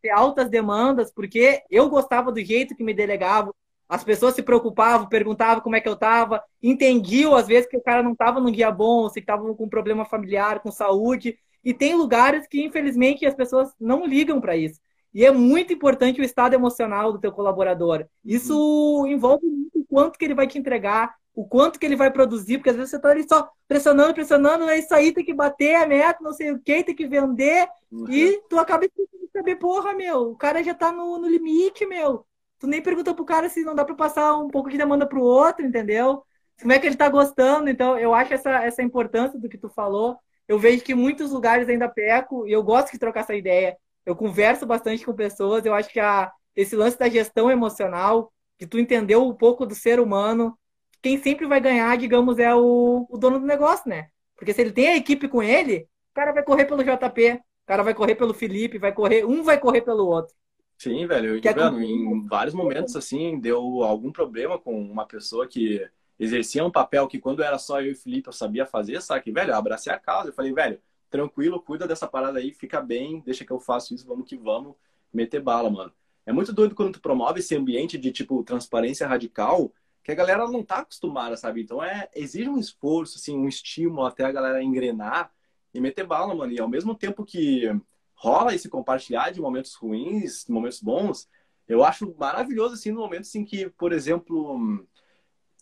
ter 0.00 0.10
altas 0.10 0.48
demandas, 0.48 1.12
porque 1.12 1.64
eu 1.68 1.88
gostava 1.88 2.30
do 2.30 2.40
jeito 2.40 2.76
que 2.76 2.84
me 2.84 2.94
delegavam. 2.94 3.52
As 3.88 4.04
pessoas 4.04 4.36
se 4.36 4.42
preocupavam, 4.42 5.08
perguntavam 5.08 5.60
como 5.60 5.74
é 5.74 5.80
que 5.80 5.88
eu 5.88 5.94
estava, 5.94 6.40
entendiam 6.62 7.34
às 7.34 7.48
vezes 7.48 7.68
que 7.68 7.76
o 7.76 7.82
cara 7.82 8.04
não 8.04 8.12
estava 8.12 8.38
num 8.38 8.52
dia 8.52 8.70
bom, 8.70 9.08
se 9.08 9.18
estava 9.18 9.52
com 9.52 9.64
um 9.64 9.68
problema 9.68 10.04
familiar, 10.04 10.60
com 10.60 10.70
saúde. 10.70 11.36
E 11.64 11.74
tem 11.74 11.96
lugares 11.96 12.46
que, 12.46 12.62
infelizmente, 12.62 13.26
as 13.26 13.34
pessoas 13.34 13.74
não 13.80 14.06
ligam 14.06 14.40
para 14.40 14.56
isso. 14.56 14.80
E 15.14 15.24
é 15.24 15.30
muito 15.30 15.72
importante 15.72 16.20
o 16.20 16.24
estado 16.24 16.54
emocional 16.54 17.12
do 17.12 17.20
teu 17.20 17.32
colaborador. 17.32 18.06
Isso 18.24 18.56
uhum. 18.56 19.06
envolve 19.06 19.46
muito 19.46 19.80
o 19.80 19.84
quanto 19.84 20.18
que 20.18 20.24
ele 20.24 20.34
vai 20.34 20.46
te 20.46 20.58
entregar, 20.58 21.14
o 21.34 21.46
quanto 21.46 21.78
que 21.78 21.86
ele 21.86 21.96
vai 21.96 22.10
produzir, 22.10 22.58
porque 22.58 22.70
às 22.70 22.76
vezes 22.76 22.90
você 22.90 22.96
está 22.96 23.10
ali 23.10 23.26
só 23.28 23.50
pressionando, 23.66 24.14
pressionando, 24.14 24.68
é 24.68 24.78
isso 24.78 24.94
aí, 24.94 25.12
tem 25.12 25.24
que 25.24 25.34
bater 25.34 25.76
a 25.76 25.86
meta, 25.86 26.18
não 26.22 26.32
sei 26.32 26.50
o 26.50 26.60
que, 26.60 26.84
tem 26.84 26.94
que 26.94 27.06
vender, 27.06 27.66
uhum. 27.90 28.10
e 28.10 28.40
tu 28.48 28.58
acaba 28.58 28.86
de 28.86 28.92
saber, 29.32 29.56
porra, 29.56 29.94
meu, 29.94 30.30
o 30.30 30.36
cara 30.36 30.62
já 30.62 30.74
tá 30.74 30.92
no, 30.92 31.18
no 31.18 31.28
limite, 31.28 31.86
meu. 31.86 32.26
Tu 32.58 32.66
nem 32.66 32.82
pergunta 32.82 33.14
pro 33.14 33.24
cara 33.24 33.48
se 33.48 33.64
não 33.64 33.74
dá 33.74 33.84
para 33.84 33.94
passar 33.94 34.36
um 34.36 34.48
pouco 34.48 34.70
de 34.70 34.78
demanda 34.78 35.06
pro 35.06 35.22
outro, 35.22 35.64
entendeu? 35.64 36.22
Como 36.60 36.72
é 36.72 36.78
que 36.78 36.86
ele 36.86 36.96
tá 36.96 37.08
gostando, 37.08 37.68
então 37.68 37.98
eu 37.98 38.14
acho 38.14 38.34
essa, 38.34 38.62
essa 38.62 38.82
importância 38.82 39.38
do 39.38 39.48
que 39.48 39.58
tu 39.58 39.68
falou. 39.68 40.16
Eu 40.46 40.58
vejo 40.58 40.84
que 40.84 40.94
muitos 40.94 41.30
lugares 41.30 41.68
ainda 41.68 41.88
peco, 41.88 42.46
e 42.46 42.52
eu 42.52 42.62
gosto 42.62 42.92
de 42.92 42.98
trocar 42.98 43.20
essa 43.20 43.34
ideia. 43.34 43.76
Eu 44.04 44.16
converso 44.16 44.66
bastante 44.66 45.04
com 45.04 45.14
pessoas, 45.14 45.64
eu 45.64 45.74
acho 45.74 45.90
que 45.90 46.00
a, 46.00 46.32
esse 46.56 46.76
lance 46.76 46.98
da 46.98 47.08
gestão 47.08 47.50
emocional, 47.50 48.32
que 48.58 48.66
tu 48.66 48.78
entendeu 48.78 49.26
um 49.26 49.34
pouco 49.34 49.64
do 49.66 49.74
ser 49.74 50.00
humano, 50.00 50.56
quem 51.00 51.18
sempre 51.18 51.46
vai 51.46 51.60
ganhar, 51.60 51.96
digamos, 51.98 52.38
é 52.38 52.54
o, 52.54 53.06
o 53.10 53.18
dono 53.18 53.38
do 53.40 53.46
negócio, 53.46 53.88
né? 53.88 54.08
Porque 54.36 54.52
se 54.52 54.60
ele 54.60 54.72
tem 54.72 54.88
a 54.88 54.96
equipe 54.96 55.28
com 55.28 55.42
ele, 55.42 55.88
o 56.10 56.14
cara 56.14 56.32
vai 56.32 56.42
correr 56.42 56.64
pelo 56.64 56.82
JP, 56.82 57.32
o 57.34 57.66
cara 57.66 57.82
vai 57.82 57.94
correr 57.94 58.14
pelo 58.14 58.34
Felipe, 58.34 58.78
vai 58.78 58.92
correr, 58.92 59.24
um 59.24 59.42
vai 59.42 59.58
correr 59.58 59.82
pelo 59.82 60.06
outro. 60.06 60.34
Sim, 60.78 61.06
velho. 61.06 61.40
Que 61.40 61.48
é 61.48 61.52
em 61.52 62.26
vários 62.26 62.54
momentos, 62.54 62.96
assim, 62.96 63.38
deu 63.38 63.82
algum 63.84 64.10
problema 64.10 64.58
com 64.58 64.80
uma 64.80 65.06
pessoa 65.06 65.46
que 65.46 65.88
exercia 66.18 66.64
um 66.64 66.70
papel 66.70 67.06
que 67.06 67.20
quando 67.20 67.42
era 67.42 67.58
só 67.58 67.80
eu 67.80 67.88
e 67.88 67.92
o 67.92 67.96
Felipe 67.96 68.28
eu 68.28 68.32
sabia 68.32 68.66
fazer, 68.66 69.00
sabe? 69.00 69.30
Velho, 69.30 69.50
eu 69.52 69.56
abracei 69.56 69.92
a 69.92 69.98
causa. 69.98 70.30
Eu 70.30 70.32
falei, 70.32 70.52
velho, 70.52 70.80
tranquilo, 71.12 71.60
cuida 71.60 71.86
dessa 71.86 72.08
parada 72.08 72.38
aí, 72.38 72.52
fica 72.52 72.80
bem, 72.80 73.20
deixa 73.20 73.44
que 73.44 73.52
eu 73.52 73.60
faço 73.60 73.94
isso, 73.94 74.06
vamos 74.06 74.26
que 74.26 74.36
vamos, 74.36 74.74
meter 75.12 75.40
bala, 75.40 75.70
mano. 75.70 75.92
É 76.24 76.32
muito 76.32 76.52
doido 76.52 76.74
quando 76.74 76.94
tu 76.94 77.00
promove 77.00 77.40
esse 77.40 77.54
ambiente 77.54 77.98
de, 77.98 78.10
tipo, 78.10 78.42
transparência 78.42 79.06
radical, 79.06 79.72
que 80.02 80.10
a 80.10 80.14
galera 80.14 80.48
não 80.48 80.64
tá 80.64 80.78
acostumada, 80.78 81.36
sabe? 81.36 81.62
Então 81.62 81.82
é 81.82 82.08
exige 82.14 82.48
um 82.48 82.58
esforço, 82.58 83.18
assim, 83.18 83.36
um 83.36 83.46
estímulo 83.46 84.04
até 84.04 84.24
a 84.24 84.32
galera 84.32 84.62
engrenar 84.62 85.30
e 85.74 85.80
meter 85.80 86.06
bala, 86.06 86.34
mano. 86.34 86.52
E 86.52 86.60
ao 86.60 86.68
mesmo 86.68 86.94
tempo 86.94 87.24
que 87.24 87.68
rola 88.14 88.54
esse 88.54 88.68
compartilhar 88.68 89.30
de 89.30 89.40
momentos 89.40 89.74
ruins, 89.74 90.46
momentos 90.48 90.80
bons, 90.80 91.28
eu 91.68 91.84
acho 91.84 92.14
maravilhoso, 92.18 92.74
assim, 92.74 92.90
no 92.90 93.00
momento 93.00 93.22
assim 93.22 93.44
que, 93.44 93.68
por 93.70 93.92
exemplo, 93.92 94.86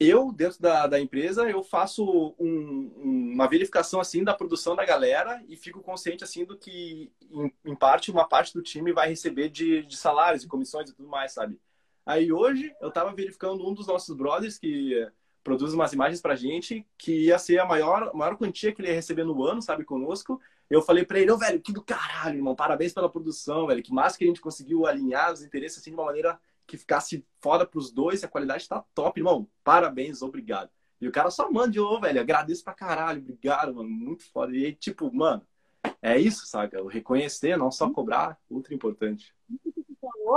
eu, 0.00 0.32
dentro 0.32 0.60
da, 0.62 0.86
da 0.86 0.98
empresa, 0.98 1.48
eu 1.48 1.62
faço 1.62 2.34
um, 2.38 2.90
uma 2.96 3.46
verificação, 3.46 4.00
assim, 4.00 4.24
da 4.24 4.32
produção 4.32 4.74
da 4.74 4.82
galera 4.84 5.44
e 5.46 5.56
fico 5.56 5.82
consciente, 5.82 6.24
assim, 6.24 6.42
do 6.46 6.56
que, 6.56 7.12
em, 7.30 7.52
em 7.66 7.76
parte, 7.76 8.10
uma 8.10 8.26
parte 8.26 8.54
do 8.54 8.62
time 8.62 8.94
vai 8.94 9.10
receber 9.10 9.50
de, 9.50 9.82
de 9.84 9.96
salários 9.98 10.42
e 10.42 10.48
comissões 10.48 10.88
e 10.88 10.94
tudo 10.94 11.06
mais, 11.06 11.32
sabe? 11.32 11.60
Aí 12.06 12.32
hoje 12.32 12.74
eu 12.80 12.90
tava 12.90 13.12
verificando 13.14 13.68
um 13.68 13.74
dos 13.74 13.86
nossos 13.86 14.16
brothers 14.16 14.58
que 14.58 15.06
produz 15.44 15.74
umas 15.74 15.92
imagens 15.92 16.22
pra 16.22 16.34
gente, 16.34 16.86
que 16.96 17.26
ia 17.26 17.38
ser 17.38 17.58
a 17.58 17.66
maior, 17.66 18.12
maior 18.14 18.36
quantia 18.36 18.72
que 18.72 18.80
ele 18.80 18.88
ia 18.88 18.94
receber 18.94 19.24
no 19.24 19.44
ano, 19.44 19.60
sabe, 19.60 19.84
conosco. 19.84 20.40
Eu 20.70 20.80
falei 20.80 21.04
pra 21.04 21.18
ele, 21.18 21.30
ô, 21.30 21.34
oh, 21.34 21.38
velho, 21.38 21.60
que 21.60 21.72
do 21.72 21.82
caralho, 21.82 22.36
irmão, 22.38 22.54
parabéns 22.54 22.94
pela 22.94 23.10
produção, 23.10 23.66
velho, 23.66 23.82
que 23.82 23.92
massa 23.92 24.16
que 24.16 24.24
a 24.24 24.26
gente 24.26 24.40
conseguiu 24.40 24.86
alinhar 24.86 25.32
os 25.32 25.42
interesses 25.42 25.78
assim 25.78 25.90
de 25.90 25.96
uma 25.96 26.06
maneira 26.06 26.40
que 26.70 26.78
ficasse 26.78 27.26
foda 27.40 27.66
pros 27.66 27.90
dois, 27.90 28.22
a 28.22 28.28
qualidade 28.28 28.68
tá 28.68 28.84
top, 28.94 29.20
irmão, 29.20 29.48
parabéns, 29.64 30.22
obrigado. 30.22 30.70
E 31.00 31.08
o 31.08 31.12
cara 31.12 31.30
só 31.30 31.50
manda 31.50 31.72
de, 31.72 31.80
oh, 31.80 31.98
velho, 31.98 32.20
agradeço 32.20 32.62
pra 32.62 32.74
caralho, 32.74 33.20
obrigado, 33.20 33.74
mano, 33.74 33.88
muito 33.88 34.30
foda. 34.30 34.54
E 34.54 34.66
aí, 34.66 34.74
tipo, 34.74 35.12
mano, 35.12 35.42
é 36.00 36.18
isso, 36.18 36.46
sabe? 36.46 36.76
Reconhecer, 36.88 37.56
não 37.56 37.70
só 37.70 37.90
cobrar, 37.90 38.38
ultra 38.48 38.74
importante 38.74 39.34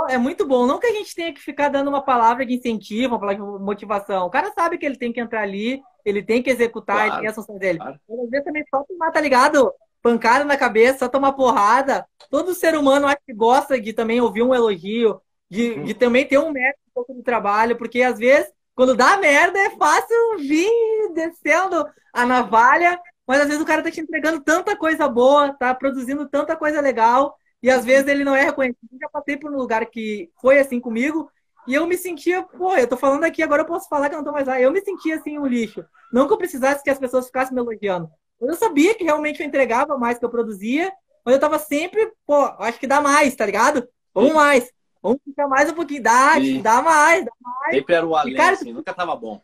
é 0.08 0.18
muito 0.18 0.46
bom. 0.46 0.66
Não 0.66 0.78
que 0.78 0.86
a 0.86 0.92
gente 0.92 1.14
tenha 1.14 1.32
que 1.32 1.40
ficar 1.40 1.68
dando 1.68 1.88
uma 1.88 2.02
palavra 2.02 2.44
de 2.44 2.54
incentivo, 2.54 3.14
uma 3.14 3.20
palavra 3.20 3.42
de 3.42 3.64
motivação. 3.64 4.26
O 4.26 4.30
cara 4.30 4.52
sabe 4.52 4.78
que 4.78 4.84
ele 4.84 4.96
tem 4.96 5.12
que 5.12 5.20
entrar 5.20 5.42
ali, 5.42 5.82
ele 6.04 6.22
tem 6.22 6.42
que 6.42 6.50
executar, 6.50 6.96
claro, 6.96 7.12
ele 7.12 7.20
tem 7.20 7.28
a 7.28 7.34
função 7.34 7.58
dele. 7.58 7.78
Claro. 7.78 8.00
Às 8.24 8.30
vezes 8.30 8.44
também 8.44 8.64
só 8.68 8.82
tomar, 8.84 9.10
tá 9.12 9.20
ligado? 9.20 9.72
Pancada 10.02 10.44
na 10.44 10.56
cabeça, 10.56 11.00
só 11.00 11.08
tomar 11.08 11.32
porrada. 11.32 12.06
Todo 12.30 12.54
ser 12.54 12.76
humano 12.76 13.06
acho 13.06 13.20
que 13.24 13.32
gosta 13.32 13.80
de 13.80 13.92
também 13.92 14.20
ouvir 14.20 14.42
um 14.42 14.54
elogio, 14.54 15.20
de, 15.54 15.70
hum. 15.70 15.84
de 15.84 15.94
também 15.94 16.26
ter 16.26 16.38
um 16.38 16.50
mérito 16.50 16.80
um 16.88 16.94
pouco 16.94 17.14
do 17.14 17.22
trabalho, 17.22 17.76
porque 17.76 18.02
às 18.02 18.18
vezes, 18.18 18.50
quando 18.74 18.96
dá 18.96 19.16
merda, 19.16 19.58
é 19.58 19.70
fácil 19.70 20.38
vir 20.38 20.68
descendo 21.14 21.86
a 22.12 22.26
navalha, 22.26 22.98
mas 23.26 23.40
às 23.40 23.46
vezes 23.46 23.62
o 23.62 23.66
cara 23.66 23.82
tá 23.82 23.90
te 23.90 24.00
entregando 24.00 24.40
tanta 24.40 24.76
coisa 24.76 25.08
boa, 25.08 25.54
tá 25.54 25.74
produzindo 25.74 26.28
tanta 26.28 26.56
coisa 26.56 26.80
legal, 26.80 27.36
e 27.62 27.70
às 27.70 27.84
vezes 27.84 28.08
ele 28.08 28.24
não 28.24 28.34
é 28.34 28.42
reconhecido. 28.42 28.90
Eu 28.92 28.98
já 29.00 29.08
passei 29.08 29.36
por 29.36 29.52
um 29.52 29.56
lugar 29.56 29.86
que 29.86 30.30
foi 30.40 30.58
assim 30.58 30.80
comigo 30.80 31.30
e 31.66 31.74
eu 31.74 31.86
me 31.86 31.96
sentia, 31.96 32.42
pô, 32.42 32.76
eu 32.76 32.86
tô 32.86 32.96
falando 32.96 33.24
aqui, 33.24 33.42
agora 33.42 33.62
eu 33.62 33.66
posso 33.66 33.88
falar 33.88 34.08
que 34.08 34.14
eu 34.14 34.18
não 34.18 34.24
tô 34.24 34.32
mais 34.32 34.46
lá. 34.46 34.60
Eu 34.60 34.70
me 34.70 34.82
sentia 34.82 35.16
assim 35.16 35.38
um 35.38 35.46
lixo. 35.46 35.82
Não 36.12 36.26
que 36.26 36.32
eu 36.34 36.36
precisasse 36.36 36.82
que 36.82 36.90
as 36.90 36.98
pessoas 36.98 37.26
ficassem 37.26 37.54
me 37.54 37.60
elogiando. 37.60 38.10
Eu 38.40 38.54
sabia 38.54 38.94
que 38.94 39.04
realmente 39.04 39.40
eu 39.40 39.46
entregava 39.46 39.96
mais 39.96 40.18
que 40.18 40.24
eu 40.24 40.30
produzia, 40.30 40.92
mas 41.24 41.34
eu 41.34 41.40
tava 41.40 41.58
sempre, 41.58 42.12
pô, 42.26 42.44
acho 42.58 42.78
que 42.78 42.86
dá 42.86 43.00
mais, 43.00 43.34
tá 43.34 43.46
ligado? 43.46 43.88
Vamos 44.12 44.34
mais. 44.34 44.70
Vamos 45.04 45.20
ficar 45.22 45.46
mais 45.46 45.70
um 45.70 45.74
pouquinho. 45.74 46.02
Dá, 46.02 46.38
dá 46.62 46.80
mais, 46.80 47.26
dá 47.26 47.32
mais. 47.38 47.74
Sempre 47.74 47.94
era 47.94 48.06
o 48.06 48.16
além, 48.16 48.34
cara, 48.34 48.54
assim, 48.54 48.72
nunca 48.72 48.94
tava 48.94 49.14
bom. 49.14 49.38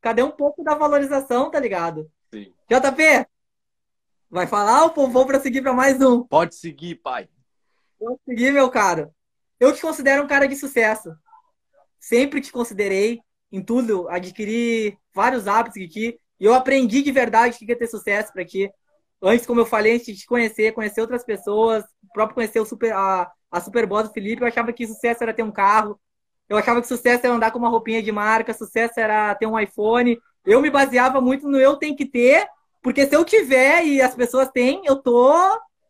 Cadê 0.00 0.22
um 0.22 0.30
pouco 0.30 0.64
da 0.64 0.74
valorização, 0.74 1.50
tá 1.50 1.60
ligado? 1.60 2.10
Sim. 2.32 2.50
JP, 2.66 3.26
Vai 4.30 4.46
falar 4.46 4.84
ou 4.86 5.10
vou 5.10 5.26
para 5.26 5.38
seguir 5.38 5.60
para 5.60 5.74
mais 5.74 6.00
um? 6.00 6.22
Pode 6.22 6.54
seguir, 6.54 6.94
pai. 6.94 7.28
Pode 7.98 8.18
seguir, 8.24 8.50
meu 8.50 8.70
caro. 8.70 9.12
Eu 9.60 9.74
te 9.74 9.82
considero 9.82 10.22
um 10.22 10.26
cara 10.26 10.48
de 10.48 10.56
sucesso. 10.56 11.14
Sempre 12.00 12.40
te 12.40 12.50
considerei 12.50 13.20
em 13.52 13.62
tudo, 13.62 14.08
adquiri 14.08 14.98
vários 15.12 15.46
hábitos 15.46 15.82
aqui. 15.82 16.18
E 16.40 16.44
eu 16.46 16.54
aprendi 16.54 17.02
de 17.02 17.12
verdade 17.12 17.58
que 17.58 17.66
quer 17.66 17.74
ter 17.74 17.86
sucesso 17.86 18.32
para 18.32 18.46
ti. 18.46 18.70
Antes, 19.20 19.46
como 19.46 19.60
eu 19.60 19.66
falei, 19.66 19.96
antes 19.96 20.06
de 20.06 20.16
te 20.16 20.26
conhecer, 20.26 20.72
conhecer 20.72 21.02
outras 21.02 21.22
pessoas, 21.22 21.84
próprio 22.14 22.36
conhecer 22.36 22.60
o 22.60 22.64
super, 22.64 22.94
a, 22.94 23.30
a 23.50 23.60
Superboss 23.60 24.08
do 24.08 24.14
Felipe, 24.14 24.42
eu 24.42 24.48
achava 24.48 24.72
que 24.72 24.86
sucesso 24.86 25.22
era 25.22 25.34
ter 25.34 25.42
um 25.42 25.50
carro. 25.50 25.98
Eu 26.48 26.56
achava 26.56 26.80
que 26.80 26.86
sucesso 26.86 27.26
era 27.26 27.34
andar 27.34 27.50
com 27.50 27.58
uma 27.58 27.68
roupinha 27.68 28.02
de 28.02 28.10
marca, 28.10 28.54
sucesso 28.54 28.98
era 28.98 29.34
ter 29.34 29.46
um 29.46 29.58
iPhone. 29.58 30.18
Eu 30.44 30.60
me 30.60 30.70
baseava 30.70 31.20
muito 31.20 31.48
no 31.48 31.58
eu 31.58 31.76
tenho 31.76 31.96
que 31.96 32.06
ter 32.06 32.48
porque 32.82 33.06
se 33.06 33.14
eu 33.14 33.24
tiver 33.24 33.84
e 33.84 34.00
as 34.00 34.14
pessoas 34.14 34.48
têm, 34.50 34.82
eu 34.84 34.96
tô 34.96 35.34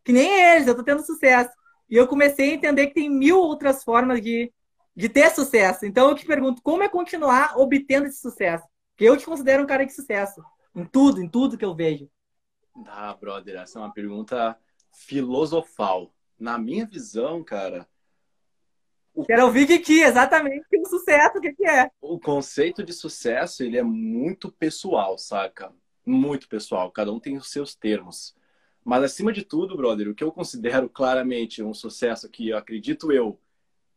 que 0.04 0.12
nem 0.12 0.28
eles, 0.52 0.66
eu 0.66 0.74
tô 0.74 0.82
tendo 0.82 1.04
sucesso. 1.04 1.50
E 1.88 1.96
eu 1.96 2.06
comecei 2.06 2.50
a 2.50 2.54
entender 2.54 2.88
que 2.88 2.94
tem 2.94 3.10
mil 3.10 3.38
outras 3.38 3.84
formas 3.84 4.20
de, 4.20 4.52
de 4.96 5.08
ter 5.08 5.30
sucesso. 5.30 5.84
Então 5.86 6.08
eu 6.08 6.14
te 6.14 6.24
pergunto, 6.24 6.62
como 6.62 6.82
é 6.82 6.88
continuar 6.88 7.58
obtendo 7.58 8.06
esse 8.06 8.20
sucesso? 8.20 8.66
Porque 8.90 9.04
eu 9.04 9.16
te 9.16 9.24
considero 9.24 9.62
um 9.62 9.66
cara 9.66 9.84
de 9.84 9.92
sucesso. 9.92 10.42
Em 10.74 10.84
tudo, 10.84 11.22
em 11.22 11.28
tudo 11.28 11.58
que 11.58 11.64
eu 11.64 11.74
vejo. 11.74 12.10
Ah, 12.86 13.14
brother, 13.14 13.56
essa 13.56 13.78
é 13.78 13.82
uma 13.82 13.92
pergunta 13.92 14.56
filosofal. 14.92 16.12
Na 16.38 16.56
minha 16.58 16.86
visão, 16.86 17.42
cara, 17.42 17.88
O... 19.12 19.24
Quero 19.24 19.46
ouvir 19.46 19.66
que 19.66 19.80
que 19.80 20.00
exatamente 20.00 20.64
o 20.78 20.88
sucesso, 20.88 21.38
o 21.38 21.40
que, 21.40 21.52
que 21.52 21.66
é. 21.66 21.90
O 22.00 22.20
conceito 22.20 22.84
de 22.84 22.92
sucesso, 22.92 23.64
ele 23.64 23.76
é 23.76 23.82
muito 23.82 24.52
pessoal, 24.52 25.18
saca? 25.18 25.74
Muito 26.06 26.48
pessoal. 26.48 26.92
Cada 26.92 27.12
um 27.12 27.18
tem 27.18 27.36
os 27.36 27.50
seus 27.50 27.74
termos. 27.74 28.36
Mas 28.84 29.02
acima 29.02 29.32
de 29.32 29.42
tudo, 29.42 29.76
brother, 29.76 30.08
o 30.08 30.14
que 30.14 30.22
eu 30.22 30.30
considero 30.30 30.88
claramente 30.88 31.62
um 31.62 31.74
sucesso 31.74 32.30
que 32.30 32.50
eu 32.50 32.56
acredito 32.56 33.10
eu 33.12 33.40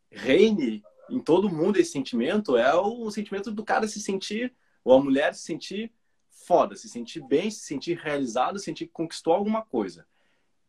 reine 0.10 0.84
em 1.10 1.19
todo 1.19 1.49
mundo 1.49 1.77
esse 1.77 1.91
sentimento 1.91 2.58
é 2.58 2.73
o 2.73 3.10
sentimento 3.12 3.51
do 3.51 3.63
cara 3.63 3.88
se 3.88 4.01
sentir, 4.01 4.54
ou 4.84 4.93
a 4.93 5.04
mulher 5.04 5.36
se 5.36 5.43
sentir 5.43 5.93
foda, 6.30 6.75
se 6.75 6.89
sentir 6.89 7.21
bem, 7.21 7.51
se 7.51 7.60
sentir 7.60 7.97
realizado, 7.97 8.58
sentir 8.58 8.88
que 8.88 8.91
conquistou 8.91 9.34
alguma 9.34 9.63
coisa. 9.63 10.08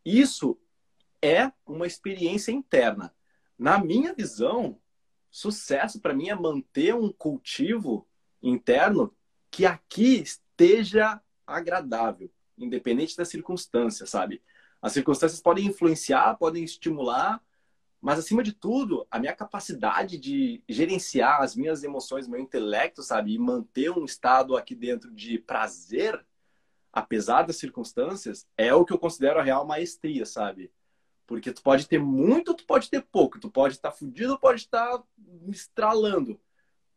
Isso 0.05 0.59
é 1.23 1.53
uma 1.65 1.87
experiência 1.87 2.51
interna. 2.51 3.15
Na 3.59 3.79
minha 3.79 4.13
visão, 4.13 4.79
sucesso 5.31 6.01
para 6.01 6.13
mim 6.13 6.29
é 6.29 6.35
manter 6.35 6.95
um 6.95 7.13
cultivo 7.13 8.07
interno 8.43 9.15
que 9.51 9.65
aqui 9.65 10.21
esteja 10.21 11.21
agradável, 11.47 12.31
independente 12.59 13.17
das 13.17 13.29
circunstâncias, 13.29 14.11
sabe? 14.11 14.43
As 14.81 14.93
circunstâncias 14.93 15.41
podem 15.41 15.67
influenciar, 15.67 16.37
podem 16.37 16.65
estimular, 16.65 17.41
mas 18.01 18.19
acima 18.19 18.43
de 18.43 18.53
tudo, 18.53 19.07
a 19.09 19.19
minha 19.21 19.33
capacidade 19.33 20.19
de 20.19 20.61
gerenciar 20.69 21.41
as 21.41 21.55
minhas 21.55 21.85
emoções, 21.85 22.27
meu 22.27 22.41
intelecto, 22.41 23.01
sabe, 23.01 23.33
e 23.33 23.39
manter 23.39 23.91
um 23.91 24.05
estado 24.05 24.57
aqui 24.57 24.75
dentro 24.75 25.13
de 25.13 25.39
prazer, 25.39 26.27
apesar 26.93 27.43
das 27.43 27.57
circunstâncias, 27.57 28.45
é 28.57 28.75
o 28.75 28.85
que 28.85 28.93
eu 28.93 28.99
considero 28.99 29.39
a 29.39 29.43
real 29.43 29.65
maestria, 29.65 30.27
sabe? 30.27 30.73
Porque 31.27 31.53
tu 31.53 31.63
pode 31.63 31.89
ter 31.89 31.99
muito, 31.99 32.55
tu 32.55 32.65
pode 32.65 32.91
ter 32.91 33.03
pouco, 33.03 33.39
tu 33.39 33.51
pode 33.51 33.75
estar 33.75 33.91
fudido, 33.91 34.39
pode 34.39 34.61
estar 34.61 35.03
estralando. 35.49 36.41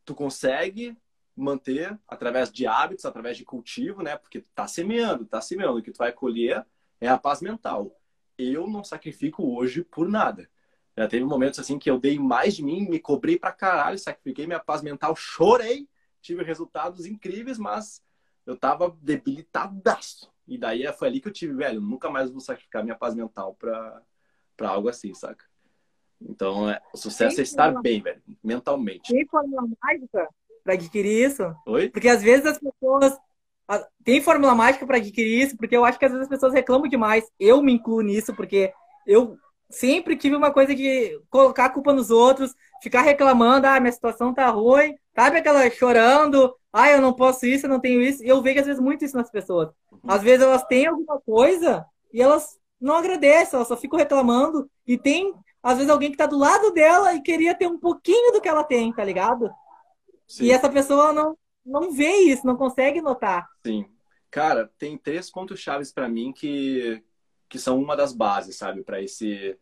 Tu 0.04 0.14
consegue 0.14 0.98
manter 1.36 2.00
através 2.08 2.52
de 2.52 2.66
hábitos, 2.66 3.06
através 3.06 3.38
de 3.38 3.46
cultivo, 3.46 4.02
né? 4.02 4.18
Porque 4.18 4.42
tu 4.42 4.50
tá 4.54 4.68
semeando, 4.68 5.26
tá 5.26 5.42
semeando, 5.42 5.80
o 5.80 5.82
que 5.82 5.92
tu 5.92 5.98
vai 5.98 6.12
colher 6.12 6.66
é 7.00 7.08
a 7.08 7.18
paz 7.18 7.42
mental. 7.42 8.00
Eu 8.38 8.68
não 8.68 8.84
sacrifico 8.84 9.44
hoje 9.56 9.84
por 9.84 10.08
nada. 10.08 10.50
Já 10.98 11.08
teve 11.08 11.26
momentos 11.26 11.60
assim 11.60 11.78
que 11.78 11.90
eu 11.90 12.00
dei 12.00 12.18
mais 12.18 12.56
de 12.56 12.64
mim, 12.64 12.88
me 12.88 13.00
cobrei 13.00 13.38
pra 13.38 13.52
caralho, 13.52 14.00
sacrifiquei 14.00 14.48
minha 14.48 14.62
paz 14.62 14.82
mental, 14.82 15.14
chorei, 15.16 15.90
tive 16.22 16.42
resultados 16.44 17.06
incríveis, 17.06 17.58
mas 17.58 18.02
eu 18.46 18.56
tava 18.56 18.96
debilitadaço. 19.02 20.32
E 20.48 20.58
daí 20.58 20.92
foi 20.94 21.08
ali 21.10 21.20
que 21.20 21.28
eu 21.28 21.34
tive, 21.34 21.54
velho, 21.54 21.82
nunca 21.82 22.10
mais 22.10 22.32
vou 22.32 22.40
sacrificar 22.40 22.84
minha 22.84 22.96
paz 22.96 23.14
mental 23.14 23.56
pra, 23.56 24.02
pra 24.56 24.70
algo 24.70 24.90
assim, 24.90 25.14
saca? 25.14 25.46
Então, 26.22 26.70
é, 26.70 26.82
o 26.94 26.98
sucesso 26.98 27.36
tem 27.36 27.44
é 27.44 27.44
estar 27.44 27.64
fórmula... 27.64 27.82
bem, 27.82 28.02
velho, 28.02 28.22
mentalmente. 28.44 29.14
Tem 29.14 29.26
fórmula 29.28 29.64
mágica 29.84 30.30
para 30.64 30.74
adquirir 30.74 31.28
isso? 31.28 31.56
Oi? 31.66 31.90
Porque 31.90 32.10
às 32.10 32.22
vezes 32.22 32.46
as 32.46 32.58
pessoas. 32.58 33.18
Tem 34.04 34.22
fórmula 34.22 34.54
mágica 34.54 34.86
para 34.86 34.98
adquirir 34.98 35.44
isso, 35.44 35.58
porque 35.58 35.76
eu 35.76 35.84
acho 35.84 35.98
que 35.98 36.06
às 36.06 36.12
vezes 36.12 36.26
as 36.26 36.30
pessoas 36.30 36.54
reclamam 36.54 36.88
demais. 36.88 37.26
Eu 37.40 37.62
me 37.62 37.74
incluo 37.74 38.02
nisso, 38.02 38.34
porque 38.36 38.72
eu 39.08 39.38
sempre 39.70 40.16
tive 40.16 40.36
uma 40.36 40.52
coisa 40.52 40.76
de 40.76 41.20
colocar 41.30 41.66
a 41.66 41.70
culpa 41.70 41.92
nos 41.92 42.12
outros, 42.12 42.54
ficar 42.82 43.02
reclamando, 43.02 43.68
ah, 43.68 43.80
minha 43.80 43.92
situação 43.92 44.34
tá 44.34 44.48
ruim, 44.50 44.96
sabe 45.16 45.38
aquela 45.38 45.70
chorando, 45.72 46.56
ah, 46.72 46.92
eu 46.92 47.02
não 47.02 47.14
posso 47.14 47.46
isso, 47.46 47.66
eu 47.66 47.70
não 47.70 47.80
tenho 47.80 48.02
isso. 48.02 48.24
E 48.24 48.28
eu 48.28 48.42
vejo 48.42 48.60
às 48.60 48.66
vezes 48.68 48.82
muito 48.82 49.04
isso 49.04 49.18
nas 49.18 49.32
pessoas. 49.32 49.70
Uhum. 49.92 50.00
Às 50.08 50.22
vezes 50.22 50.46
elas 50.46 50.64
têm 50.66 50.86
alguma 50.86 51.20
coisa 51.22 51.86
e 52.14 52.22
elas 52.22 52.60
não 52.80 52.96
agradecem, 52.96 53.56
elas 53.56 53.68
só 53.68 53.78
ficam 53.78 53.98
reclamando. 53.98 54.70
E 54.86 54.98
tem, 54.98 55.34
às 55.62 55.78
vezes, 55.78 55.90
alguém 55.90 56.12
que 56.12 56.18
tá 56.18 56.26
do 56.26 56.38
lado 56.38 56.72
dela 56.72 57.14
e 57.14 57.22
queria 57.22 57.56
ter 57.56 57.68
um 57.68 57.80
pouquinho 57.80 58.32
do 58.32 58.42
que 58.42 58.50
ela 58.50 58.64
tem, 58.64 58.94
tá 58.94 59.04
ligado? 59.04 59.50
Sim. 60.28 60.46
E 60.46 60.52
essa 60.52 60.70
pessoa 60.70 61.14
não, 61.14 61.38
não 61.66 61.92
vê 61.92 62.12
isso, 62.18 62.46
não 62.46 62.56
consegue 62.56 63.02
notar. 63.02 63.48
Sim. 63.66 63.86
Cara, 64.30 64.72
tem 64.78 64.98
três 64.98 65.32
pontos 65.32 65.60
chaves 65.60 65.94
para 65.94 66.10
mim 66.10 66.34
que, 66.34 67.02
que 67.48 67.58
são 67.58 67.80
uma 67.80 67.96
das 67.96 68.14
bases, 68.14 68.58
sabe, 68.58 68.84
para 68.84 69.02
esse 69.02 69.58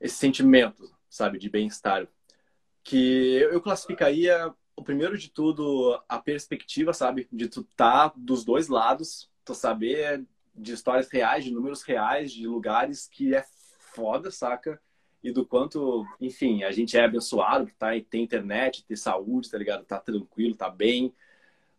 esse 0.00 0.14
sentimento, 0.14 0.88
sabe, 1.08 1.38
de 1.38 1.50
bem-estar, 1.50 2.06
que 2.84 3.34
eu 3.50 3.60
classificaria 3.60 4.54
o 4.76 4.82
primeiro 4.82 5.18
de 5.18 5.28
tudo 5.28 6.00
a 6.08 6.18
perspectiva, 6.18 6.92
sabe, 6.92 7.28
de 7.32 7.48
tu 7.48 7.64
tá 7.76 8.12
dos 8.16 8.44
dois 8.44 8.68
lados, 8.68 9.28
tu 9.44 9.54
saber 9.54 10.24
de 10.58 10.72
histórias 10.72 11.08
reais, 11.08 11.44
de 11.44 11.52
números 11.52 11.82
reais, 11.82 12.32
de 12.32 12.46
lugares 12.46 13.06
que 13.06 13.34
é 13.34 13.44
foda, 13.78 14.30
saca? 14.30 14.80
E 15.22 15.32
do 15.32 15.44
quanto, 15.44 16.06
enfim, 16.20 16.62
a 16.62 16.70
gente 16.70 16.96
é 16.96 17.04
abençoado, 17.04 17.66
que 17.66 17.74
tá, 17.74 17.88
tem 18.08 18.22
internet, 18.22 18.84
tem 18.84 18.96
saúde, 18.96 19.50
tá 19.50 19.58
ligado? 19.58 19.84
Tá 19.84 19.98
tranquilo, 19.98 20.54
tá 20.54 20.70
bem, 20.70 21.12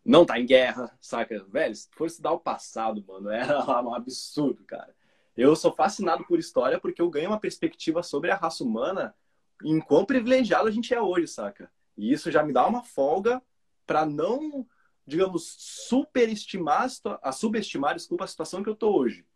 não 0.04 0.24
tá 0.24 0.38
em 0.38 0.46
guerra, 0.46 0.96
saca? 1.00 1.44
Velho, 1.44 1.74
se 1.74 1.88
fosse 1.92 2.14
estudar 2.14 2.32
o 2.32 2.40
passado, 2.40 3.04
mano, 3.06 3.30
era 3.30 3.58
um 3.82 3.94
absurdo, 3.94 4.64
cara. 4.64 4.94
Eu 5.36 5.54
sou 5.56 5.72
fascinado 5.72 6.24
por 6.24 6.38
história 6.38 6.78
porque 6.78 7.00
eu 7.00 7.08
ganho 7.08 7.30
uma 7.30 7.40
perspectiva 7.40 8.02
sobre 8.02 8.30
a 8.30 8.36
raça 8.36 8.64
humana 8.64 9.14
em 9.64 9.80
quão 9.80 10.04
privilegiado 10.04 10.68
a 10.68 10.70
gente 10.70 10.92
é 10.92 11.00
hoje, 11.00 11.26
saca? 11.26 11.70
E 11.96 12.12
isso 12.12 12.30
já 12.30 12.42
me 12.42 12.52
dá 12.52 12.66
uma 12.66 12.82
folga 12.82 13.42
para 13.86 14.04
não, 14.04 14.66
digamos, 15.10 15.54
superestimar 15.58 16.88
a 17.20 17.32
subestimar, 17.32 17.94
desculpa, 17.94 18.24
a 18.24 18.28
situação 18.28 18.62
que 18.62 18.70
eu 18.70 18.76
tô 18.76 18.96
hoje. 18.96 19.26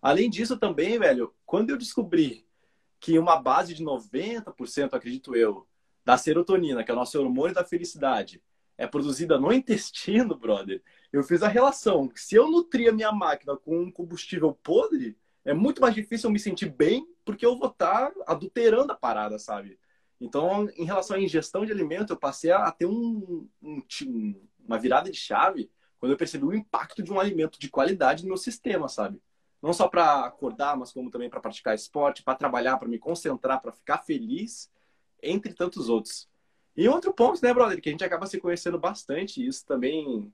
Além 0.00 0.28
disso 0.28 0.58
também, 0.58 0.98
velho, 0.98 1.34
quando 1.46 1.70
eu 1.70 1.78
descobri 1.78 2.46
que 3.00 3.18
uma 3.18 3.40
base 3.40 3.74
de 3.74 3.82
90%, 3.82 4.94
acredito 4.94 5.34
eu, 5.34 5.66
da 6.04 6.16
serotonina, 6.16 6.84
que 6.84 6.90
é 6.90 6.94
o 6.94 6.96
nosso 6.96 7.18
hormônio 7.18 7.54
da 7.54 7.64
felicidade, 7.64 8.42
é 8.76 8.86
produzida 8.86 9.38
no 9.38 9.52
intestino, 9.52 10.36
brother, 10.36 10.82
eu 11.12 11.22
fiz 11.22 11.42
a 11.42 11.48
relação 11.48 12.10
se 12.14 12.34
eu 12.34 12.50
nutrir 12.50 12.90
a 12.90 12.92
minha 12.92 13.12
máquina 13.12 13.56
com 13.56 13.82
um 13.82 13.90
combustível 13.90 14.52
podre, 14.52 15.16
é 15.44 15.54
muito 15.54 15.80
mais 15.80 15.94
difícil 15.94 16.28
eu 16.28 16.32
me 16.32 16.38
sentir 16.38 16.70
bem 16.70 17.06
porque 17.24 17.44
eu 17.46 17.56
vou 17.56 17.68
estar 17.68 18.10
tá 18.10 18.24
adulterando 18.26 18.92
a 18.92 18.96
parada, 18.96 19.38
sabe? 19.38 19.78
Então, 20.20 20.68
em 20.76 20.84
relação 20.84 21.16
à 21.16 21.20
ingestão 21.20 21.66
de 21.66 21.72
alimento, 21.72 22.12
eu 22.12 22.16
passei 22.16 22.52
a 22.52 22.70
ter 22.70 22.86
um, 22.86 23.48
um, 23.60 23.82
uma 24.66 24.78
virada 24.78 25.10
de 25.10 25.16
chave 25.16 25.70
quando 25.98 26.12
eu 26.12 26.18
percebi 26.18 26.44
o 26.44 26.54
impacto 26.54 27.02
de 27.02 27.12
um 27.12 27.20
alimento 27.20 27.58
de 27.58 27.68
qualidade 27.68 28.22
no 28.22 28.28
meu 28.28 28.36
sistema, 28.36 28.88
sabe? 28.88 29.20
Não 29.60 29.72
só 29.72 29.86
para 29.88 30.24
acordar, 30.24 30.76
mas 30.76 30.92
como 30.92 31.10
também 31.10 31.30
para 31.30 31.40
praticar 31.40 31.74
esporte, 31.74 32.22
para 32.22 32.34
trabalhar, 32.34 32.76
para 32.76 32.88
me 32.88 32.98
concentrar, 32.98 33.60
para 33.60 33.70
ficar 33.70 33.98
feliz, 33.98 34.70
entre 35.22 35.54
tantos 35.54 35.88
outros. 35.88 36.28
E 36.76 36.88
outro 36.88 37.12
ponto, 37.12 37.40
né, 37.42 37.54
brother, 37.54 37.80
que 37.80 37.88
a 37.88 37.92
gente 37.92 38.04
acaba 38.04 38.26
se 38.26 38.40
conhecendo 38.40 38.78
bastante, 38.78 39.40
e 39.40 39.46
isso 39.46 39.64
também 39.64 40.32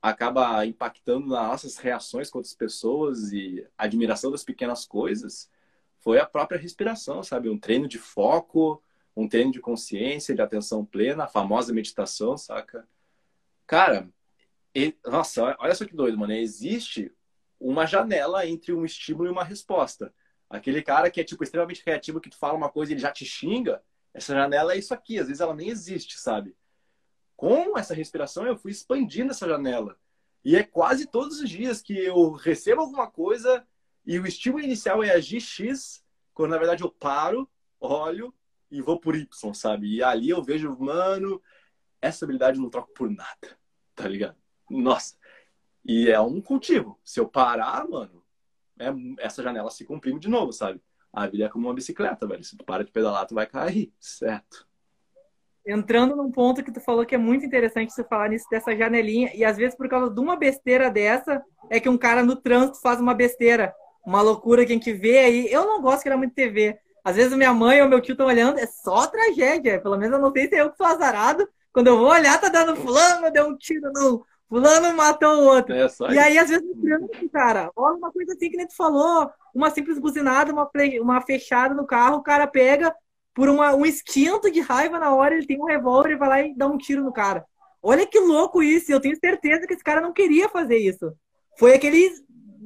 acaba 0.00 0.64
impactando 0.64 1.26
nas 1.26 1.48
nossas 1.48 1.76
reações 1.78 2.30
com 2.30 2.38
outras 2.38 2.54
pessoas 2.54 3.32
e 3.32 3.66
admiração 3.76 4.30
das 4.30 4.44
pequenas 4.44 4.86
coisas 4.86 5.50
foi 6.00 6.18
a 6.18 6.26
própria 6.26 6.58
respiração, 6.58 7.22
sabe? 7.22 7.48
Um 7.48 7.58
treino 7.58 7.86
de 7.86 7.98
foco, 7.98 8.82
um 9.14 9.28
treino 9.28 9.52
de 9.52 9.60
consciência, 9.60 10.34
de 10.34 10.40
atenção 10.40 10.84
plena, 10.84 11.24
a 11.24 11.28
famosa 11.28 11.72
meditação, 11.72 12.36
saca? 12.36 12.88
Cara, 13.70 14.08
ele... 14.74 14.98
nossa, 15.06 15.56
olha 15.60 15.74
só 15.74 15.84
que 15.84 15.94
doido, 15.94 16.18
mano. 16.18 16.32
Existe 16.32 17.12
uma 17.58 17.86
janela 17.86 18.46
entre 18.46 18.72
um 18.72 18.84
estímulo 18.84 19.28
e 19.28 19.32
uma 19.32 19.44
resposta. 19.44 20.12
Aquele 20.48 20.82
cara 20.82 21.10
que 21.10 21.20
é, 21.20 21.24
tipo, 21.24 21.44
extremamente 21.44 21.82
reativo, 21.86 22.20
que 22.20 22.30
tu 22.30 22.36
fala 22.36 22.54
uma 22.54 22.68
coisa 22.68 22.90
e 22.90 22.94
ele 22.94 23.00
já 23.00 23.12
te 23.12 23.24
xinga, 23.24 23.80
essa 24.12 24.34
janela 24.34 24.74
é 24.74 24.78
isso 24.78 24.92
aqui. 24.92 25.18
Às 25.18 25.28
vezes 25.28 25.40
ela 25.40 25.54
nem 25.54 25.68
existe, 25.68 26.18
sabe? 26.18 26.56
com 27.40 27.78
essa 27.78 27.94
respiração, 27.94 28.46
eu 28.46 28.54
fui 28.54 28.70
expandindo 28.70 29.30
essa 29.30 29.48
janela. 29.48 29.96
E 30.44 30.56
é 30.56 30.62
quase 30.62 31.06
todos 31.06 31.40
os 31.40 31.48
dias 31.48 31.80
que 31.80 31.96
eu 31.96 32.32
recebo 32.32 32.82
alguma 32.82 33.10
coisa 33.10 33.66
e 34.04 34.18
o 34.18 34.26
estímulo 34.26 34.62
inicial 34.62 35.02
é 35.02 35.12
agir 35.12 35.40
X, 35.40 36.04
quando 36.34 36.50
na 36.50 36.58
verdade 36.58 36.82
eu 36.82 36.90
paro, 36.90 37.50
olho 37.80 38.34
e 38.70 38.82
vou 38.82 39.00
por 39.00 39.16
Y, 39.16 39.54
sabe? 39.54 39.88
E 39.88 40.02
ali 40.02 40.28
eu 40.28 40.42
vejo, 40.42 40.76
mano, 40.78 41.42
essa 41.98 42.26
habilidade 42.26 42.58
eu 42.58 42.62
não 42.62 42.68
troco 42.68 42.92
por 42.92 43.08
nada, 43.10 43.58
tá 44.00 44.08
ligado? 44.08 44.36
Nossa. 44.68 45.16
E 45.84 46.10
é 46.10 46.20
um 46.20 46.40
cultivo. 46.40 46.98
Se 47.04 47.20
eu 47.20 47.28
parar, 47.28 47.88
mano, 47.88 48.22
é, 48.78 48.88
essa 49.18 49.42
janela 49.42 49.70
se 49.70 49.84
comprime 49.84 50.20
de 50.20 50.28
novo, 50.28 50.52
sabe? 50.52 50.80
A 51.12 51.26
vida 51.26 51.44
é 51.44 51.48
como 51.48 51.66
uma 51.66 51.74
bicicleta, 51.74 52.26
velho. 52.26 52.44
Se 52.44 52.56
tu 52.56 52.64
para 52.64 52.84
de 52.84 52.92
pedalar, 52.92 53.26
tu 53.26 53.34
vai 53.34 53.46
cair, 53.46 53.92
certo? 53.98 54.68
entrando 55.66 56.16
num 56.16 56.30
ponto 56.30 56.64
que 56.64 56.72
tu 56.72 56.80
falou 56.80 57.04
que 57.04 57.14
é 57.14 57.18
muito 57.18 57.44
interessante 57.44 57.92
você 57.92 58.02
falar 58.04 58.28
nisso 58.28 58.46
dessa 58.50 58.74
janelinha, 58.74 59.30
e 59.34 59.44
às 59.44 59.56
vezes 59.56 59.76
por 59.76 59.88
causa 59.88 60.12
de 60.12 60.20
uma 60.20 60.36
besteira 60.36 60.90
dessa, 60.90 61.42
é 61.68 61.78
que 61.78 61.88
um 61.88 61.98
cara 61.98 62.22
no 62.22 62.36
trânsito 62.36 62.80
faz 62.80 63.00
uma 63.00 63.14
besteira, 63.14 63.74
uma 64.04 64.22
loucura 64.22 64.64
que 64.64 64.72
a 64.72 64.74
gente 64.74 64.92
vê 64.92 65.18
aí. 65.18 65.52
Eu 65.52 65.66
não 65.66 65.80
gosto 65.80 66.02
que 66.02 66.08
era 66.08 66.16
muito 66.16 66.34
TV. 66.34 66.78
Às 67.04 67.16
vezes 67.16 67.36
minha 67.36 67.52
mãe 67.52 67.80
ou 67.80 67.88
meu 67.88 68.00
tio 68.00 68.12
estão 68.12 68.26
olhando, 68.26 68.58
é 68.58 68.66
só 68.66 69.06
tragédia. 69.06 69.80
Pelo 69.80 69.96
menos 69.96 70.16
eu 70.16 70.22
não 70.22 70.32
sei 70.32 70.48
se 70.48 70.56
é 70.56 70.62
eu 70.62 70.70
que 70.70 70.76
sou 70.76 70.86
azarado. 70.86 71.48
Quando 71.72 71.86
eu 71.88 71.98
vou 71.98 72.08
olhar, 72.08 72.40
tá 72.40 72.48
dando 72.48 72.76
fulano, 72.76 73.30
deu 73.30 73.48
um 73.48 73.56
tiro 73.56 73.90
no. 73.92 74.24
Fulano 74.48 74.92
matou 74.96 75.28
o 75.28 75.44
outro. 75.44 75.72
É, 75.72 75.86
e 76.12 76.18
aí, 76.18 76.36
às 76.36 76.48
vezes, 76.48 76.66
trânsito, 76.82 77.28
cara, 77.30 77.70
olha 77.76 77.96
uma 77.96 78.10
coisa 78.10 78.32
assim 78.32 78.50
que 78.50 78.56
nem 78.56 78.66
tu 78.66 78.74
falou, 78.74 79.30
uma 79.54 79.70
simples 79.70 79.96
buzinada, 79.96 80.52
uma, 80.52 80.68
uma 81.00 81.20
fechada 81.20 81.72
no 81.72 81.86
carro, 81.86 82.16
o 82.16 82.22
cara 82.22 82.48
pega, 82.48 82.92
por 83.32 83.48
uma, 83.48 83.72
um 83.74 83.86
instinto 83.86 84.50
de 84.50 84.60
raiva 84.60 84.98
na 84.98 85.14
hora, 85.14 85.36
ele 85.36 85.46
tem 85.46 85.60
um 85.60 85.66
revólver 85.66 86.10
e 86.10 86.16
vai 86.16 86.28
lá 86.28 86.42
e 86.42 86.54
dá 86.56 86.66
um 86.66 86.76
tiro 86.76 87.04
no 87.04 87.12
cara. 87.12 87.44
Olha 87.82 88.06
que 88.06 88.18
louco 88.18 88.62
isso. 88.62 88.92
Eu 88.92 89.00
tenho 89.00 89.16
certeza 89.18 89.66
que 89.66 89.74
esse 89.74 89.84
cara 89.84 90.00
não 90.00 90.12
queria 90.12 90.48
fazer 90.48 90.76
isso. 90.76 91.12
Foi 91.58 91.74
aquele. 91.74 92.12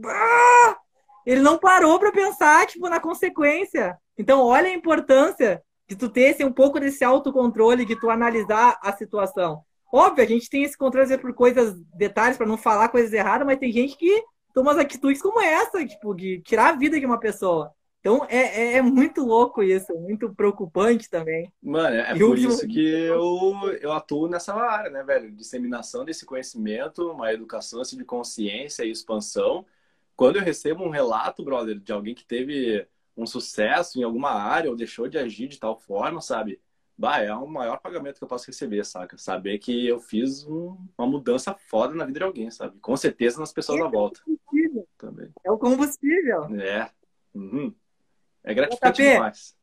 Ah! 0.06 0.76
Ele 1.24 1.40
não 1.40 1.58
parou 1.58 1.98
para 1.98 2.12
pensar, 2.12 2.66
tipo, 2.66 2.88
na 2.88 3.00
consequência. 3.00 3.96
Então, 4.18 4.40
olha 4.40 4.68
a 4.68 4.74
importância 4.74 5.62
de 5.88 5.96
tu 5.96 6.08
ter 6.08 6.44
um 6.44 6.52
pouco 6.52 6.80
desse 6.80 7.04
autocontrole, 7.04 7.84
de 7.84 7.98
tu 7.98 8.10
analisar 8.10 8.78
a 8.82 8.92
situação. 8.92 9.62
Óbvio, 9.92 10.24
a 10.24 10.26
gente 10.26 10.50
tem 10.50 10.64
esse 10.64 10.76
controle 10.76 11.16
por 11.18 11.32
coisas, 11.34 11.74
detalhes, 11.96 12.36
para 12.36 12.46
não 12.46 12.56
falar 12.56 12.88
coisas 12.88 13.12
erradas, 13.12 13.46
mas 13.46 13.58
tem 13.58 13.70
gente 13.70 13.96
que 13.96 14.24
toma 14.52 14.72
as 14.72 14.78
atitudes 14.78 15.20
como 15.22 15.40
essa, 15.40 15.84
tipo, 15.86 16.14
de 16.14 16.40
tirar 16.40 16.70
a 16.70 16.76
vida 16.76 16.98
de 16.98 17.06
uma 17.06 17.18
pessoa. 17.18 17.72
Então 18.04 18.26
é, 18.28 18.36
é, 18.36 18.72
é, 18.74 18.82
muito 18.82 19.24
louco 19.24 19.62
isso, 19.62 19.94
muito 19.94 20.34
preocupante 20.34 21.08
também. 21.08 21.50
Mano, 21.62 21.96
é, 21.96 22.18
por 22.18 22.36
isso 22.36 22.68
que 22.68 22.86
eu, 22.86 23.54
eu 23.80 23.92
atuo 23.92 24.28
nessa 24.28 24.54
área, 24.54 24.90
né, 24.90 25.02
velho? 25.02 25.32
Disseminação 25.32 26.04
desse 26.04 26.26
conhecimento, 26.26 27.10
uma 27.10 27.32
educação 27.32 27.80
assim, 27.80 27.96
de 27.96 28.04
consciência 28.04 28.84
e 28.84 28.90
expansão. 28.90 29.64
Quando 30.14 30.36
eu 30.36 30.42
recebo 30.42 30.84
um 30.84 30.90
relato, 30.90 31.42
brother, 31.42 31.78
de 31.80 31.92
alguém 31.92 32.14
que 32.14 32.26
teve 32.26 32.86
um 33.16 33.26
sucesso 33.26 33.98
em 33.98 34.02
alguma 34.02 34.30
área 34.30 34.70
ou 34.70 34.76
deixou 34.76 35.08
de 35.08 35.18
agir 35.18 35.48
de 35.48 35.58
tal 35.58 35.78
forma, 35.78 36.20
sabe? 36.20 36.60
Bah, 36.96 37.20
é 37.20 37.34
o 37.34 37.46
maior 37.46 37.80
pagamento 37.80 38.18
que 38.18 38.24
eu 38.24 38.28
posso 38.28 38.46
receber, 38.46 38.84
saca? 38.84 39.18
Saber 39.18 39.58
que 39.58 39.86
eu 39.86 39.98
fiz 39.98 40.44
um, 40.46 40.76
uma 40.96 41.06
mudança 41.06 41.54
foda 41.68 41.94
na 41.94 42.04
vida 42.04 42.20
de 42.20 42.24
alguém, 42.24 42.50
sabe? 42.50 42.78
Com 42.78 42.96
certeza 42.96 43.40
nas 43.40 43.52
pessoas 43.52 43.80
à 43.80 43.88
volta. 43.88 44.20
É 44.28 44.82
também. 44.96 45.32
É 45.44 45.50
o 45.50 45.58
combustível. 45.58 46.44
É. 46.56 46.88
Uhum. 47.34 47.74
É 48.44 48.54
gratificante 48.54 49.02
JP, 49.02 49.12
demais. 49.12 49.56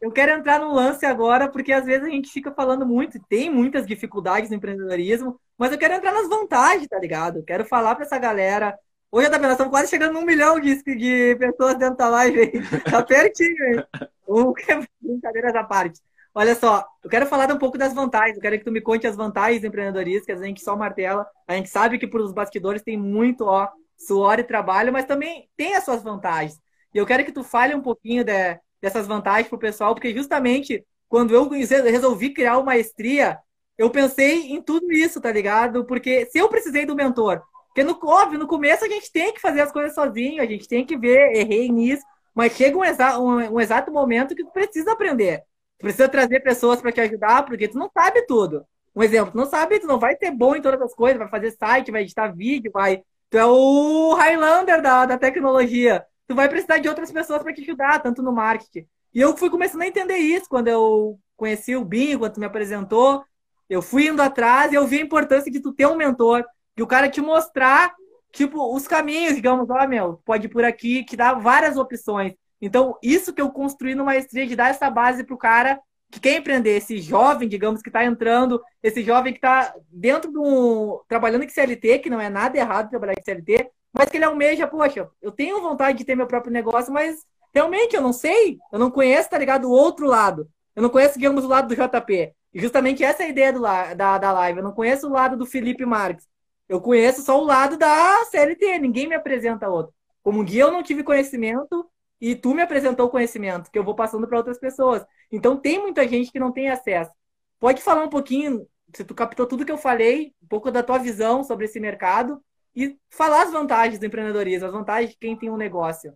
Eu 0.00 0.12
quero 0.12 0.32
entrar 0.32 0.60
no 0.60 0.72
lance 0.72 1.04
agora, 1.04 1.48
porque 1.48 1.72
às 1.72 1.84
vezes 1.84 2.06
a 2.06 2.10
gente 2.10 2.30
fica 2.30 2.52
falando 2.52 2.86
muito, 2.86 3.18
tem 3.28 3.50
muitas 3.50 3.86
dificuldades 3.86 4.50
no 4.50 4.56
empreendedorismo, 4.56 5.40
mas 5.58 5.72
eu 5.72 5.78
quero 5.78 5.94
entrar 5.94 6.12
nas 6.12 6.28
vantagens, 6.28 6.86
tá 6.86 6.98
ligado? 6.98 7.38
Eu 7.38 7.42
quero 7.42 7.64
falar 7.64 7.94
para 7.94 8.04
essa 8.04 8.18
galera. 8.18 8.78
Hoje, 9.16 9.30
nós 9.30 9.52
estamos 9.52 9.70
quase 9.70 9.88
chegando 9.88 10.12
num 10.12 10.26
milhão 10.26 10.60
de, 10.60 10.74
de 10.82 11.36
pessoas 11.36 11.78
dentro 11.78 11.96
da 11.96 12.06
live 12.10 12.38
aí. 12.38 12.52
Tá 12.82 13.02
pertinho, 13.02 13.56
hein? 13.64 13.82
Brincadeiras 15.00 15.54
à 15.54 15.64
parte. 15.64 16.02
Olha 16.34 16.54
só, 16.54 16.86
eu 17.02 17.08
quero 17.08 17.24
falar 17.24 17.50
um 17.50 17.56
pouco 17.56 17.78
das 17.78 17.94
vantagens. 17.94 18.36
Eu 18.36 18.42
quero 18.42 18.58
que 18.58 18.64
tu 18.66 18.70
me 18.70 18.82
conte 18.82 19.06
as 19.06 19.16
vantagens 19.16 19.62
do 19.62 19.68
empreendedorismo, 19.68 20.26
que 20.26 20.32
a 20.32 20.36
gente 20.36 20.62
só 20.62 20.76
martela. 20.76 21.26
A 21.48 21.54
gente 21.54 21.70
sabe 21.70 21.98
que 21.98 22.06
para 22.06 22.20
os 22.20 22.30
bastidores 22.30 22.82
tem 22.82 22.98
muito 22.98 23.46
ó, 23.46 23.66
suor 23.96 24.38
e 24.38 24.44
trabalho, 24.44 24.92
mas 24.92 25.06
também 25.06 25.48
tem 25.56 25.74
as 25.74 25.84
suas 25.86 26.02
vantagens. 26.02 26.60
E 26.92 26.98
eu 26.98 27.06
quero 27.06 27.24
que 27.24 27.32
tu 27.32 27.42
fale 27.42 27.74
um 27.74 27.80
pouquinho 27.80 28.22
de, 28.22 28.60
dessas 28.82 29.06
vantagens 29.06 29.48
para 29.48 29.56
o 29.56 29.58
pessoal, 29.58 29.94
porque 29.94 30.12
justamente 30.12 30.84
quando 31.08 31.32
eu 31.32 31.48
resolvi 31.48 32.34
criar 32.34 32.58
o 32.58 32.66
Maestria, 32.66 33.38
eu 33.78 33.88
pensei 33.88 34.52
em 34.52 34.60
tudo 34.60 34.92
isso, 34.92 35.22
tá 35.22 35.32
ligado? 35.32 35.86
Porque 35.86 36.26
se 36.26 36.36
eu 36.36 36.50
precisei 36.50 36.84
do 36.84 36.94
mentor, 36.94 37.42
porque 37.76 37.84
no 37.84 37.98
óbvio, 38.02 38.38
no 38.38 38.46
começo 38.46 38.86
a 38.86 38.88
gente 38.88 39.12
tem 39.12 39.34
que 39.34 39.40
fazer 39.40 39.60
as 39.60 39.70
coisas 39.70 39.94
sozinho, 39.94 40.42
a 40.42 40.46
gente 40.46 40.66
tem 40.66 40.86
que 40.86 40.96
ver, 40.96 41.36
errei 41.36 41.68
nisso, 41.68 42.02
mas 42.34 42.52
chega 42.52 42.78
um, 42.78 42.82
exa 42.82 43.18
um, 43.18 43.54
um 43.54 43.60
exato 43.60 43.92
momento 43.92 44.34
que 44.34 44.42
tu 44.42 44.50
precisa 44.50 44.92
aprender. 44.92 45.40
Tu 45.78 45.82
precisa 45.82 46.08
trazer 46.08 46.40
pessoas 46.40 46.80
para 46.80 46.90
te 46.90 47.02
ajudar, 47.02 47.44
porque 47.44 47.68
tu 47.68 47.78
não 47.78 47.90
sabe 47.92 48.22
tudo. 48.22 48.64
Um 48.94 49.02
exemplo, 49.02 49.32
tu 49.32 49.36
não 49.36 49.44
sabe, 49.44 49.78
tu 49.78 49.86
não 49.86 49.98
vai 49.98 50.16
ser 50.16 50.30
bom 50.30 50.56
em 50.56 50.62
todas 50.62 50.80
as 50.80 50.94
coisas, 50.94 51.18
vai 51.18 51.28
fazer 51.28 51.50
site, 51.50 51.92
vai 51.92 52.00
editar 52.00 52.28
vídeo, 52.28 52.70
vai. 52.72 53.02
Tu 53.28 53.36
é 53.36 53.44
o 53.44 54.14
Highlander 54.14 54.80
da, 54.80 55.04
da 55.04 55.18
tecnologia 55.18 56.02
tu 56.26 56.34
vai 56.34 56.48
precisar 56.48 56.78
de 56.78 56.88
outras 56.88 57.12
pessoas 57.12 57.42
para 57.42 57.52
te 57.52 57.62
ajudar, 57.62 58.02
tanto 58.02 58.22
no 58.22 58.32
marketing. 58.32 58.86
E 59.14 59.20
eu 59.20 59.36
fui 59.36 59.48
começando 59.48 59.82
a 59.82 59.86
entender 59.86 60.16
isso 60.16 60.48
quando 60.48 60.68
eu 60.68 61.18
conheci 61.36 61.76
o 61.76 61.84
Binho, 61.84 62.18
quando 62.18 62.34
tu 62.34 62.40
me 62.40 62.46
apresentou. 62.46 63.24
Eu 63.68 63.82
fui 63.82 64.08
indo 64.08 64.20
atrás 64.20 64.72
e 64.72 64.74
eu 64.74 64.86
vi 64.86 64.98
a 64.98 65.04
importância 65.04 65.50
de 65.50 65.60
tu 65.60 65.72
ter 65.72 65.86
um 65.86 65.96
mentor, 65.96 66.44
de 66.76 66.82
o 66.82 66.86
cara 66.86 67.08
te 67.08 67.20
mostrar, 67.20 67.94
tipo, 68.32 68.74
os 68.74 68.86
caminhos, 68.86 69.34
digamos, 69.34 69.68
ó, 69.70 69.82
oh, 69.82 69.88
meu, 69.88 70.20
pode 70.24 70.46
ir 70.46 70.50
por 70.50 70.64
aqui, 70.64 71.02
que 71.04 71.16
dá 71.16 71.32
várias 71.32 71.76
opções. 71.76 72.34
Então, 72.60 72.96
isso 73.02 73.32
que 73.32 73.40
eu 73.40 73.50
construí 73.50 73.94
no 73.94 74.04
Maestria, 74.04 74.46
de 74.46 74.54
dar 74.54 74.68
essa 74.68 74.90
base 74.90 75.24
pro 75.24 75.38
cara 75.38 75.80
que 76.10 76.20
quer 76.20 76.36
empreender, 76.38 76.76
esse 76.76 76.98
jovem, 76.98 77.48
digamos, 77.48 77.82
que 77.82 77.88
está 77.88 78.04
entrando, 78.04 78.62
esse 78.82 79.02
jovem 79.02 79.32
que 79.32 79.38
está 79.38 79.74
dentro 79.90 80.30
do. 80.30 81.04
trabalhando 81.08 81.42
em 81.44 81.48
CLT, 81.48 81.98
que 81.98 82.10
não 82.10 82.20
é 82.20 82.28
nada 82.28 82.56
errado 82.56 82.90
trabalhar 82.90 83.14
em 83.18 83.22
CLT, 83.22 83.70
mas 83.92 84.08
que 84.08 84.16
ele 84.16 84.24
almeja, 84.24 84.66
poxa, 84.66 85.08
eu 85.20 85.32
tenho 85.32 85.60
vontade 85.60 85.98
de 85.98 86.04
ter 86.04 86.14
meu 86.14 86.26
próprio 86.26 86.52
negócio, 86.52 86.92
mas 86.92 87.24
realmente 87.52 87.96
eu 87.96 88.02
não 88.02 88.12
sei, 88.12 88.58
eu 88.72 88.78
não 88.78 88.90
conheço, 88.90 89.30
tá 89.30 89.38
ligado, 89.38 89.66
o 89.66 89.72
outro 89.72 90.06
lado. 90.06 90.48
Eu 90.74 90.82
não 90.82 90.90
conheço, 90.90 91.18
digamos, 91.18 91.44
o 91.44 91.48
lado 91.48 91.68
do 91.68 91.74
JP. 91.74 92.32
E 92.52 92.60
justamente 92.60 93.02
essa 93.02 93.22
é 93.22 93.26
a 93.26 93.28
ideia 93.30 93.52
do, 93.52 93.60
da, 93.60 94.18
da 94.18 94.32
live. 94.32 94.58
Eu 94.58 94.64
não 94.64 94.72
conheço 94.72 95.06
o 95.06 95.12
lado 95.12 95.36
do 95.36 95.46
Felipe 95.46 95.86
Marques. 95.86 96.26
Eu 96.68 96.80
conheço 96.80 97.22
só 97.22 97.40
o 97.40 97.44
lado 97.44 97.76
da 97.76 98.24
CLT, 98.24 98.78
ninguém 98.78 99.06
me 99.08 99.14
apresenta 99.14 99.68
outro. 99.68 99.94
Como 100.22 100.42
guia 100.42 100.62
eu 100.62 100.72
não 100.72 100.82
tive 100.82 101.04
conhecimento 101.04 101.88
e 102.20 102.34
tu 102.34 102.54
me 102.54 102.62
apresentou 102.62 103.06
o 103.06 103.10
conhecimento, 103.10 103.70
que 103.70 103.78
eu 103.78 103.84
vou 103.84 103.94
passando 103.94 104.26
para 104.26 104.38
outras 104.38 104.58
pessoas. 104.58 105.04
Então 105.30 105.56
tem 105.56 105.80
muita 105.80 106.06
gente 106.08 106.32
que 106.32 106.40
não 106.40 106.52
tem 106.52 106.68
acesso. 106.68 107.12
Pode 107.60 107.82
falar 107.82 108.02
um 108.02 108.08
pouquinho, 108.08 108.66
se 108.94 109.04
tu 109.04 109.14
captou 109.14 109.46
tudo 109.46 109.64
que 109.64 109.72
eu 109.72 109.78
falei, 109.78 110.34
um 110.42 110.46
pouco 110.48 110.70
da 110.70 110.82
tua 110.82 110.98
visão 110.98 111.44
sobre 111.44 111.66
esse 111.66 111.78
mercado 111.78 112.42
e 112.74 112.98
falar 113.10 113.42
as 113.42 113.52
vantagens 113.52 113.98
do 113.98 114.06
empreendedorismo, 114.06 114.66
as 114.66 114.72
vantagens 114.72 115.12
de 115.12 115.18
quem 115.18 115.36
tem 115.36 115.50
um 115.50 115.56
negócio. 115.56 116.12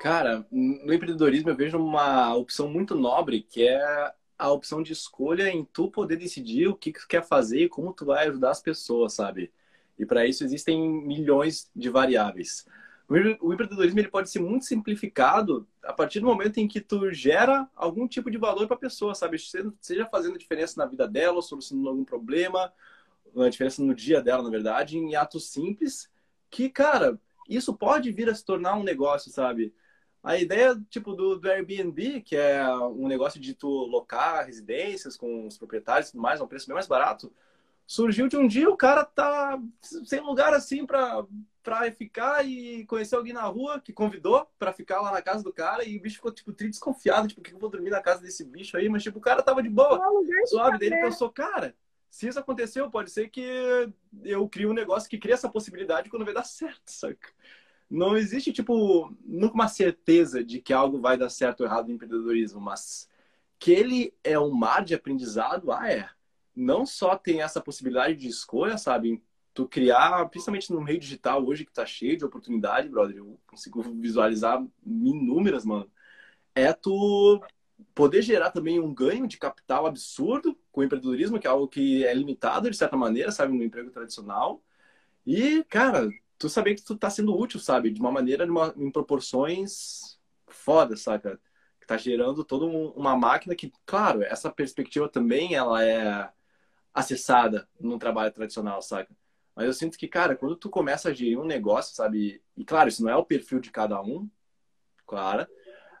Cara, 0.00 0.46
no 0.50 0.92
empreendedorismo 0.92 1.50
eu 1.50 1.56
vejo 1.56 1.78
uma 1.78 2.34
opção 2.34 2.68
muito 2.68 2.94
nobre, 2.94 3.42
que 3.42 3.66
é 3.66 4.12
a 4.38 4.50
opção 4.50 4.82
de 4.82 4.92
escolha 4.92 5.48
em 5.50 5.64
tu 5.64 5.90
poder 5.90 6.16
decidir 6.16 6.68
o 6.68 6.74
que 6.74 6.92
tu 6.92 7.06
quer 7.06 7.22
fazer 7.22 7.64
e 7.64 7.68
como 7.68 7.92
tu 7.92 8.06
vai 8.06 8.26
ajudar 8.28 8.50
as 8.50 8.62
pessoas, 8.62 9.12
sabe? 9.12 9.52
E 10.00 10.06
para 10.06 10.26
isso 10.26 10.42
existem 10.42 10.80
milhões 10.80 11.70
de 11.76 11.90
variáveis. 11.90 12.64
O 13.06 13.52
empreendedorismo 13.52 13.98
ele 13.98 14.08
pode 14.08 14.30
ser 14.30 14.38
muito 14.38 14.64
simplificado 14.64 15.68
a 15.84 15.92
partir 15.92 16.20
do 16.20 16.26
momento 16.26 16.58
em 16.58 16.66
que 16.66 16.80
tu 16.80 17.12
gera 17.12 17.68
algum 17.76 18.08
tipo 18.08 18.30
de 18.30 18.38
valor 18.38 18.66
para 18.66 18.76
a 18.76 18.80
pessoa, 18.80 19.14
sabe? 19.14 19.36
Seja 19.78 20.06
fazendo 20.06 20.38
diferença 20.38 20.80
na 20.80 20.86
vida 20.86 21.06
dela, 21.06 21.42
solucionando 21.42 21.90
algum 21.90 22.04
problema, 22.04 22.72
a 23.36 23.48
diferença 23.50 23.82
no 23.82 23.94
dia 23.94 24.22
dela, 24.22 24.42
na 24.42 24.48
verdade, 24.48 24.96
em 24.96 25.16
atos 25.16 25.50
simples, 25.50 26.08
que, 26.48 26.70
cara, 26.70 27.20
isso 27.46 27.74
pode 27.74 28.10
vir 28.10 28.30
a 28.30 28.34
se 28.34 28.44
tornar 28.44 28.76
um 28.76 28.82
negócio, 28.82 29.30
sabe? 29.30 29.74
A 30.22 30.38
ideia, 30.38 30.80
tipo, 30.88 31.12
do, 31.12 31.36
do 31.38 31.50
Airbnb, 31.50 32.22
que 32.22 32.36
é 32.36 32.66
um 32.74 33.06
negócio 33.06 33.38
de 33.38 33.52
tu 33.54 33.68
locar 33.68 34.46
residências 34.46 35.14
com 35.16 35.46
os 35.46 35.58
proprietários 35.58 36.08
e 36.08 36.12
tudo 36.12 36.22
mais, 36.22 36.40
a 36.40 36.44
um 36.44 36.48
preço 36.48 36.66
bem 36.66 36.74
mais 36.74 36.86
barato, 36.86 37.30
surgiu 37.90 38.28
de 38.28 38.36
um 38.36 38.46
dia 38.46 38.70
o 38.70 38.76
cara 38.76 39.04
tá 39.04 39.60
sem 39.82 40.20
lugar 40.20 40.54
assim 40.54 40.86
para 40.86 41.26
para 41.60 41.90
ficar 41.90 42.46
e 42.46 42.86
conhecer 42.86 43.16
alguém 43.16 43.32
na 43.32 43.42
rua 43.42 43.80
que 43.80 43.92
convidou 43.92 44.48
para 44.60 44.72
ficar 44.72 45.00
lá 45.00 45.10
na 45.10 45.20
casa 45.20 45.42
do 45.42 45.52
cara 45.52 45.84
e 45.84 45.98
o 45.98 46.00
bicho 46.00 46.14
ficou 46.16 46.32
tipo 46.32 46.52
tri 46.52 46.70
desconfiado, 46.70 47.26
tipo, 47.26 47.42
que 47.42 47.52
eu 47.52 47.58
vou 47.58 47.68
dormir 47.68 47.90
na 47.90 48.00
casa 48.00 48.22
desse 48.22 48.44
bicho 48.44 48.76
aí, 48.76 48.88
mas 48.88 49.02
tipo, 49.02 49.18
o 49.18 49.20
cara 49.20 49.42
tava 49.42 49.60
de 49.60 49.68
boa, 49.68 50.00
suave, 50.46 50.78
dele 50.78 51.00
pensou, 51.00 51.30
cara, 51.30 51.74
se 52.08 52.28
isso 52.28 52.38
aconteceu, 52.38 52.88
pode 52.88 53.10
ser 53.10 53.28
que 53.28 53.44
eu 54.22 54.48
crie 54.48 54.66
um 54.66 54.72
negócio 54.72 55.10
que 55.10 55.18
cria 55.18 55.34
essa 55.34 55.50
possibilidade 55.50 56.08
quando 56.08 56.24
vai 56.24 56.32
dar 56.32 56.44
certo, 56.44 56.86
saca? 56.88 57.28
Não 57.90 58.16
existe, 58.16 58.52
tipo, 58.52 59.12
nunca 59.24 59.54
uma 59.54 59.68
certeza 59.68 60.44
de 60.44 60.60
que 60.60 60.72
algo 60.72 61.00
vai 61.00 61.18
dar 61.18 61.28
certo 61.28 61.62
ou 61.62 61.66
errado 61.66 61.88
no 61.88 61.94
empreendedorismo, 61.94 62.60
mas 62.60 63.08
que 63.58 63.72
ele 63.72 64.14
é 64.22 64.38
um 64.38 64.52
mar 64.52 64.84
de 64.84 64.94
aprendizado, 64.94 65.72
ah, 65.72 65.90
é. 65.90 66.08
Não 66.60 66.84
só 66.84 67.16
tem 67.16 67.40
essa 67.40 67.60
possibilidade 67.60 68.14
de 68.16 68.28
escolha, 68.28 68.76
sabe? 68.76 69.22
Tu 69.54 69.66
criar, 69.66 70.28
principalmente 70.28 70.70
no 70.70 70.80
meio 70.82 71.00
digital 71.00 71.44
hoje, 71.44 71.64
que 71.64 71.72
tá 71.72 71.86
cheio 71.86 72.18
de 72.18 72.24
oportunidade, 72.24 72.88
brother, 72.88 73.16
eu 73.16 73.40
consigo 73.46 73.82
visualizar 73.82 74.62
inúmeras, 74.84 75.64
mano. 75.64 75.90
É 76.54 76.72
tu 76.72 77.42
poder 77.94 78.20
gerar 78.20 78.50
também 78.50 78.78
um 78.78 78.92
ganho 78.92 79.26
de 79.26 79.38
capital 79.38 79.86
absurdo 79.86 80.54
com 80.70 80.82
o 80.82 80.84
empreendedorismo, 80.84 81.38
que 81.40 81.46
é 81.46 81.50
algo 81.50 81.66
que 81.66 82.04
é 82.04 82.12
limitado 82.12 82.70
de 82.70 82.76
certa 82.76 82.96
maneira, 82.96 83.32
sabe, 83.32 83.56
no 83.56 83.64
emprego 83.64 83.90
tradicional. 83.90 84.62
E, 85.26 85.64
cara, 85.64 86.10
tu 86.38 86.48
saber 86.50 86.74
que 86.74 86.84
tu 86.84 86.94
tá 86.96 87.08
sendo 87.08 87.36
útil, 87.36 87.58
sabe, 87.58 87.90
de 87.90 88.00
uma 88.00 88.12
maneira, 88.12 88.44
de 88.44 88.50
uma, 88.50 88.74
em 88.76 88.90
proporções 88.90 90.18
foda, 90.46 90.94
saca? 90.94 91.40
Que 91.80 91.86
tá 91.86 91.96
gerando 91.96 92.44
toda 92.44 92.66
um, 92.66 92.90
uma 92.90 93.16
máquina 93.16 93.54
que, 93.54 93.72
claro, 93.86 94.22
essa 94.22 94.50
perspectiva 94.50 95.08
também 95.08 95.54
ela 95.54 95.82
é 95.82 96.30
acessada 96.92 97.68
no 97.78 97.98
trabalho 97.98 98.32
tradicional, 98.32 98.82
saca? 98.82 99.14
Mas 99.54 99.66
eu 99.66 99.72
sinto 99.74 99.98
que, 99.98 100.08
cara, 100.08 100.36
quando 100.36 100.56
tu 100.56 100.70
começa 100.70 101.10
a 101.10 101.12
gerir 101.12 101.38
um 101.38 101.44
negócio, 101.44 101.94
sabe? 101.94 102.42
E 102.56 102.64
claro, 102.64 102.88
isso 102.88 103.02
não 103.02 103.10
é 103.10 103.16
o 103.16 103.24
perfil 103.24 103.60
de 103.60 103.70
cada 103.70 104.00
um, 104.00 104.28
claro, 105.06 105.46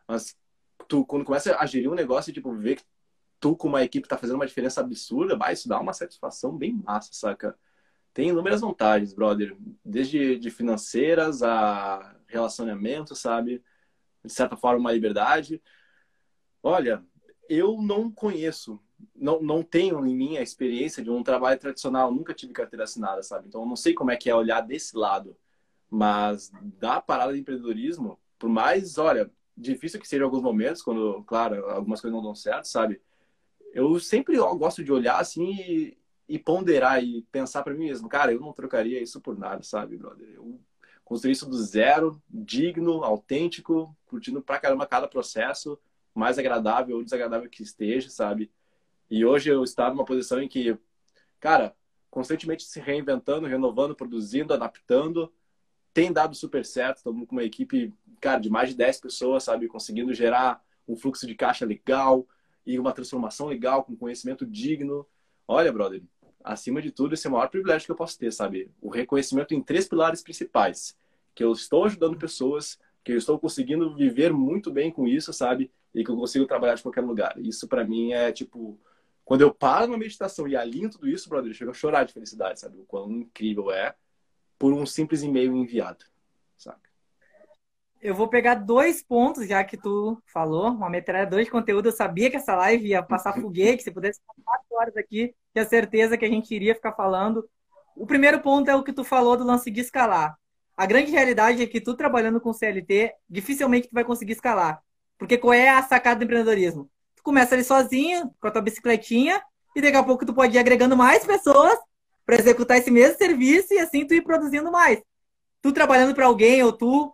mas 0.06 0.36
tu, 0.88 1.04
quando 1.04 1.24
começa 1.24 1.56
a 1.56 1.66
gerir 1.66 1.90
um 1.90 1.94
negócio, 1.94 2.32
tipo, 2.32 2.54
ver 2.54 2.76
que 2.76 2.84
tu 3.38 3.56
com 3.56 3.68
uma 3.68 3.82
equipe 3.82 4.08
tá 4.08 4.18
fazendo 4.18 4.36
uma 4.36 4.46
diferença 4.46 4.80
absurda, 4.80 5.36
vai, 5.36 5.54
isso 5.54 5.68
dá 5.68 5.80
uma 5.80 5.92
satisfação 5.92 6.56
bem 6.56 6.72
massa, 6.72 7.10
saca? 7.12 7.58
Tem 8.12 8.28
inúmeras 8.28 8.60
vantagens, 8.60 9.14
brother. 9.14 9.56
Desde 9.84 10.38
de 10.38 10.50
financeiras 10.50 11.42
a 11.42 12.16
relacionamento, 12.26 13.14
sabe? 13.14 13.62
De 14.24 14.32
certa 14.32 14.56
forma, 14.56 14.80
uma 14.80 14.92
liberdade. 14.92 15.62
Olha, 16.62 17.04
eu 17.48 17.80
não 17.80 18.10
conheço, 18.10 18.80
não, 19.14 19.40
não 19.42 19.62
tenho 19.62 20.04
em 20.06 20.14
mim 20.14 20.36
a 20.36 20.42
experiência 20.42 21.02
de 21.02 21.10
um 21.10 21.22
trabalho 21.22 21.58
tradicional, 21.58 22.12
nunca 22.12 22.34
tive 22.34 22.52
carteira 22.52 22.84
assinada, 22.84 23.22
sabe? 23.22 23.48
Então 23.48 23.62
eu 23.62 23.66
não 23.66 23.76
sei 23.76 23.94
como 23.94 24.10
é 24.10 24.16
que 24.16 24.30
é 24.30 24.34
olhar 24.34 24.60
desse 24.60 24.96
lado. 24.96 25.36
Mas 25.88 26.52
da 26.78 27.00
parada 27.00 27.32
de 27.32 27.40
empreendedorismo, 27.40 28.18
por 28.38 28.48
mais, 28.48 28.96
olha, 28.96 29.30
difícil 29.56 30.00
que 30.00 30.08
seja 30.08 30.22
em 30.22 30.24
alguns 30.24 30.42
momentos, 30.42 30.82
quando, 30.82 31.22
claro, 31.24 31.66
algumas 31.66 32.00
coisas 32.00 32.16
não 32.16 32.22
dão 32.22 32.34
certo, 32.34 32.66
sabe? 32.66 33.00
Eu 33.72 33.98
sempre 34.00 34.36
gosto 34.36 34.82
de 34.82 34.92
olhar 34.92 35.18
assim 35.18 35.52
e, 35.52 35.98
e 36.28 36.38
ponderar 36.38 37.02
e 37.02 37.22
pensar 37.30 37.62
para 37.62 37.74
mim 37.74 37.86
mesmo, 37.86 38.08
cara, 38.08 38.32
eu 38.32 38.40
não 38.40 38.52
trocaria 38.52 39.02
isso 39.02 39.20
por 39.20 39.36
nada, 39.38 39.62
sabe, 39.62 39.96
brother? 39.96 40.28
Eu 40.34 40.60
construí 41.04 41.32
isso 41.32 41.48
do 41.48 41.58
zero, 41.58 42.22
digno, 42.28 43.02
autêntico, 43.04 43.96
curtindo 44.06 44.40
pra 44.40 44.60
caramba 44.60 44.86
cada 44.86 45.08
processo, 45.08 45.78
mais 46.14 46.38
agradável 46.38 46.96
ou 46.96 47.04
desagradável 47.04 47.50
que 47.50 47.62
esteja, 47.62 48.08
sabe? 48.10 48.50
E 49.10 49.24
hoje 49.24 49.50
eu 49.50 49.64
estou 49.64 49.88
numa 49.88 50.04
posição 50.04 50.40
em 50.40 50.48
que, 50.48 50.76
cara, 51.40 51.74
constantemente 52.10 52.62
se 52.62 52.80
reinventando, 52.80 53.46
renovando, 53.46 53.94
produzindo, 53.94 54.54
adaptando, 54.54 55.32
tem 55.92 56.12
dado 56.12 56.34
super 56.34 56.64
certo. 56.64 56.98
Estamos 56.98 57.26
com 57.26 57.34
uma 57.34 57.44
equipe, 57.44 57.92
cara, 58.20 58.40
de 58.40 58.48
mais 58.48 58.70
de 58.70 58.76
10 58.76 59.00
pessoas, 59.00 59.44
sabe? 59.44 59.68
Conseguindo 59.68 60.14
gerar 60.14 60.62
um 60.86 60.96
fluxo 60.96 61.26
de 61.26 61.34
caixa 61.34 61.66
legal 61.66 62.26
e 62.64 62.78
uma 62.78 62.92
transformação 62.92 63.46
legal, 63.46 63.84
com 63.84 63.96
conhecimento 63.96 64.46
digno. 64.46 65.06
Olha, 65.46 65.72
brother, 65.72 66.02
acima 66.44 66.80
de 66.80 66.90
tudo, 66.90 67.14
esse 67.14 67.26
é 67.26 67.30
o 67.30 67.32
maior 67.32 67.48
privilégio 67.48 67.86
que 67.86 67.92
eu 67.92 67.96
posso 67.96 68.18
ter, 68.18 68.32
sabe? 68.32 68.70
O 68.80 68.88
reconhecimento 68.88 69.54
em 69.54 69.62
três 69.62 69.88
pilares 69.88 70.22
principais. 70.22 70.96
Que 71.34 71.44
eu 71.44 71.52
estou 71.52 71.84
ajudando 71.84 72.18
pessoas, 72.18 72.78
que 73.04 73.12
eu 73.12 73.16
estou 73.16 73.38
conseguindo 73.38 73.94
viver 73.94 74.32
muito 74.32 74.70
bem 74.70 74.90
com 74.90 75.06
isso, 75.06 75.32
sabe? 75.32 75.70
E 75.94 76.04
que 76.04 76.10
eu 76.10 76.16
consigo 76.16 76.46
trabalhar 76.46 76.74
de 76.74 76.82
qualquer 76.82 77.02
lugar. 77.02 77.34
Isso 77.38 77.66
para 77.66 77.84
mim 77.84 78.12
é 78.12 78.30
tipo. 78.32 78.78
Quando 79.30 79.42
eu 79.42 79.54
paro 79.54 79.86
na 79.86 79.96
meditação 79.96 80.48
e 80.48 80.56
alinho 80.56 80.90
tudo 80.90 81.08
isso, 81.08 81.28
brother, 81.28 81.52
eu 81.52 81.54
chego 81.54 81.70
a 81.70 81.74
chorar 81.74 82.02
de 82.02 82.12
felicidade, 82.12 82.58
sabe? 82.58 82.78
O 82.78 82.84
quão 82.84 83.08
incrível 83.12 83.70
é 83.70 83.94
por 84.58 84.72
um 84.72 84.84
simples 84.84 85.22
e-mail 85.22 85.54
enviado, 85.54 86.04
saca? 86.58 86.90
Eu 88.02 88.12
vou 88.12 88.26
pegar 88.26 88.56
dois 88.56 89.04
pontos, 89.04 89.46
já 89.46 89.62
que 89.62 89.76
tu 89.76 90.20
falou, 90.26 90.72
uma 90.72 90.90
metralhadora 90.90 91.44
de 91.44 91.50
conteúdo. 91.50 91.86
Eu 91.86 91.92
sabia 91.92 92.28
que 92.28 92.38
essa 92.38 92.56
live 92.56 92.88
ia 92.88 93.04
passar 93.04 93.40
foguete. 93.40 93.84
Se 93.84 93.92
pudesse 93.92 94.18
ficar 94.18 94.34
quatro 94.44 94.66
horas 94.72 94.96
aqui, 94.96 95.32
tinha 95.52 95.64
certeza 95.64 96.18
que 96.18 96.24
a 96.24 96.28
gente 96.28 96.52
iria 96.52 96.74
ficar 96.74 96.94
falando. 96.94 97.48
O 97.94 98.08
primeiro 98.08 98.40
ponto 98.40 98.68
é 98.68 98.74
o 98.74 98.82
que 98.82 98.92
tu 98.92 99.04
falou 99.04 99.36
do 99.36 99.44
lance 99.44 99.70
de 99.70 99.80
escalar. 99.80 100.36
A 100.76 100.86
grande 100.86 101.12
realidade 101.12 101.62
é 101.62 101.66
que 101.68 101.80
tu 101.80 101.94
trabalhando 101.94 102.40
com 102.40 102.52
CLT, 102.52 103.14
dificilmente 103.28 103.86
tu 103.90 103.94
vai 103.94 104.02
conseguir 104.02 104.32
escalar. 104.32 104.82
Porque 105.16 105.38
qual 105.38 105.52
é 105.52 105.68
a 105.68 105.84
sacada 105.84 106.18
do 106.18 106.24
empreendedorismo? 106.24 106.90
Tu 107.20 107.22
começa 107.22 107.54
ali 107.54 107.62
sozinho, 107.62 108.34
com 108.40 108.48
a 108.48 108.50
tua 108.50 108.62
bicicletinha, 108.62 109.42
e 109.76 109.82
daqui 109.82 109.96
a 109.96 110.02
pouco 110.02 110.24
tu 110.24 110.32
pode 110.32 110.56
ir 110.56 110.58
agregando 110.58 110.96
mais 110.96 111.24
pessoas 111.24 111.78
para 112.24 112.36
executar 112.36 112.78
esse 112.78 112.90
mesmo 112.90 113.18
serviço 113.18 113.74
e 113.74 113.78
assim 113.78 114.06
tu 114.06 114.14
ir 114.14 114.22
produzindo 114.22 114.72
mais. 114.72 115.00
Tu 115.60 115.70
trabalhando 115.70 116.14
para 116.14 116.24
alguém 116.24 116.62
ou 116.62 116.72
tu 116.72 117.12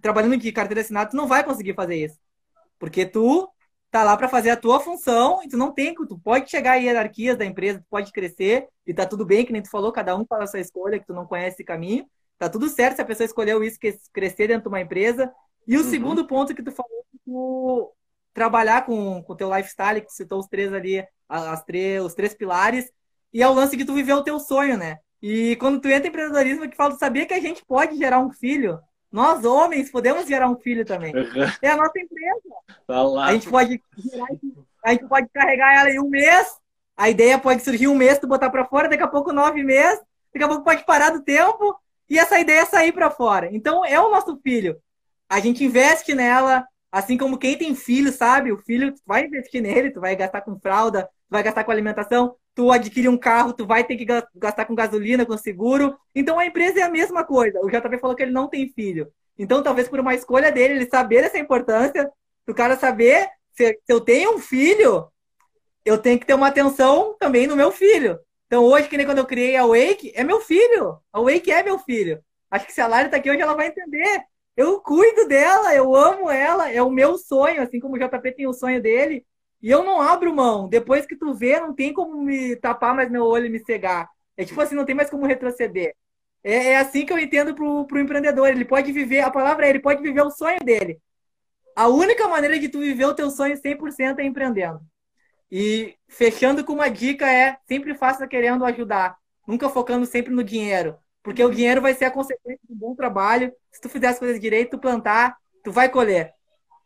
trabalhando 0.00 0.36
de 0.38 0.50
carteira 0.50 0.80
assinada, 0.80 1.10
tu 1.10 1.16
não 1.16 1.26
vai 1.26 1.44
conseguir 1.44 1.74
fazer 1.74 1.96
isso. 1.96 2.18
Porque 2.78 3.04
tu 3.04 3.46
tá 3.90 4.02
lá 4.02 4.16
para 4.16 4.28
fazer 4.28 4.48
a 4.48 4.56
tua 4.56 4.80
função 4.80 5.42
e 5.44 5.48
tu 5.48 5.56
não 5.58 5.70
tem, 5.70 5.94
tu 5.94 6.18
pode 6.18 6.50
chegar 6.50 6.78
em 6.78 6.86
hierarquias 6.86 7.36
da 7.36 7.44
empresa, 7.44 7.78
tu 7.78 7.86
pode 7.90 8.10
crescer 8.10 8.66
e 8.86 8.94
tá 8.94 9.04
tudo 9.04 9.26
bem, 9.26 9.44
que 9.44 9.52
nem 9.52 9.62
tu 9.62 9.70
falou, 9.70 9.92
cada 9.92 10.16
um 10.16 10.24
faz 10.24 10.44
a 10.44 10.46
sua 10.46 10.60
escolha, 10.60 10.98
que 10.98 11.06
tu 11.06 11.12
não 11.12 11.26
conhece 11.26 11.56
esse 11.56 11.64
caminho. 11.64 12.06
Tá 12.38 12.48
tudo 12.48 12.68
certo 12.70 12.96
se 12.96 13.02
a 13.02 13.04
pessoa 13.04 13.26
escolheu 13.26 13.62
isso, 13.62 13.78
que 13.78 13.94
crescer 14.12 14.48
dentro 14.48 14.62
de 14.62 14.68
uma 14.68 14.80
empresa. 14.80 15.30
E 15.68 15.76
o 15.76 15.82
uhum. 15.82 15.90
segundo 15.90 16.26
ponto 16.26 16.54
que 16.54 16.62
tu 16.62 16.72
falou, 16.72 17.04
tu 17.24 17.92
trabalhar 18.32 18.84
com 18.86 19.24
o 19.26 19.34
teu 19.34 19.54
lifestyle, 19.54 20.00
que 20.00 20.12
citou 20.12 20.40
os 20.40 20.46
três 20.46 20.72
ali, 20.72 21.04
as 21.28 21.62
três, 21.64 22.02
os 22.02 22.14
três 22.14 22.34
pilares, 22.34 22.90
e 23.32 23.42
é 23.42 23.48
o 23.48 23.52
lance 23.52 23.76
que 23.76 23.84
tu 23.84 23.94
viveu 23.94 24.18
o 24.18 24.24
teu 24.24 24.38
sonho, 24.38 24.76
né? 24.76 24.98
E 25.22 25.56
quando 25.56 25.80
tu 25.80 25.88
entra 25.88 26.06
em 26.06 26.10
empreendedorismo, 26.10 26.68
que 26.68 26.76
fala, 26.76 26.94
tu 26.94 26.98
sabia 26.98 27.26
que 27.26 27.34
a 27.34 27.40
gente 27.40 27.64
pode 27.64 27.96
gerar 27.96 28.18
um 28.18 28.30
filho? 28.30 28.80
Nós, 29.10 29.44
homens, 29.44 29.90
podemos 29.90 30.26
gerar 30.26 30.48
um 30.48 30.56
filho 30.56 30.84
também. 30.84 31.12
É 31.60 31.68
a 31.68 31.76
nossa 31.76 31.98
empresa. 31.98 32.54
Tá 32.86 33.02
lá. 33.02 33.26
A 33.26 33.32
gente 33.34 33.48
pode 33.48 33.80
a 34.84 34.90
gente 34.90 35.06
pode 35.06 35.28
carregar 35.32 35.78
ela 35.78 35.90
em 35.90 36.00
um 36.00 36.08
mês. 36.08 36.56
A 36.96 37.08
ideia 37.08 37.38
pode 37.38 37.62
surgir 37.62 37.88
um 37.88 37.94
mês, 37.94 38.18
tu 38.18 38.26
botar 38.26 38.50
para 38.50 38.64
fora, 38.64 38.88
daqui 38.88 39.02
a 39.02 39.08
pouco 39.08 39.32
nove 39.32 39.62
meses, 39.62 40.00
daqui 40.32 40.44
a 40.44 40.48
pouco 40.48 40.64
pode 40.64 40.84
parar 40.84 41.10
do 41.10 41.22
tempo 41.22 41.74
e 42.08 42.18
essa 42.18 42.38
ideia 42.38 42.60
é 42.60 42.66
sair 42.66 42.92
para 42.92 43.10
fora. 43.10 43.48
Então 43.52 43.84
é 43.84 44.00
o 44.00 44.10
nosso 44.10 44.38
filho. 44.42 44.78
A 45.28 45.40
gente 45.40 45.64
investe 45.64 46.14
nela, 46.14 46.66
assim 46.92 47.16
como 47.16 47.38
quem 47.38 47.58
tem 47.58 47.74
filho, 47.74 48.12
sabe? 48.12 48.52
O 48.52 48.58
filho, 48.58 48.94
tu 48.94 49.00
vai 49.06 49.24
investir 49.24 49.62
nele, 49.62 49.90
tu 49.90 50.00
vai 50.00 50.14
gastar 50.14 50.42
com 50.42 50.60
fralda, 50.60 51.04
tu 51.04 51.30
vai 51.30 51.42
gastar 51.42 51.64
com 51.64 51.72
alimentação 51.72 52.36
tu 52.54 52.70
adquire 52.70 53.08
um 53.08 53.16
carro, 53.16 53.52
tu 53.52 53.66
vai 53.66 53.84
ter 53.84 53.96
que 53.96 54.06
gastar 54.34 54.66
com 54.66 54.74
gasolina, 54.74 55.24
com 55.24 55.36
seguro. 55.36 55.96
Então 56.14 56.38
a 56.38 56.46
empresa 56.46 56.80
é 56.80 56.82
a 56.82 56.90
mesma 56.90 57.24
coisa. 57.24 57.58
O 57.62 57.70
JP 57.70 57.98
falou 57.98 58.14
que 58.14 58.22
ele 58.22 58.32
não 58.32 58.48
tem 58.48 58.68
filho. 58.68 59.10
Então, 59.38 59.62
talvez 59.62 59.88
por 59.88 59.98
uma 59.98 60.14
escolha 60.14 60.52
dele, 60.52 60.74
ele 60.74 60.88
saber 60.88 61.24
essa 61.24 61.38
importância, 61.38 62.10
do 62.46 62.54
cara 62.54 62.76
saber 62.76 63.28
se, 63.52 63.78
eu 63.88 64.00
tenho 64.00 64.34
um 64.34 64.38
filho, 64.38 65.08
eu 65.84 65.98
tenho 65.98 66.18
que 66.18 66.26
ter 66.26 66.34
uma 66.34 66.48
atenção 66.48 67.16
também 67.18 67.46
no 67.46 67.56
meu 67.56 67.72
filho. 67.72 68.18
Então, 68.46 68.64
hoje, 68.64 68.88
que 68.88 68.96
nem 68.96 69.06
quando 69.06 69.18
eu 69.18 69.26
criei 69.26 69.56
a 69.56 69.66
Wake, 69.66 70.12
é 70.14 70.22
meu 70.22 70.40
filho. 70.40 70.98
A 71.12 71.20
Wake 71.20 71.50
é 71.50 71.62
meu 71.62 71.78
filho. 71.78 72.22
Acho 72.50 72.66
que 72.66 72.72
se 72.72 72.82
a 72.82 72.86
Lari 72.86 73.08
tá 73.08 73.16
aqui 73.16 73.30
hoje, 73.30 73.40
ela 73.40 73.54
vai 73.54 73.68
entender. 73.68 74.22
Eu 74.56 74.80
cuido 74.80 75.26
dela, 75.26 75.74
eu 75.74 75.94
amo 75.94 76.30
ela, 76.30 76.70
é 76.70 76.82
o 76.82 76.90
meu 76.90 77.16
sonho, 77.16 77.62
assim 77.62 77.80
como 77.80 77.96
o 77.96 77.98
JP 77.98 78.32
tem 78.32 78.46
o 78.46 78.52
sonho 78.52 78.82
dele. 78.82 79.24
E 79.62 79.70
eu 79.70 79.82
não 79.84 80.00
abro 80.00 80.34
mão. 80.34 80.68
Depois 80.68 81.06
que 81.06 81.16
tu 81.16 81.32
vê, 81.34 81.60
não 81.60 81.74
tem 81.74 81.92
como 81.92 82.20
me 82.22 82.56
tapar 82.56 82.94
mais 82.94 83.10
meu 83.10 83.24
olho 83.24 83.46
e 83.46 83.50
me 83.50 83.60
cegar. 83.64 84.08
É 84.36 84.44
tipo 84.44 84.60
assim, 84.60 84.74
não 84.74 84.84
tem 84.84 84.94
mais 84.94 85.08
como 85.08 85.26
retroceder. 85.26 85.94
É, 86.42 86.70
é 86.70 86.76
assim 86.78 87.06
que 87.06 87.12
eu 87.12 87.18
entendo 87.18 87.54
pro, 87.54 87.86
pro 87.86 88.00
empreendedor. 88.00 88.48
Ele 88.48 88.64
pode 88.64 88.92
viver, 88.92 89.20
a 89.20 89.30
palavra 89.30 89.66
é, 89.66 89.70
ele 89.70 89.80
pode 89.80 90.02
viver 90.02 90.22
o 90.22 90.30
sonho 90.30 90.58
dele. 90.64 91.00
A 91.76 91.88
única 91.88 92.28
maneira 92.28 92.58
de 92.58 92.68
tu 92.68 92.80
viver 92.80 93.06
o 93.06 93.14
teu 93.14 93.30
sonho 93.30 93.56
100% 93.56 94.18
é 94.18 94.24
empreendendo. 94.24 94.80
E 95.50 95.96
fechando 96.08 96.64
com 96.64 96.72
uma 96.74 96.88
dica 96.90 97.30
é, 97.30 97.58
sempre 97.66 97.94
faça 97.94 98.26
querendo 98.26 98.64
ajudar. 98.64 99.16
Nunca 99.46 99.68
focando 99.68 100.06
sempre 100.06 100.32
no 100.32 100.44
dinheiro. 100.44 100.96
Porque 101.22 101.44
o 101.44 101.50
dinheiro 101.50 101.80
vai 101.80 101.94
ser 101.94 102.06
a 102.06 102.10
consequência 102.10 102.60
de 102.68 102.72
um 102.72 102.76
bom 102.76 102.94
trabalho. 102.94 103.52
Se 103.70 103.80
tu 103.80 103.88
fizer 103.88 104.08
as 104.08 104.18
coisas 104.18 104.40
direito, 104.40 104.72
tu 104.72 104.78
plantar, 104.78 105.36
tu 105.62 105.70
vai 105.70 105.88
colher. 105.88 106.34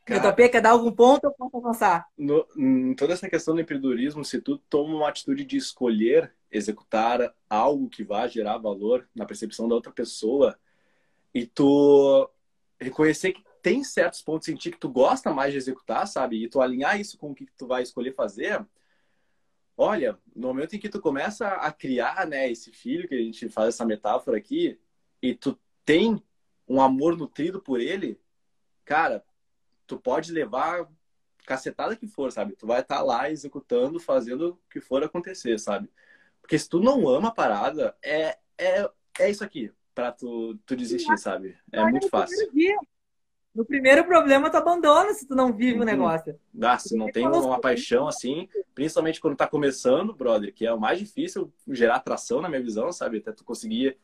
Cara, 0.04 0.30
JP, 0.30 0.48
quer 0.50 0.60
dar 0.60 0.70
algum 0.70 0.92
ponto 0.92 1.24
ou 1.24 1.32
posso 1.32 1.56
avançar? 1.56 2.06
No, 2.16 2.46
em 2.56 2.94
toda 2.94 3.12
essa 3.12 3.28
questão 3.28 3.54
do 3.54 3.60
empreendedorismo, 3.60 4.24
se 4.24 4.40
tu 4.40 4.56
toma 4.56 4.94
uma 4.94 5.08
atitude 5.08 5.44
de 5.44 5.56
escolher 5.56 6.32
executar 6.50 7.34
algo 7.50 7.88
que 7.88 8.04
vai 8.04 8.28
gerar 8.28 8.58
valor 8.58 9.08
na 9.14 9.26
percepção 9.26 9.68
da 9.68 9.74
outra 9.74 9.90
pessoa 9.90 10.56
e 11.34 11.44
tu 11.44 12.30
reconhecer 12.80 13.32
que 13.32 13.42
tem 13.60 13.82
certos 13.82 14.22
pontos 14.22 14.46
em 14.48 14.54
ti 14.54 14.70
que 14.70 14.78
tu 14.78 14.88
gosta 14.88 15.32
mais 15.32 15.50
de 15.50 15.58
executar, 15.58 16.06
sabe? 16.06 16.44
E 16.44 16.48
tu 16.48 16.60
alinhar 16.60 17.00
isso 17.00 17.18
com 17.18 17.32
o 17.32 17.34
que 17.34 17.48
tu 17.58 17.66
vai 17.66 17.82
escolher 17.82 18.14
fazer, 18.14 18.64
olha, 19.76 20.18
no 20.34 20.48
momento 20.48 20.74
em 20.74 20.78
que 20.78 20.88
tu 20.88 21.00
começa 21.00 21.48
a 21.48 21.70
criar, 21.72 22.26
né, 22.26 22.50
esse 22.50 22.72
filho, 22.72 23.08
que 23.08 23.14
a 23.14 23.22
gente 23.22 23.48
faz 23.48 23.68
essa 23.68 23.84
metáfora 23.84 24.36
aqui, 24.36 24.78
e 25.20 25.34
tu 25.34 25.58
tem 25.84 26.22
um 26.68 26.80
amor 26.80 27.16
nutrido 27.16 27.60
por 27.60 27.80
ele, 27.80 28.20
cara, 28.84 29.24
tu 29.86 29.98
pode 29.98 30.32
levar 30.32 30.88
cacetada 31.46 31.96
que 31.96 32.08
for, 32.08 32.32
sabe? 32.32 32.56
Tu 32.56 32.66
vai 32.66 32.80
estar 32.80 32.96
tá 32.96 33.02
lá 33.02 33.30
executando, 33.30 34.00
fazendo 34.00 34.50
o 34.50 34.58
que 34.70 34.80
for 34.80 35.02
acontecer, 35.04 35.58
sabe? 35.58 35.88
Porque 36.40 36.58
se 36.58 36.68
tu 36.68 36.80
não 36.80 37.08
ama 37.08 37.28
a 37.28 37.34
parada, 37.34 37.96
é, 38.02 38.38
é, 38.58 38.90
é 39.20 39.30
isso 39.30 39.44
aqui 39.44 39.72
pra 39.94 40.12
tu, 40.12 40.58
tu 40.66 40.76
desistir, 40.76 41.16
sabe? 41.18 41.56
É 41.72 41.82
muito 41.84 42.08
fácil. 42.08 42.36
No 43.56 43.64
primeiro 43.64 44.04
problema, 44.04 44.50
tu 44.50 44.58
abandona 44.58 45.14
se 45.14 45.26
tu 45.26 45.34
não 45.34 45.50
vive 45.50 45.76
uhum. 45.76 45.82
o 45.82 45.86
negócio. 45.86 46.38
Ah, 46.60 46.78
se 46.78 46.94
não 46.94 47.10
tem 47.10 47.26
uma 47.26 47.58
paixão 47.58 48.06
assim, 48.06 48.46
principalmente 48.74 49.18
quando 49.18 49.34
tá 49.34 49.46
começando, 49.46 50.14
brother, 50.14 50.52
que 50.52 50.66
é 50.66 50.72
o 50.74 50.78
mais 50.78 50.98
difícil 50.98 51.50
gerar 51.66 51.96
atração 51.96 52.42
na 52.42 52.50
minha 52.50 52.62
visão, 52.62 52.92
sabe? 52.92 53.16
Até 53.16 53.32
tu 53.32 53.44
conseguir 53.44 53.96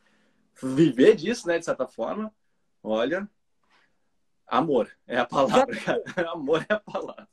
viver 0.59 1.15
disso, 1.15 1.47
né, 1.47 1.59
de 1.59 1.65
certa 1.65 1.87
forma. 1.87 2.33
Olha, 2.81 3.29
Amor 4.47 4.89
é 5.05 5.19
a 5.19 5.25
palavra, 5.25 5.79
cara. 5.79 6.03
Amor 6.33 6.65
é 6.67 6.73
a 6.73 6.79
palavra. 6.79 7.29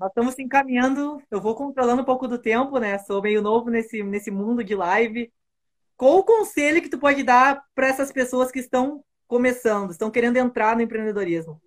Nós 0.00 0.08
estamos 0.08 0.34
se 0.34 0.42
encaminhando. 0.42 1.22
Eu 1.30 1.42
vou 1.42 1.54
controlando 1.54 2.00
um 2.00 2.06
pouco 2.06 2.26
do 2.26 2.38
tempo, 2.38 2.78
né? 2.78 2.96
Sou 3.00 3.20
meio 3.20 3.42
novo 3.42 3.68
nesse, 3.68 4.02
nesse 4.02 4.30
mundo 4.30 4.64
de 4.64 4.74
live. 4.74 5.30
Qual 5.94 6.16
o 6.16 6.24
conselho 6.24 6.80
que 6.80 6.88
tu 6.88 6.98
pode 6.98 7.22
dar 7.22 7.62
para 7.74 7.88
essas 7.88 8.10
pessoas 8.10 8.50
que 8.50 8.60
estão 8.60 9.04
começando, 9.32 9.92
estão 9.92 10.10
querendo 10.10 10.36
entrar 10.36 10.76
no 10.76 10.82
empreendedorismo? 10.82 11.58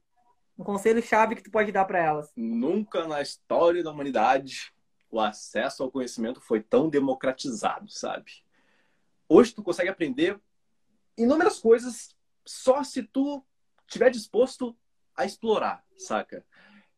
Um 0.55 0.63
conselho 0.63 1.01
chave 1.01 1.33
que 1.33 1.41
tu 1.41 1.49
pode 1.49 1.71
dar 1.71 1.83
para 1.85 1.97
elas? 1.97 2.31
Nunca 2.35 3.07
na 3.07 3.23
história 3.23 3.83
da 3.83 3.89
humanidade 3.89 4.71
o 5.09 5.19
acesso 5.19 5.81
ao 5.81 5.89
conhecimento 5.89 6.39
foi 6.39 6.61
tão 6.61 6.87
democratizado, 6.87 7.89
sabe? 7.89 8.31
Hoje 9.27 9.51
tu 9.51 9.63
consegue 9.63 9.89
aprender 9.89 10.39
inúmeras 11.17 11.57
coisas 11.57 12.15
só 12.45 12.83
se 12.83 13.01
tu 13.01 13.43
estiver 13.87 14.11
disposto 14.11 14.77
a 15.17 15.25
explorar, 15.25 15.83
saca? 15.97 16.45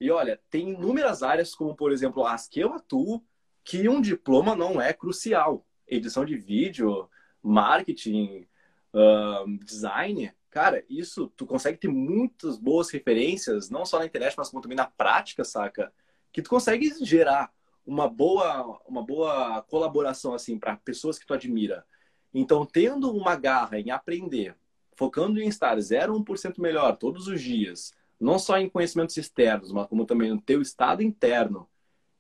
E 0.01 0.11
olha, 0.11 0.38
tem 0.49 0.72
inúmeras 0.72 1.24
áreas, 1.24 1.55
como 1.55 1.78
por 1.78 1.93
exemplo 1.93 2.28
as 2.28 2.45
que 2.45 2.59
eu 2.59 2.74
atuo, 2.74 3.24
que 3.63 3.88
um 3.88 4.01
diploma 4.01 4.53
não 4.53 4.82
é 4.82 4.91
crucial. 4.91 5.65
Edição 5.88 6.26
de 6.26 6.36
vídeo, 6.36 7.09
marketing, 7.41 8.45
uh, 8.93 9.63
design, 9.63 10.36
cara, 10.58 10.84
isso 10.89 11.32
tu 11.38 11.45
consegue 11.45 11.78
ter 11.78 11.88
muitas 11.88 12.58
boas 12.58 12.89
referências, 12.89 13.70
não 13.70 13.86
só 13.86 13.99
na 13.99 14.08
internet, 14.08 14.34
mas 14.36 14.49
como 14.49 14.60
também 14.60 14.76
na 14.76 14.88
prática, 14.88 15.43
saca? 15.43 15.93
Que 16.34 16.41
tu 16.41 16.49
consegue 16.49 16.91
gerar 17.05 17.53
uma 17.86 18.10
boa, 18.10 18.82
uma 18.88 19.05
boa 19.05 19.62
colaboração 19.70 20.34
assim 20.34 20.58
para 20.58 20.76
pessoas 20.78 21.20
que 21.20 21.28
tu 21.28 21.34
admira. 21.36 21.86
Então, 22.34 22.66
tendo 22.66 23.16
uma 23.16 23.36
garra 23.36 23.80
em 23.80 23.91
aprender, 23.91 24.55
focando 24.95 25.39
em 25.39 25.47
estar 25.47 25.78
0,1% 25.78 26.60
melhor 26.60 26.97
todos 26.97 27.28
os 27.28 27.39
dias, 27.39 27.93
não 28.20 28.39
só 28.39 28.58
em 28.58 28.68
conhecimentos 28.68 29.16
externos, 29.16 29.72
mas 29.72 29.86
como 29.86 30.08
também 30.08 30.32
no 30.32 30.41
teu 30.41 30.60
estado 30.60 31.03
interno, 31.03 31.70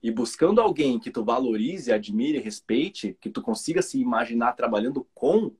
e 0.01 0.11
buscando 0.11 0.61
alguém 0.61 0.99
que 0.99 1.09
tu 1.09 1.25
valorize, 1.25 1.91
admire, 1.91 2.37
respeite, 2.37 3.17
que 3.19 3.31
tu 3.31 3.41
consiga 3.41 3.81
se 3.81 3.99
imaginar 3.99 4.53
trabalhando 4.53 5.07
com, 5.15 5.55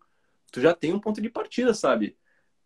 tu 0.51 0.61
já 0.61 0.75
tem 0.75 0.93
um 0.93 0.99
ponto 0.99 1.19
de 1.19 1.28
partida, 1.28 1.73
sabe? 1.73 2.15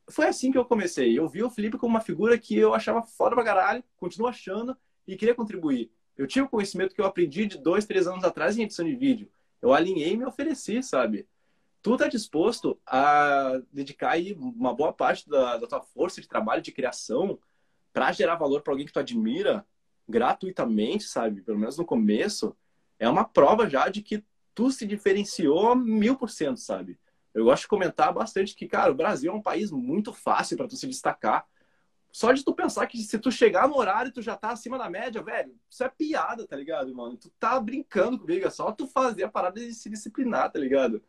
Foi 0.10 0.26
assim 0.26 0.52
que 0.52 0.58
eu 0.58 0.66
comecei. 0.66 1.18
Eu 1.18 1.28
vi 1.28 1.43
o 1.43 1.49
Felipe 1.49 1.78
como 1.78 1.93
uma 1.93 2.02
figura 2.02 2.38
que 2.38 2.58
eu 2.58 2.74
achava 2.74 3.02
foda 3.04 3.36
pra 3.36 3.43
caralho, 3.43 3.84
continuo 3.97 4.28
achando 4.28 4.76
e 5.08 5.16
queria 5.16 5.36
contribuir. 5.36 5.91
Eu 6.18 6.28
tinha 6.28 6.43
o 6.43 6.49
conhecimento 6.49 6.93
que 6.93 7.02
eu 7.02 7.06
aprendi 7.06 7.45
de 7.45 7.58
dois, 7.58 7.86
três 7.86 8.08
anos 8.08 8.24
atrás 8.24 8.58
em 8.58 8.64
edição 8.64 8.86
de 8.86 8.95
vídeo. 8.95 9.32
Eu 9.62 9.74
alinhei 9.74 10.14
e 10.14 10.18
me 10.18 10.26
ofereci, 10.26 10.84
sabe? 10.84 11.28
Tu 11.82 11.97
tá 11.97 12.08
disposto 12.08 12.80
a 12.86 13.60
dedicar 13.72 14.12
aí 14.12 14.34
uma 14.34 14.74
boa 14.74 14.93
parte 14.93 15.28
da, 15.28 15.58
da 15.58 15.68
tua 15.68 15.82
força 15.82 16.22
de 16.22 16.28
trabalho, 16.28 16.62
de 16.62 16.72
criação, 16.72 17.39
para 17.93 18.12
gerar 18.12 18.36
valor 18.36 18.62
para 18.62 18.74
alguém 18.74 18.86
que 18.86 18.93
tu 18.93 18.99
admira 18.99 19.66
gratuitamente, 20.08 21.06
sabe? 21.06 21.41
Pelo 21.41 21.58
menos 21.58 21.78
no 21.78 21.86
começo, 21.86 22.56
é 22.99 23.10
uma 23.10 23.24
prova 23.24 23.68
já 23.70 23.89
de 23.89 24.02
que 24.02 24.24
tu 24.54 24.70
se 24.70 24.86
diferenciou 24.86 25.76
mil 25.76 26.16
por 26.16 26.30
cento, 26.30 26.60
sabe? 26.60 26.99
Eu 27.34 27.46
gosto 27.46 27.64
de 27.64 27.68
comentar 27.68 28.14
bastante 28.14 28.56
que, 28.56 28.68
cara, 28.68 28.92
o 28.92 28.96
Brasil 28.96 29.32
é 29.32 29.36
um 29.36 29.42
país 29.42 29.72
muito 29.72 30.14
fácil 30.14 30.58
para 30.58 30.68
tu 30.68 30.76
se 30.76 30.88
destacar. 30.88 31.46
Só 32.12 32.34
de 32.34 32.44
tu 32.44 32.54
pensar 32.54 32.86
que 32.88 32.98
se 32.98 33.18
tu 33.18 33.32
chegar 33.32 33.70
no 33.70 33.78
horário 33.78 34.12
tu 34.12 34.22
já 34.22 34.36
tá 34.36 34.50
acima 34.52 34.78
da 34.78 34.90
média, 34.90 35.24
velho, 35.24 35.58
isso 35.70 35.84
é 35.84 35.90
piada, 35.90 36.46
tá 36.46 36.58
ligado, 36.58 36.94
mano? 36.94 37.16
Tu 37.16 37.30
tá 37.40 37.58
brincando 37.60 38.20
comigo, 38.20 38.46
é 38.46 38.50
só 38.50 38.72
tu 38.72 38.86
fazer 38.86 39.24
a 39.24 39.30
parada 39.30 39.60
de 39.62 39.74
se 39.74 39.90
disciplinar, 39.90 40.52
tá 40.52 40.60
ligado? 40.60 41.02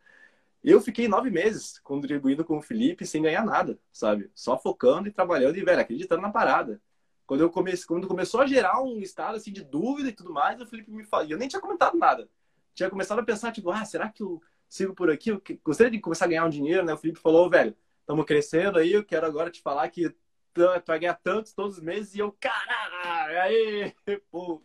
Eu 0.63 0.81
fiquei 0.81 1.09
nove 1.09 1.29
meses 1.29 1.81
contribuindo 1.81 2.45
com 2.45 2.59
o 2.59 2.63
Felipe 2.63 3.05
sem 3.05 3.21
ganhar 3.21 3.45
nada, 3.45 3.79
sabe? 3.93 4.31
Só 4.33 4.57
focando 4.57 5.09
e 5.09 5.13
trabalhando 5.13 5.57
e, 5.57 5.65
velho, 5.65 5.81
acreditando 5.81 6.23
na 6.23 6.31
parada. 6.31 6.81
Quando 7.27 7.41
eu 7.41 7.51
comecei, 7.51 7.85
quando 7.87 8.07
começou 8.07 8.41
a 8.41 8.47
gerar 8.47 8.81
um 8.81 9.01
estado 9.01 9.37
assim 9.37 9.53
de 9.53 9.65
dúvida 9.65 10.09
e 10.09 10.13
tudo 10.13 10.33
mais, 10.33 10.61
o 10.61 10.67
Felipe 10.67 10.91
me 10.93 11.05
falou, 11.05 11.27
eu 11.29 11.39
nem 11.39 11.49
tinha 11.49 11.61
comentado 11.61 11.99
nada. 11.99 12.29
Tinha 12.75 12.89
começado 12.89 13.19
a 13.19 13.25
pensar, 13.25 13.51
tipo, 13.51 13.71
ah, 13.71 13.85
será 13.85 14.09
que 14.09 14.23
eu 14.23 14.41
sigo 14.73 14.95
por 14.95 15.11
aqui? 15.11 15.31
Eu 15.31 15.43
gostaria 15.63 15.91
de 15.91 16.01
começar 16.01 16.25
a 16.25 16.29
ganhar 16.29 16.47
um 16.47 16.51
dinheiro, 16.51 16.83
né? 16.83 16.95
O 16.95 16.97
Felipe 16.97 17.21
falou, 17.21 17.51
velho, 17.51 17.77
estamos 18.01 18.25
crescendo 18.25 18.79
aí, 18.79 18.93
eu 18.93 19.05
quero 19.05 19.27
agora 19.27 19.51
te 19.51 19.61
falar 19.61 19.87
que 19.91 20.09
tu 20.55 20.63
vai 20.87 20.99
ganhar 20.99 21.15
tantos 21.15 21.53
todos 21.53 21.77
os 21.77 21.83
meses 21.83 22.15
e 22.15 22.21
eu, 22.21 22.35
caralho, 22.41 23.41
aí, 23.43 23.95
pô. 24.31 24.63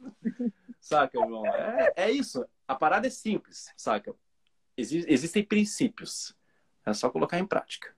Saca, 0.79 1.19
irmão? 1.19 1.45
É, 1.45 1.93
é 1.97 2.11
isso. 2.11 2.45
A 2.65 2.73
parada 2.73 3.07
é 3.07 3.09
simples, 3.09 3.73
saca? 3.75 4.15
existem 4.77 5.43
princípios. 5.43 6.35
É 6.85 6.93
só 6.93 7.09
colocar 7.09 7.37
em 7.39 7.45
prática. 7.45 7.93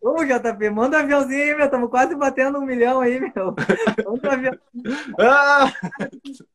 Ô, 0.00 0.24
JP, 0.24 0.70
manda 0.70 0.96
um 0.96 1.00
aviãozinho 1.00 1.42
aí, 1.42 1.54
meu. 1.54 1.66
Estamos 1.66 1.90
quase 1.90 2.14
batendo 2.14 2.58
um 2.58 2.64
milhão 2.64 3.00
aí, 3.00 3.20
meu. 3.20 3.54
Manda 4.06 4.28
um 4.28 4.30
avião. 4.30 4.58
ah! 5.18 5.72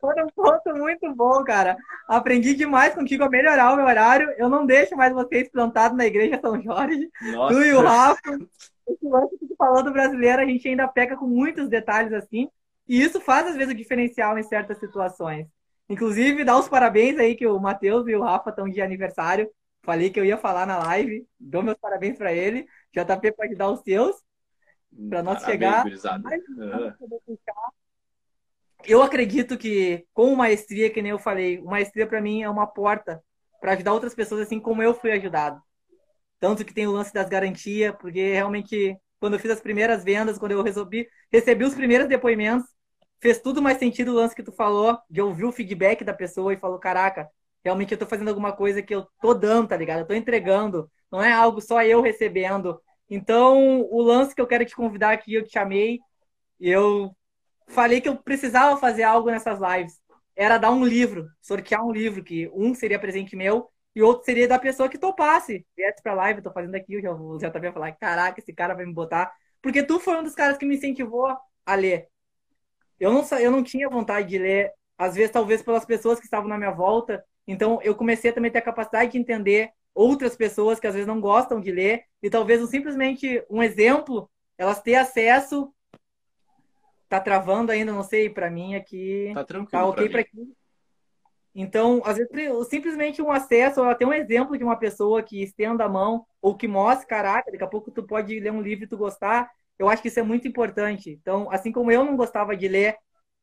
Foi 0.00 0.22
um 0.22 0.28
ponto 0.28 0.74
muito 0.76 1.14
bom, 1.14 1.42
cara. 1.44 1.76
Aprendi 2.08 2.54
demais 2.54 2.94
contigo 2.94 3.24
a 3.24 3.28
melhorar 3.28 3.72
o 3.72 3.76
meu 3.76 3.86
horário. 3.86 4.30
Eu 4.36 4.48
não 4.48 4.66
deixo 4.66 4.96
mais 4.96 5.12
vocês 5.12 5.48
plantados 5.50 5.96
na 5.96 6.06
igreja 6.06 6.40
São 6.40 6.60
Jorge. 6.62 7.10
Nossa. 7.32 7.54
Tu 7.54 7.62
e 7.62 7.72
o 7.72 7.80
Rafa. 7.80 8.38
Esse 8.86 9.08
lance 9.08 9.38
que 9.38 9.46
tu 9.46 9.54
falou 9.56 9.82
do 9.82 9.92
brasileiro, 9.92 10.42
a 10.42 10.46
gente 10.46 10.68
ainda 10.68 10.86
peca 10.86 11.16
com 11.16 11.26
muitos 11.26 11.68
detalhes 11.68 12.12
assim. 12.12 12.48
E 12.86 13.02
isso 13.02 13.20
faz, 13.20 13.46
às 13.46 13.56
vezes, 13.56 13.72
o 13.72 13.76
diferencial 13.76 14.38
em 14.38 14.42
certas 14.42 14.78
situações. 14.78 15.46
Inclusive, 15.88 16.44
dá 16.44 16.58
os 16.58 16.68
parabéns 16.68 17.18
aí 17.18 17.34
que 17.34 17.46
o 17.46 17.58
Matheus 17.58 18.06
e 18.06 18.14
o 18.14 18.22
Rafa 18.22 18.50
estão 18.50 18.68
de 18.68 18.80
aniversário. 18.80 19.50
Falei 19.82 20.10
que 20.10 20.18
eu 20.18 20.24
ia 20.24 20.38
falar 20.38 20.66
na 20.66 20.78
live. 20.78 21.26
Dou 21.38 21.62
meus 21.62 21.76
parabéns 21.78 22.16
para 22.16 22.32
ele. 22.32 22.66
JP 22.92 23.32
pode 23.32 23.54
dar 23.54 23.70
os 23.70 23.80
seus. 23.80 24.16
Para 25.08 25.22
nós 25.22 25.42
parabéns, 25.42 26.00
chegar. 26.00 26.20
Mais... 26.20 26.42
Eu 28.86 29.02
acredito 29.02 29.56
que 29.56 30.06
com 30.12 30.34
maestria, 30.34 30.90
que 30.90 31.00
nem 31.00 31.10
eu 31.10 31.18
falei, 31.18 31.60
maestria 31.62 32.06
para 32.06 32.20
mim 32.20 32.42
é 32.42 32.50
uma 32.50 32.66
porta 32.66 33.22
para 33.60 33.72
ajudar 33.72 33.92
outras 33.92 34.14
pessoas 34.14 34.42
assim 34.42 34.60
como 34.60 34.82
eu 34.82 34.94
fui 34.94 35.10
ajudado. 35.12 35.60
Tanto 36.38 36.64
que 36.64 36.74
tem 36.74 36.86
o 36.86 36.92
lance 36.92 37.12
das 37.12 37.28
garantias, 37.28 37.94
porque 37.98 38.32
realmente 38.32 38.96
quando 39.18 39.34
eu 39.34 39.40
fiz 39.40 39.50
as 39.50 39.60
primeiras 39.60 40.04
vendas, 40.04 40.38
quando 40.38 40.52
eu 40.52 40.62
resolvi, 40.62 41.08
recebi 41.32 41.64
os 41.64 41.74
primeiros 41.74 42.06
depoimentos, 42.06 42.66
fez 43.20 43.40
tudo 43.40 43.62
mais 43.62 43.78
sentido 43.78 44.12
o 44.12 44.14
lance 44.14 44.34
que 44.34 44.42
tu 44.42 44.52
falou, 44.52 44.98
de 45.08 45.22
ouvir 45.22 45.44
o 45.44 45.52
feedback 45.52 46.04
da 46.04 46.12
pessoa 46.12 46.52
e 46.52 46.58
falou, 46.58 46.78
caraca, 46.78 47.26
realmente 47.64 47.92
eu 47.92 47.98
tô 47.98 48.04
fazendo 48.04 48.28
alguma 48.28 48.52
coisa 48.52 48.82
que 48.82 48.94
eu 48.94 49.06
tô 49.22 49.32
dando, 49.32 49.68
tá 49.68 49.76
ligado? 49.78 50.00
Eu 50.00 50.06
tô 50.06 50.12
entregando, 50.12 50.90
não 51.10 51.22
é 51.22 51.32
algo 51.32 51.60
só 51.62 51.82
eu 51.82 52.02
recebendo. 52.02 52.78
Então, 53.08 53.80
o 53.90 54.02
lance 54.02 54.34
que 54.34 54.42
eu 54.42 54.46
quero 54.46 54.66
te 54.66 54.76
convidar 54.76 55.12
aqui, 55.12 55.32
eu 55.32 55.42
te 55.42 55.52
chamei, 55.52 55.98
eu 56.60 57.16
falei 57.66 58.00
que 58.00 58.08
eu 58.08 58.16
precisava 58.16 58.76
fazer 58.78 59.02
algo 59.02 59.30
nessas 59.30 59.58
lives. 59.60 60.00
Era 60.36 60.58
dar 60.58 60.70
um 60.70 60.84
livro, 60.84 61.28
sortear 61.40 61.84
um 61.84 61.92
livro, 61.92 62.22
que 62.24 62.50
um 62.54 62.74
seria 62.74 62.98
presente 62.98 63.36
meu 63.36 63.70
e 63.94 64.02
outro 64.02 64.24
seria 64.24 64.48
da 64.48 64.58
pessoa 64.58 64.88
que 64.88 64.98
topasse. 64.98 65.64
Viesse 65.76 66.02
pra 66.02 66.14
live, 66.14 66.42
tô 66.42 66.52
fazendo 66.52 66.74
aqui, 66.74 66.94
eu 66.94 67.02
já, 67.02 67.10
já 67.40 67.50
também 67.50 67.72
falar, 67.72 67.92
caraca, 67.92 68.40
esse 68.40 68.52
cara 68.52 68.74
vai 68.74 68.84
me 68.84 68.92
botar. 68.92 69.32
Porque 69.62 69.82
tu 69.82 70.00
foi 70.00 70.16
um 70.18 70.24
dos 70.24 70.34
caras 70.34 70.58
que 70.58 70.66
me 70.66 70.76
incentivou 70.76 71.26
a 71.64 71.74
ler. 71.74 72.08
Eu 72.98 73.12
não, 73.12 73.24
eu 73.38 73.50
não 73.50 73.62
tinha 73.62 73.88
vontade 73.88 74.28
de 74.28 74.38
ler, 74.38 74.72
às 74.98 75.14
vezes, 75.14 75.30
talvez 75.30 75.62
pelas 75.62 75.84
pessoas 75.84 76.18
que 76.18 76.24
estavam 76.24 76.48
na 76.48 76.58
minha 76.58 76.70
volta. 76.70 77.24
Então, 77.46 77.80
eu 77.82 77.94
comecei 77.94 78.30
a 78.30 78.32
também 78.32 78.50
ter 78.50 78.58
a 78.58 78.62
capacidade 78.62 79.12
de 79.12 79.18
entender 79.18 79.70
outras 79.94 80.36
pessoas 80.36 80.80
que 80.80 80.86
às 80.86 80.94
vezes 80.94 81.06
não 81.06 81.20
gostam 81.20 81.60
de 81.60 81.70
ler 81.70 82.02
e 82.22 82.28
talvez 82.28 82.68
simplesmente 82.68 83.44
um 83.48 83.62
exemplo, 83.62 84.28
elas 84.58 84.82
ter 84.82 84.96
acesso. 84.96 85.72
Tá 87.08 87.20
travando 87.20 87.70
ainda, 87.70 87.92
não 87.92 88.02
sei, 88.02 88.28
para 88.28 88.50
mim 88.50 88.74
aqui. 88.74 89.30
Tá 89.34 89.44
tranquilo. 89.44 89.70
Tá 89.70 89.86
ok 89.86 90.08
para 90.08 90.20
aqui. 90.20 90.54
Então, 91.54 92.02
às 92.04 92.16
vezes, 92.16 92.68
simplesmente 92.68 93.22
um 93.22 93.30
acesso, 93.30 93.80
ou 93.80 93.88
até 93.88 94.04
um 94.04 94.12
exemplo 94.12 94.58
de 94.58 94.64
uma 94.64 94.76
pessoa 94.76 95.22
que 95.22 95.40
estenda 95.40 95.84
a 95.84 95.88
mão, 95.88 96.26
ou 96.42 96.56
que 96.56 96.66
mostre, 96.66 97.06
caraca, 97.06 97.52
daqui 97.52 97.62
a 97.62 97.68
pouco 97.68 97.92
tu 97.92 98.02
pode 98.02 98.40
ler 98.40 98.50
um 98.50 98.60
livro 98.60 98.84
e 98.84 98.88
tu 98.88 98.96
gostar, 98.96 99.48
eu 99.78 99.88
acho 99.88 100.02
que 100.02 100.08
isso 100.08 100.18
é 100.18 100.22
muito 100.24 100.48
importante. 100.48 101.10
Então, 101.10 101.48
assim 101.52 101.70
como 101.70 101.92
eu 101.92 102.04
não 102.04 102.16
gostava 102.16 102.56
de 102.56 102.66
ler, 102.66 102.96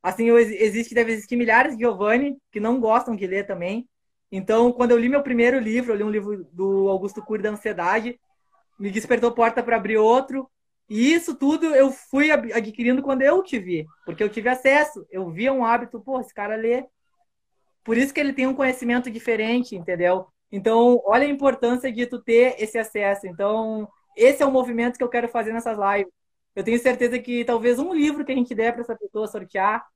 assim 0.04 0.26
eu, 0.26 0.38
existe, 0.38 0.94
deve 0.94 1.14
existir 1.14 1.38
milhares 1.38 1.78
de 1.78 1.84
Giovanni 1.84 2.38
que 2.52 2.60
não 2.60 2.82
gostam 2.82 3.16
de 3.16 3.26
ler 3.26 3.48
também. 3.48 3.88
Então, 4.30 4.74
quando 4.74 4.92
eu 4.92 4.98
li 4.98 5.08
meu 5.08 5.24
primeiro 5.24 5.58
livro, 5.60 5.94
eu 5.94 5.98
li 5.98 6.04
um 6.04 6.10
livro 6.10 6.46
do 6.52 6.90
Augusto 6.90 7.22
Cury 7.22 7.44
da 7.44 7.52
Ansiedade, 7.52 8.20
me 8.78 8.92
despertou 8.92 9.32
porta 9.32 9.64
para 9.64 9.78
abrir 9.78 9.98
outro. 9.98 10.50
E 10.92 11.14
isso 11.14 11.34
tudo 11.34 11.74
eu 11.74 11.90
fui 11.90 12.32
adquirindo 12.32 13.02
quando 13.02 13.22
eu 13.22 13.42
te 13.42 13.58
vi, 13.58 13.88
porque 14.06 14.22
eu 14.22 14.28
tive 14.28 14.50
acesso. 14.50 15.08
Eu 15.10 15.30
via 15.32 15.54
um 15.54 15.64
hábito, 15.64 16.02
pô, 16.02 16.20
esse 16.20 16.34
cara 16.34 16.58
lê. 16.58 16.86
Por 17.82 17.96
isso 17.96 18.14
que 18.14 18.20
ele 18.20 18.34
tem 18.34 18.46
um 18.46 18.54
conhecimento 18.54 19.10
diferente, 19.10 19.74
entendeu? 19.74 20.28
Então, 20.52 21.02
olha 21.06 21.26
a 21.26 21.30
importância 21.30 21.90
de 21.90 22.06
tu 22.08 22.22
ter 22.22 22.62
esse 22.62 22.78
acesso. 22.78 23.26
Então, 23.26 23.88
esse 24.18 24.44
é 24.44 24.46
o 24.46 24.52
movimento 24.52 24.98
que 24.98 25.04
eu 25.06 25.08
quero 25.08 25.30
fazer 25.30 25.54
nessas 25.54 25.78
lives. 25.78 26.12
Eu 26.54 26.62
tenho 26.62 26.78
certeza 26.78 27.18
que 27.20 27.46
talvez 27.46 27.80
um 27.80 27.94
livro 27.94 28.26
que 28.26 28.34
a 28.34 28.36
gente 28.36 28.54
der 28.54 28.74
para 28.74 28.82
essa 28.82 28.98
pessoa 28.98 29.28
sortear 29.28 29.88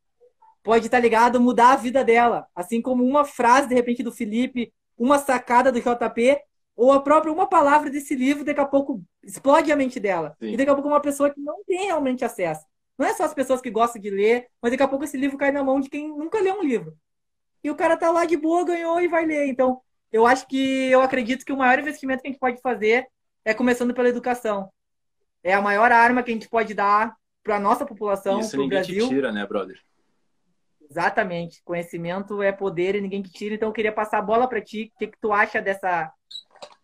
pode 0.64 0.86
estar 0.86 0.96
tá 0.96 1.04
ligado 1.04 1.42
mudar 1.42 1.74
a 1.74 1.76
vida 1.76 2.06
dela. 2.06 2.48
Assim 2.56 2.82
como 2.82 3.04
uma 3.04 3.26
frase, 3.26 3.68
de 3.68 3.76
repente, 3.76 4.02
do 4.02 4.14
Felipe, 4.14 4.74
uma 4.98 5.20
sacada 5.20 5.74
do 5.74 5.82
JP, 5.82 6.40
ou 6.76 6.92
a 6.92 7.02
própria 7.02 7.32
uma 7.32 7.48
palavra 7.48 7.90
desse 7.90 8.16
livro, 8.16 8.44
daqui 8.44 8.60
a 8.60 8.66
pouco 8.66 9.04
explode 9.24 9.72
a 9.72 9.76
mente 9.76 10.00
dela. 10.00 10.36
Sim. 10.40 10.52
E 10.52 10.58
daqui 10.58 10.70
a 10.70 10.74
pouco 10.74 10.90
uma 10.90 11.02
pessoa 11.02 11.30
que 11.30 11.40
não 11.40 11.64
tem 11.64 11.86
realmente 11.86 12.26
acesso. 12.26 12.66
Não 12.98 13.06
é 13.06 13.14
só 13.14 13.24
as 13.24 13.34
pessoas 13.34 13.62
que 13.62 13.70
gostam 13.70 14.02
de 14.02 14.10
ler, 14.10 14.48
mas 14.62 14.72
daqui 14.72 14.84
a 14.84 14.88
pouco 14.88 15.04
esse 15.04 15.18
livro 15.18 15.38
cai 15.38 15.52
na 15.52 15.64
mão 15.64 15.80
de 15.80 15.90
quem 15.90 16.10
nunca 16.10 16.40
leu 16.40 16.60
um 16.60 16.64
livro. 16.64 16.98
E 17.64 17.70
o 17.70 17.76
cara 17.76 17.98
tá 17.98 18.12
lá 18.12 18.26
de 18.26 18.38
boa, 18.38 18.66
ganhou 18.66 19.02
e 19.02 19.08
vai 19.08 19.26
ler. 19.26 19.48
Então, 19.48 19.82
eu 20.12 20.26
acho 20.26 20.48
que 20.48 20.90
eu 20.90 21.02
acredito 21.02 21.46
que 21.46 21.52
o 21.52 21.58
maior 21.58 21.80
investimento 21.80 22.22
que 22.22 22.28
a 22.28 22.32
gente 22.32 22.40
pode 22.40 22.62
fazer 22.62 23.08
é 23.44 23.54
começando 23.54 23.94
pela 23.94 24.10
educação 24.10 24.70
é 25.46 25.54
a 25.54 25.62
maior 25.62 25.92
arma 25.92 26.24
que 26.24 26.32
a 26.32 26.34
gente 26.34 26.50
pode 26.50 26.74
dar 26.74 27.16
para 27.44 27.58
a 27.58 27.60
nossa 27.60 27.86
população, 27.86 28.40
para 28.50 28.62
o 28.62 28.68
Brasil. 28.68 29.08
Tira, 29.08 29.32
né, 29.32 29.46
brother? 29.46 29.80
Exatamente. 30.90 31.62
Conhecimento 31.64 32.42
é 32.42 32.52
poder 32.52 32.96
e 32.96 33.02
ninguém 33.02 33.22
que 33.22 33.32
tira. 33.32 33.54
Então, 33.54 33.70
eu 33.70 33.74
queria 33.74 33.92
passar 33.92 34.18
a 34.18 34.24
bola 34.24 34.48
para 34.48 34.60
ti. 34.60 34.92
O 34.96 34.98
que, 34.98 35.08
que 35.08 35.18
tu 35.22 35.32
acha 35.32 35.62
dessa 35.62 36.12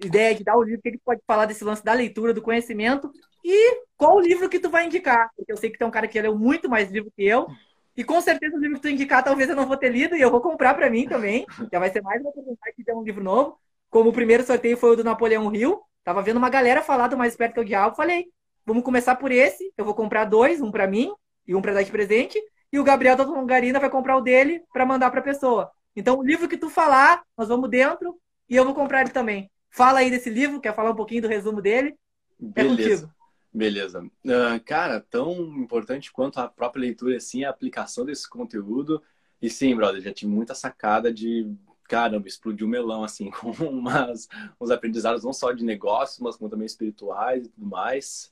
ideia 0.04 0.36
de 0.36 0.43
dar 0.43 0.58
o 0.58 0.64
livro? 0.64 0.82
Que, 0.82 0.91
tu 0.91 1.02
pode 1.04 1.22
falar 1.26 1.45
desse 1.45 1.64
lance 1.64 1.84
da 1.84 1.93
leitura, 1.93 2.34
do 2.34 2.41
conhecimento 2.41 3.12
e 3.43 3.84
qual 3.97 4.16
o 4.16 4.22
livro 4.22 4.49
que 4.49 4.60
tu 4.60 4.70
vai 4.70 4.86
indicar. 4.86 5.30
Porque 5.36 5.52
eu 5.52 5.58
sei 5.58 5.70
que 5.70 5.78
tem 5.78 5.88
um 5.88 5.91
cara 5.91 6.08
que 6.08 6.22
leu 6.22 6.38
muito 6.38 6.70
mais 6.70 6.91
livro 6.91 7.12
que 7.16 7.24
eu. 7.24 7.47
E 7.95 8.04
com 8.04 8.22
certeza 8.22 8.56
o 8.56 8.60
livro 8.60 8.78
que 8.78 8.82
tu 8.82 8.89
indicar, 8.89 9.24
talvez 9.24 9.49
eu 9.49 9.56
não 9.56 9.68
vou 9.68 9.78
ter 9.78 9.89
lido 9.89 10.16
e 10.16 10.22
eu 10.22 10.32
vou 10.32 10.41
comprar 10.41 10.74
para 10.74 10.89
mim 10.89 11.08
também. 11.08 11.45
Já 11.72 11.80
vai 11.80 11.91
ser 11.91 12.02
mais 12.02 12.22
uma 12.22 12.30
oportunidade 12.30 12.76
de 12.78 12.84
ter 12.84 12.93
um 12.93 13.04
livro 13.04 13.24
novo. 13.24 13.58
Como 13.89 14.10
o 14.10 14.14
primeiro 14.14 14.43
sorteio 14.43 14.78
foi 14.78 14.91
o 14.91 14.95
do 14.95 15.04
Napoleão 15.04 15.54
Hill, 15.54 15.82
tava 16.04 16.22
vendo 16.22 16.38
uma 16.38 16.49
galera 16.49 16.82
falar 16.82 17.08
do 17.08 17.18
Mais 17.18 17.36
Perto 17.36 17.56
que 17.56 17.60
o 17.60 17.66
Diabo, 17.66 17.95
falei, 17.95 18.26
vamos 18.66 18.84
começar 18.84 19.16
por 19.16 19.32
esse, 19.32 19.72
eu 19.78 19.84
vou 19.84 19.93
comprar 19.93 20.24
dois, 20.24 20.62
um 20.62 20.72
para 20.72 20.88
mim 20.88 21.12
e 21.45 21.54
um 21.54 21.62
para 21.62 21.74
dar 21.74 21.84
de 21.84 21.91
presente, 21.91 22.41
e 22.72 22.80
o 22.80 22.84
Gabriel 22.84 23.18
da 23.18 23.26
Longarina 23.26 23.80
vai 23.80 23.89
comprar 23.89 24.16
o 24.16 24.22
dele 24.22 24.64
para 24.72 24.86
mandar 24.86 25.12
para 25.12 25.22
pessoa. 25.22 25.70
Então, 25.93 26.18
o 26.18 26.24
livro 26.24 26.47
que 26.47 26.58
tu 26.58 26.70
falar, 26.70 27.22
nós 27.38 27.49
vamos 27.49 27.70
dentro 27.70 28.18
e 28.49 28.56
eu 28.56 28.64
vou 28.64 28.74
comprar 28.74 29.02
ele 29.02 29.10
também. 29.10 29.52
Fala 29.72 29.99
aí 29.99 30.11
desse 30.11 30.30
livro, 30.30 30.59
quer 30.59 30.76
falar 30.76 30.91
um 30.91 30.95
pouquinho 30.95 31.22
do 31.22 31.28
resumo 31.30 31.61
dele? 31.61 31.97
Beleza. 32.38 33.11
É. 33.17 33.22
Beleza. 33.57 34.01
Uh, 34.01 34.63
cara, 34.65 34.99
tão 34.99 35.34
importante 35.57 36.11
quanto 36.11 36.39
a 36.39 36.47
própria 36.47 36.82
leitura, 36.82 37.15
assim, 37.15 37.43
a 37.43 37.49
aplicação 37.49 38.05
desse 38.05 38.30
conteúdo. 38.30 39.01
E 39.41 39.49
sim, 39.49 39.76
brother, 39.76 40.01
já 40.01 40.13
tive 40.13 40.32
muita 40.32 40.53
sacada 40.53 41.11
de, 41.11 41.49
caramba, 41.86 42.28
explodiu 42.28 42.67
o 42.67 42.69
melão, 42.69 43.03
assim, 43.03 43.32
com 43.32 43.51
umas, 43.51 44.28
uns 44.59 44.72
aprendizados 44.72 45.24
não 45.24 45.34
só 45.34 45.53
de 45.53 45.63
negócios, 45.63 46.19
mas 46.19 46.36
como 46.36 46.49
também 46.49 46.65
espirituais 46.65 47.45
e 47.45 47.49
tudo 47.49 47.65
mais. 47.65 48.32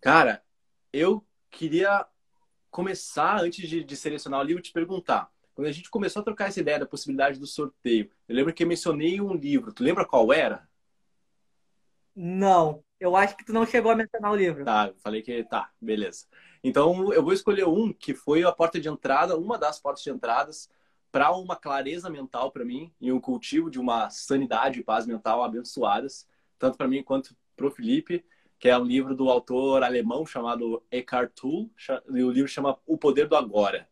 Cara, 0.00 0.42
eu 0.92 1.24
queria 1.50 2.06
começar, 2.70 3.40
antes 3.40 3.68
de, 3.68 3.82
de 3.82 3.96
selecionar 3.96 4.40
o 4.40 4.44
livro, 4.44 4.62
te 4.62 4.72
perguntar. 4.72 5.30
Quando 5.60 5.68
a 5.68 5.72
gente 5.72 5.90
começou 5.90 6.20
a 6.20 6.24
trocar 6.24 6.48
essa 6.48 6.58
ideia 6.58 6.78
da 6.78 6.86
possibilidade 6.86 7.38
do 7.38 7.46
sorteio, 7.46 8.10
eu 8.26 8.34
lembro 8.34 8.50
que 8.50 8.62
eu 8.62 8.66
mencionei 8.66 9.20
um 9.20 9.34
livro. 9.34 9.74
Tu 9.74 9.84
lembra 9.84 10.06
qual 10.06 10.32
era? 10.32 10.66
Não. 12.16 12.82
Eu 12.98 13.14
acho 13.14 13.36
que 13.36 13.44
tu 13.44 13.52
não 13.52 13.66
chegou 13.66 13.92
a 13.92 13.94
mencionar 13.94 14.32
o 14.32 14.36
livro. 14.36 14.64
Tá, 14.64 14.90
falei 15.02 15.20
que 15.20 15.44
tá, 15.44 15.70
beleza. 15.78 16.24
Então 16.64 17.12
eu 17.12 17.22
vou 17.22 17.34
escolher 17.34 17.66
um 17.66 17.92
que 17.92 18.14
foi 18.14 18.42
a 18.42 18.50
porta 18.50 18.80
de 18.80 18.88
entrada, 18.88 19.36
uma 19.36 19.58
das 19.58 19.78
portas 19.78 20.02
de 20.02 20.08
entradas 20.08 20.70
para 21.12 21.30
uma 21.30 21.56
clareza 21.56 22.08
mental 22.08 22.50
para 22.50 22.64
mim 22.64 22.90
e 22.98 23.12
um 23.12 23.20
cultivo 23.20 23.68
de 23.70 23.78
uma 23.78 24.08
sanidade 24.08 24.80
e 24.80 24.82
paz 24.82 25.06
mental 25.06 25.44
abençoadas, 25.44 26.26
tanto 26.58 26.78
para 26.78 26.88
mim 26.88 27.02
quanto 27.02 27.36
para 27.54 27.66
o 27.66 27.70
Felipe, 27.70 28.24
que 28.58 28.70
é 28.70 28.78
um 28.78 28.84
livro 28.84 29.14
do 29.14 29.28
autor 29.28 29.82
alemão 29.82 30.24
chamado 30.24 30.82
Eckhart 30.90 31.32
Tolle, 31.34 31.70
e 32.14 32.22
o 32.22 32.30
livro 32.30 32.48
chama 32.48 32.78
O 32.86 32.96
Poder 32.96 33.28
do 33.28 33.36
Agora, 33.36 33.89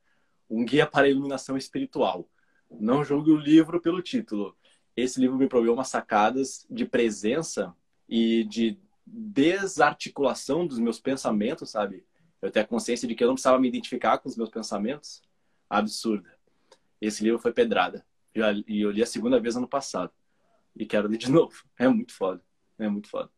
um 0.48 0.64
guia 0.64 0.86
para 0.86 1.06
a 1.06 1.10
iluminação 1.10 1.56
espiritual. 1.56 2.28
Não 2.70 3.04
julgue 3.04 3.30
o 3.30 3.36
livro 3.36 3.80
pelo 3.80 4.02
título. 4.02 4.56
Esse 4.96 5.20
livro 5.20 5.36
me 5.36 5.48
proveu 5.48 5.72
umas 5.72 5.88
sacadas 5.88 6.66
de 6.68 6.84
presença 6.84 7.74
e 8.08 8.44
de 8.44 8.78
desarticulação 9.06 10.66
dos 10.66 10.78
meus 10.78 11.00
pensamentos, 11.00 11.70
sabe? 11.70 12.04
Eu 12.40 12.50
tenho 12.50 12.64
a 12.64 12.68
consciência 12.68 13.06
de 13.08 13.14
que 13.14 13.22
eu 13.22 13.28
não 13.28 13.34
precisava 13.34 13.58
me 13.58 13.68
identificar 13.68 14.18
com 14.18 14.28
os 14.28 14.36
meus 14.36 14.50
pensamentos. 14.50 15.22
Absurda. 15.68 16.30
Esse 17.00 17.22
livro 17.22 17.38
foi 17.38 17.52
pedrada. 17.52 18.04
E 18.34 18.80
eu 18.80 18.90
li 18.90 19.02
a 19.02 19.06
segunda 19.06 19.40
vez 19.40 19.56
ano 19.56 19.68
passado. 19.68 20.12
E 20.76 20.86
quero 20.86 21.08
ler 21.08 21.18
de 21.18 21.30
novo. 21.32 21.64
É 21.78 21.88
muito 21.88 22.14
foda. 22.14 22.42
É 22.78 22.88
muito 22.88 23.08
foda. 23.08 23.30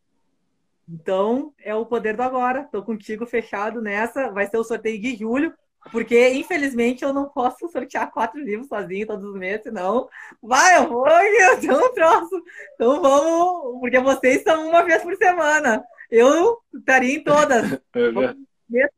Então, 0.88 1.54
é 1.58 1.74
o 1.74 1.86
poder 1.86 2.16
do 2.16 2.22
agora. 2.22 2.64
Tô 2.64 2.82
contigo 2.82 3.24
fechado 3.24 3.80
nessa. 3.80 4.30
Vai 4.30 4.46
ser 4.48 4.58
o 4.58 4.64
sorteio 4.64 5.00
de 5.00 5.16
julho. 5.16 5.54
Porque, 5.90 6.28
infelizmente, 6.34 7.02
eu 7.02 7.12
não 7.12 7.28
posso 7.28 7.68
sortear 7.68 8.10
quatro 8.10 8.38
livros 8.40 8.68
sozinho 8.68 9.06
todos 9.06 9.24
os 9.24 9.34
meses, 9.34 9.62
senão 9.62 10.08
vai, 10.42 10.76
eu 10.76 10.88
vou, 10.88 11.08
eu 11.08 11.84
um 11.86 11.94
troço. 11.94 12.42
Então 12.74 13.00
vamos, 13.00 13.80
porque 13.80 13.98
vocês 13.98 14.36
estão 14.36 14.68
uma 14.68 14.82
vez 14.82 15.02
por 15.02 15.16
semana. 15.16 15.82
Eu 16.10 16.58
estaria 16.74 17.16
em 17.16 17.22
todas. 17.24 17.72
É 17.72 18.90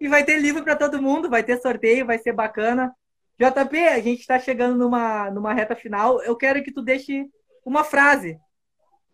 e 0.00 0.06
vai 0.06 0.24
ter 0.24 0.38
livro 0.38 0.62
para 0.62 0.76
todo 0.76 1.02
mundo, 1.02 1.28
vai 1.28 1.42
ter 1.42 1.60
sorteio, 1.60 2.06
vai 2.06 2.18
ser 2.18 2.32
bacana. 2.32 2.94
JP, 3.38 3.78
a 3.88 4.00
gente 4.00 4.20
está 4.20 4.38
chegando 4.38 4.76
numa, 4.76 5.30
numa 5.30 5.52
reta 5.52 5.74
final. 5.74 6.22
Eu 6.22 6.36
quero 6.36 6.62
que 6.62 6.72
tu 6.72 6.82
deixe 6.82 7.26
uma 7.64 7.82
frase. 7.82 8.38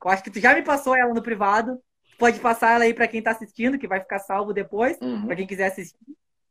Eu 0.04 0.10
acho 0.10 0.22
que 0.22 0.30
tu 0.30 0.40
já 0.40 0.54
me 0.54 0.62
passou 0.62 0.94
ela 0.94 1.14
no 1.14 1.22
privado. 1.22 1.78
Pode 2.18 2.38
passar 2.40 2.74
ela 2.74 2.84
aí 2.84 2.92
para 2.92 3.08
quem 3.08 3.18
está 3.18 3.30
assistindo, 3.30 3.78
que 3.78 3.88
vai 3.88 4.00
ficar 4.00 4.18
salvo 4.18 4.52
depois, 4.52 4.98
uhum. 5.00 5.26
para 5.26 5.36
quem 5.36 5.46
quiser 5.46 5.66
assistir. 5.66 5.98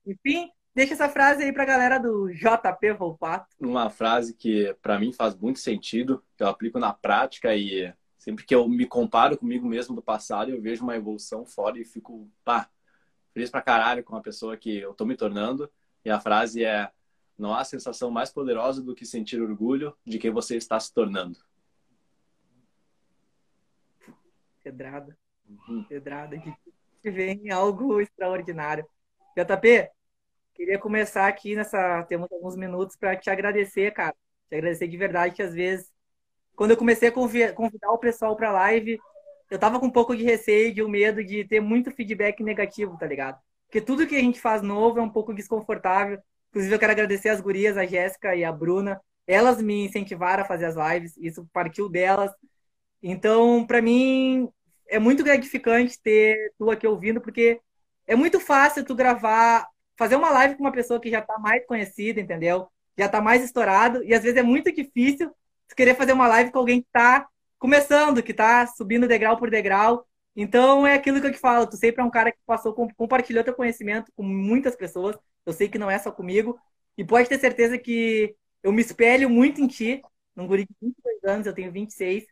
Enfim, 0.05 0.51
deixa 0.75 0.93
essa 0.93 1.09
frase 1.09 1.43
aí 1.43 1.53
para 1.53 1.63
a 1.63 1.67
galera 1.67 1.97
do 1.97 2.29
JP 2.31 2.93
Volpato. 2.93 3.55
Uma 3.59 3.89
frase 3.89 4.33
que 4.33 4.75
para 4.81 4.99
mim 4.99 5.13
faz 5.13 5.35
muito 5.35 5.59
sentido, 5.59 6.23
que 6.35 6.43
eu 6.43 6.47
aplico 6.47 6.79
na 6.79 6.93
prática 6.93 7.55
e 7.55 7.93
sempre 8.17 8.45
que 8.45 8.55
eu 8.55 8.67
me 8.67 8.85
comparo 8.85 9.37
comigo 9.37 9.67
mesmo 9.67 9.95
do 9.95 10.01
passado, 10.01 10.51
eu 10.51 10.61
vejo 10.61 10.83
uma 10.83 10.95
evolução 10.95 11.45
fora 11.45 11.79
e 11.79 11.85
fico, 11.85 12.29
pá, 12.43 12.69
feliz 13.33 13.49
pra 13.49 13.61
caralho 13.61 14.03
com 14.03 14.15
a 14.15 14.21
pessoa 14.21 14.55
que 14.55 14.77
eu 14.77 14.93
tô 14.93 15.05
me 15.05 15.15
tornando. 15.15 15.69
E 16.05 16.09
a 16.09 16.19
frase 16.19 16.63
é: 16.63 16.91
não 17.37 17.53
há 17.53 17.63
sensação 17.63 18.11
mais 18.11 18.31
poderosa 18.31 18.81
do 18.81 18.95
que 18.95 19.05
sentir 19.05 19.41
orgulho 19.41 19.95
de 20.05 20.19
quem 20.19 20.31
você 20.31 20.55
está 20.55 20.79
se 20.79 20.93
tornando. 20.93 21.37
Pedrada. 24.63 25.17
Uhum. 25.47 25.83
Pedrada. 25.83 26.41
Que 27.01 27.11
vem 27.11 27.51
algo 27.51 27.99
extraordinário. 27.99 28.87
JP, 29.35 29.89
queria 30.53 30.77
começar 30.79 31.27
aqui 31.27 31.55
nessa. 31.55 32.03
Temos 32.03 32.31
alguns 32.31 32.55
minutos 32.55 32.95
para 32.95 33.15
te 33.15 33.29
agradecer, 33.29 33.91
cara. 33.91 34.15
Te 34.49 34.55
agradecer 34.55 34.87
de 34.87 34.97
verdade, 34.97 35.35
que 35.35 35.41
às 35.41 35.53
vezes, 35.53 35.91
quando 36.55 36.71
eu 36.71 36.77
comecei 36.77 37.09
a 37.09 37.11
convidar 37.11 37.91
o 37.91 37.97
pessoal 37.97 38.35
para 38.35 38.51
live, 38.51 38.99
eu 39.49 39.59
tava 39.59 39.79
com 39.79 39.87
um 39.87 39.91
pouco 39.91 40.15
de 40.15 40.23
receio, 40.23 40.73
de 40.73 40.83
um 40.83 40.87
medo 40.87 41.23
de 41.23 41.45
ter 41.45 41.59
muito 41.59 41.91
feedback 41.91 42.43
negativo, 42.43 42.97
tá 42.97 43.05
ligado? 43.05 43.39
Porque 43.67 43.81
tudo 43.81 44.07
que 44.07 44.15
a 44.15 44.19
gente 44.19 44.39
faz 44.39 44.61
novo 44.61 44.99
é 44.99 45.01
um 45.01 45.09
pouco 45.09 45.33
desconfortável. 45.33 46.19
Inclusive, 46.49 46.75
eu 46.75 46.79
quero 46.79 46.91
agradecer 46.91 47.29
as 47.29 47.41
gurias, 47.41 47.77
a 47.77 47.85
Jéssica 47.85 48.35
e 48.35 48.43
a 48.43 48.51
Bruna. 48.51 49.01
Elas 49.25 49.61
me 49.61 49.85
incentivaram 49.85 50.43
a 50.43 50.45
fazer 50.45 50.65
as 50.65 50.75
lives, 50.75 51.17
isso 51.17 51.47
partiu 51.51 51.89
delas. 51.89 52.31
Então, 53.01 53.65
para 53.65 53.81
mim, 53.81 54.49
é 54.87 54.99
muito 54.99 55.23
gratificante 55.23 55.99
ter 56.01 56.53
tu 56.57 56.69
aqui 56.69 56.85
ouvindo, 56.85 57.19
porque 57.19 57.59
é 58.07 58.15
muito 58.15 58.39
fácil 58.39 58.83
tu 58.85 58.95
gravar, 58.95 59.67
fazer 59.97 60.15
uma 60.15 60.29
live 60.31 60.55
com 60.55 60.63
uma 60.63 60.71
pessoa 60.71 60.99
que 60.99 61.09
já 61.09 61.21
tá 61.21 61.37
mais 61.39 61.65
conhecida, 61.65 62.19
entendeu? 62.19 62.67
Já 62.97 63.07
tá 63.09 63.21
mais 63.21 63.43
estourado. 63.43 64.03
E 64.03 64.13
às 64.13 64.23
vezes 64.23 64.37
é 64.37 64.43
muito 64.43 64.71
difícil 64.73 65.29
tu 65.67 65.75
querer 65.75 65.95
fazer 65.95 66.13
uma 66.13 66.27
live 66.27 66.51
com 66.51 66.59
alguém 66.59 66.81
que 66.81 66.87
tá 66.91 67.27
começando, 67.57 68.21
que 68.21 68.33
tá 68.33 68.67
subindo 68.67 69.07
degrau 69.07 69.37
por 69.37 69.49
degrau. 69.49 70.05
Então 70.35 70.85
é 70.85 70.95
aquilo 70.95 71.21
que 71.21 71.27
eu 71.27 71.31
te 71.31 71.37
falo, 71.37 71.67
tu 71.67 71.77
sempre 71.77 72.01
é 72.01 72.05
um 72.05 72.09
cara 72.09 72.31
que 72.31 72.39
passou, 72.45 72.73
compartilhou 72.97 73.43
teu 73.43 73.53
conhecimento 73.53 74.11
com 74.15 74.23
muitas 74.23 74.75
pessoas. 74.75 75.15
Eu 75.45 75.53
sei 75.53 75.69
que 75.69 75.77
não 75.77 75.89
é 75.89 75.97
só 75.99 76.11
comigo. 76.11 76.59
E 76.97 77.03
pode 77.03 77.29
ter 77.29 77.39
certeza 77.39 77.77
que 77.77 78.35
eu 78.61 78.71
me 78.71 78.81
espelho 78.81 79.29
muito 79.29 79.61
em 79.61 79.67
ti. 79.67 80.01
Num 80.35 80.47
guri 80.47 80.65
de 80.65 80.75
22 80.81 81.23
anos, 81.23 81.47
eu 81.47 81.53
tenho 81.53 81.71
26. 81.71 82.25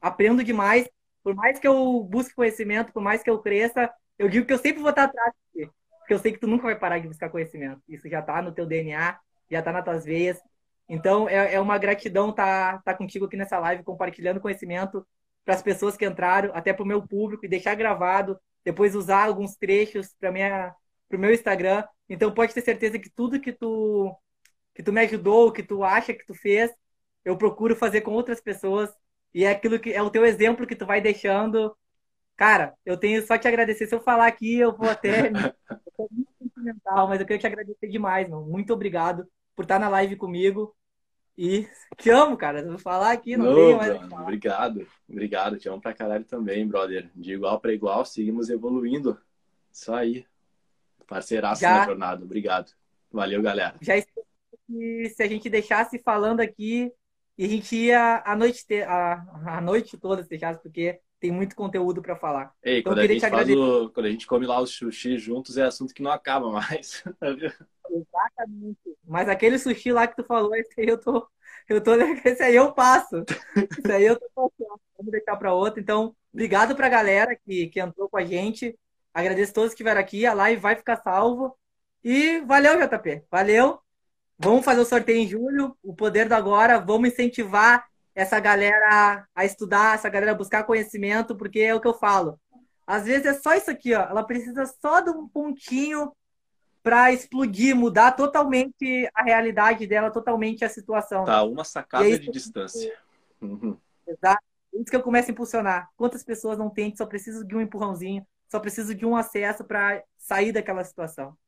Aprendo 0.00 0.44
demais. 0.44 0.88
Por 1.22 1.34
mais 1.34 1.58
que 1.58 1.66
eu 1.66 2.02
busque 2.04 2.34
conhecimento, 2.34 2.92
por 2.92 3.02
mais 3.02 3.22
que 3.22 3.30
eu 3.30 3.38
cresça, 3.40 3.90
eu 4.18 4.28
digo 4.28 4.46
que 4.46 4.52
eu 4.52 4.58
sempre 4.58 4.80
vou 4.80 4.90
estar 4.90 5.04
atrás 5.04 5.32
de 5.54 5.66
ti, 5.66 5.72
porque 6.00 6.14
eu 6.14 6.18
sei 6.18 6.32
que 6.32 6.38
tu 6.38 6.46
nunca 6.46 6.64
vai 6.64 6.78
parar 6.78 6.98
de 6.98 7.08
buscar 7.08 7.30
conhecimento. 7.30 7.80
Isso 7.88 8.08
já 8.08 8.20
está 8.20 8.42
no 8.42 8.52
teu 8.52 8.66
DNA, 8.66 9.18
já 9.50 9.58
está 9.60 9.72
nas 9.72 9.84
tuas 9.84 10.04
veias. 10.04 10.38
Então, 10.88 11.28
é, 11.28 11.54
é 11.54 11.60
uma 11.60 11.78
gratidão 11.78 12.30
estar 12.30 12.78
tá, 12.78 12.92
tá 12.92 12.94
contigo 12.94 13.26
aqui 13.26 13.36
nessa 13.36 13.58
live, 13.58 13.84
compartilhando 13.84 14.40
conhecimento 14.40 15.06
para 15.44 15.54
as 15.54 15.62
pessoas 15.62 15.96
que 15.96 16.06
entraram, 16.06 16.50
até 16.54 16.72
para 16.72 16.82
o 16.82 16.86
meu 16.86 17.06
público, 17.06 17.44
e 17.44 17.48
deixar 17.48 17.74
gravado, 17.74 18.38
depois 18.64 18.94
usar 18.94 19.24
alguns 19.24 19.56
trechos 19.56 20.14
para 20.18 20.30
o 21.12 21.18
meu 21.18 21.32
Instagram. 21.32 21.84
Então, 22.08 22.32
pode 22.32 22.54
ter 22.54 22.62
certeza 22.62 22.98
que 22.98 23.10
tudo 23.10 23.40
que 23.40 23.52
tu, 23.52 24.14
que 24.74 24.82
tu 24.82 24.92
me 24.92 25.00
ajudou, 25.02 25.52
que 25.52 25.62
tu 25.62 25.84
acha 25.84 26.14
que 26.14 26.26
tu 26.26 26.34
fez, 26.34 26.70
eu 27.24 27.36
procuro 27.36 27.76
fazer 27.76 28.00
com 28.00 28.12
outras 28.12 28.40
pessoas. 28.40 28.90
E 29.34 29.44
é 29.44 29.50
aquilo 29.50 29.78
que 29.78 29.92
é 29.92 30.02
o 30.02 30.10
teu 30.10 30.24
exemplo 30.24 30.66
que 30.66 30.76
tu 30.76 30.86
vai 30.86 31.00
deixando 31.00 31.76
Cara, 32.38 32.72
eu 32.86 32.96
tenho 32.96 33.26
só 33.26 33.36
te 33.36 33.48
agradecer. 33.48 33.88
Se 33.88 33.94
eu 33.96 34.00
falar 34.00 34.28
aqui, 34.28 34.60
eu 34.60 34.72
vou 34.72 34.88
até. 34.88 35.32
eu 35.98 36.08
muito 36.08 36.30
sentimental, 36.38 37.08
mas 37.08 37.18
eu 37.18 37.26
queria 37.26 37.40
te 37.40 37.46
agradecer 37.48 37.88
demais, 37.88 38.28
meu. 38.28 38.42
Muito 38.42 38.72
obrigado 38.72 39.28
por 39.56 39.64
estar 39.64 39.80
na 39.80 39.88
live 39.88 40.14
comigo. 40.14 40.72
E 41.36 41.68
te 41.96 42.10
amo, 42.10 42.36
cara. 42.36 42.60
Eu 42.60 42.68
vou 42.68 42.78
falar 42.78 43.10
aqui, 43.10 43.36
não, 43.36 43.46
não 43.46 43.54
tenho 43.54 43.76
mais. 43.76 44.12
Obrigado, 44.22 44.86
obrigado. 45.08 45.58
Te 45.58 45.68
amo 45.68 45.80
pra 45.80 45.92
caralho 45.92 46.24
também, 46.24 46.64
brother. 46.64 47.10
De 47.12 47.32
igual 47.32 47.60
para 47.60 47.72
igual, 47.72 48.04
seguimos 48.04 48.48
evoluindo. 48.50 49.20
Isso 49.72 49.92
aí. 49.92 50.24
Parceiraço 51.08 51.60
Já... 51.60 51.80
na 51.80 51.86
jornada. 51.86 52.24
Obrigado. 52.24 52.70
Valeu, 53.10 53.42
galera. 53.42 53.74
Já 53.80 53.94
que 54.00 55.08
se 55.10 55.22
a 55.24 55.26
gente 55.26 55.50
deixasse 55.50 55.98
falando 55.98 56.38
aqui, 56.38 56.92
e 57.36 57.44
a 57.44 57.48
gente 57.48 57.74
ia 57.74 58.22
a 58.24 58.36
noite, 58.36 58.64
a, 58.82 59.56
a 59.56 59.60
noite 59.60 59.98
toda, 59.98 60.22
se 60.22 60.28
deixasse, 60.28 60.62
porque 60.62 61.00
tem 61.20 61.30
muito 61.30 61.56
conteúdo 61.56 62.00
para 62.00 62.16
falar. 62.16 62.52
Ei, 62.62 62.80
então, 62.80 62.92
quando, 62.92 63.00
a 63.00 63.06
gente 63.06 63.28
faz 63.28 63.50
o, 63.50 63.90
quando 63.90 64.06
a 64.06 64.10
gente 64.10 64.26
come 64.26 64.46
lá 64.46 64.60
os 64.60 64.70
sushi 64.70 65.18
juntos, 65.18 65.56
é 65.56 65.64
assunto 65.64 65.92
que 65.92 66.02
não 66.02 66.10
acaba 66.10 66.50
mais. 66.50 67.02
Exatamente. 67.90 68.78
Mas 69.04 69.28
aquele 69.28 69.58
sushi 69.58 69.92
lá 69.92 70.06
que 70.06 70.16
tu 70.16 70.24
falou, 70.24 70.54
esse 70.54 70.80
aí 70.80 70.86
eu 70.86 70.98
tô. 70.98 71.26
Eu 71.68 71.82
tô. 71.82 71.92
Esse 72.24 72.42
aí 72.42 72.54
eu 72.54 72.72
passo. 72.72 73.24
Esse 73.56 73.92
aí 73.92 74.04
eu 74.04 74.18
tô 74.18 74.26
passando. 74.34 74.80
vamos 74.96 75.12
deixar 75.12 75.36
para 75.36 75.52
outra. 75.52 75.80
Então, 75.80 76.14
obrigado 76.32 76.74
para 76.74 76.86
a 76.86 76.90
galera 76.90 77.36
que, 77.36 77.66
que 77.68 77.80
entrou 77.80 78.08
com 78.08 78.16
a 78.16 78.24
gente. 78.24 78.78
Agradeço 79.12 79.50
a 79.52 79.54
todos 79.54 79.74
que 79.74 79.82
vieram 79.82 80.00
aqui. 80.00 80.24
A 80.24 80.32
live 80.32 80.60
vai 80.60 80.76
ficar 80.76 80.96
salvo. 80.96 81.58
E 82.02 82.40
valeu, 82.40 82.78
JP. 82.78 83.24
Valeu. 83.30 83.80
Vamos 84.38 84.64
fazer 84.64 84.80
o 84.80 84.84
sorteio 84.84 85.18
em 85.18 85.28
julho. 85.28 85.76
O 85.82 85.94
poder 85.94 86.28
do 86.28 86.34
agora. 86.34 86.78
Vamos 86.78 87.10
incentivar 87.10 87.87
essa 88.18 88.40
galera 88.40 89.24
a 89.32 89.44
estudar, 89.44 89.94
essa 89.94 90.08
galera 90.08 90.32
a 90.32 90.34
buscar 90.34 90.64
conhecimento, 90.64 91.36
porque 91.36 91.60
é 91.60 91.72
o 91.72 91.80
que 91.80 91.86
eu 91.86 91.94
falo. 91.94 92.36
Às 92.84 93.04
vezes 93.04 93.26
é 93.26 93.34
só 93.34 93.54
isso 93.54 93.70
aqui, 93.70 93.94
ó. 93.94 94.02
Ela 94.02 94.24
precisa 94.24 94.66
só 94.66 95.00
de 95.00 95.10
um 95.10 95.28
pontinho 95.28 96.10
para 96.82 97.12
explodir, 97.12 97.76
mudar 97.76 98.12
totalmente 98.12 99.08
a 99.14 99.22
realidade 99.22 99.86
dela, 99.86 100.10
totalmente 100.10 100.64
a 100.64 100.68
situação. 100.68 101.24
Tá, 101.24 101.44
uma 101.44 101.62
sacada 101.62 102.18
de 102.18 102.28
distância. 102.28 102.92
Uhum. 103.40 103.76
Exato. 104.04 104.42
É 104.74 104.78
isso 104.78 104.90
que 104.90 104.96
eu 104.96 105.02
começo 105.02 105.30
a 105.30 105.32
impulsionar. 105.32 105.88
Quantas 105.96 106.24
pessoas 106.24 106.58
não 106.58 106.70
têm, 106.70 106.96
só 106.96 107.06
precisam 107.06 107.46
de 107.46 107.54
um 107.54 107.60
empurrãozinho, 107.60 108.26
só 108.50 108.58
precisam 108.58 108.96
de 108.96 109.06
um 109.06 109.14
acesso 109.14 109.64
para 109.64 110.02
sair 110.16 110.50
daquela 110.50 110.82
situação. 110.82 111.38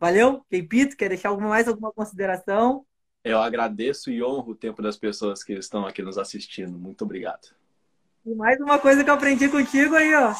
Valeu? 0.00 0.44
Keipito, 0.50 0.96
quer 0.96 1.10
deixar 1.10 1.36
mais 1.36 1.68
alguma 1.68 1.92
consideração? 1.92 2.84
Eu 3.24 3.40
agradeço 3.40 4.10
e 4.10 4.22
honro 4.22 4.52
o 4.52 4.56
tempo 4.56 4.82
das 4.82 4.96
pessoas 4.96 5.44
que 5.44 5.52
estão 5.52 5.86
aqui 5.86 6.02
nos 6.02 6.18
assistindo. 6.18 6.76
Muito 6.78 7.04
obrigado. 7.04 7.54
E 8.26 8.34
mais 8.34 8.60
uma 8.60 8.78
coisa 8.78 9.04
que 9.04 9.10
eu 9.10 9.14
aprendi 9.14 9.48
contigo 9.48 9.94
aí, 9.94 10.12
ó. 10.14 10.34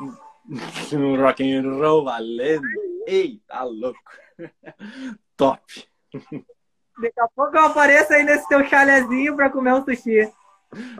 Um 0.92 1.16
rock 1.20 1.44
and 1.44 1.62
roll 1.78 2.04
valendo. 2.04 2.66
Ei, 3.06 3.40
tá 3.46 3.62
louco. 3.62 4.00
Top. 5.36 5.62
Daqui 7.00 7.20
a 7.20 7.28
pouco 7.28 7.56
eu 7.56 7.66
apareço 7.66 8.12
aí 8.12 8.24
nesse 8.24 8.48
teu 8.48 8.64
chalezinho 8.64 9.36
pra 9.36 9.50
comer 9.50 9.74
um 9.74 9.84
sushi. 9.84 10.32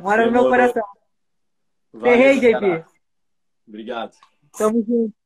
Mora 0.01 0.27
no 0.27 0.33
meu 0.33 0.49
coração. 0.49 0.85
Valeu, 1.93 2.39
JP. 2.39 2.85
Obrigado. 3.67 4.17
Tamo 4.57 4.85
junto. 4.87 5.20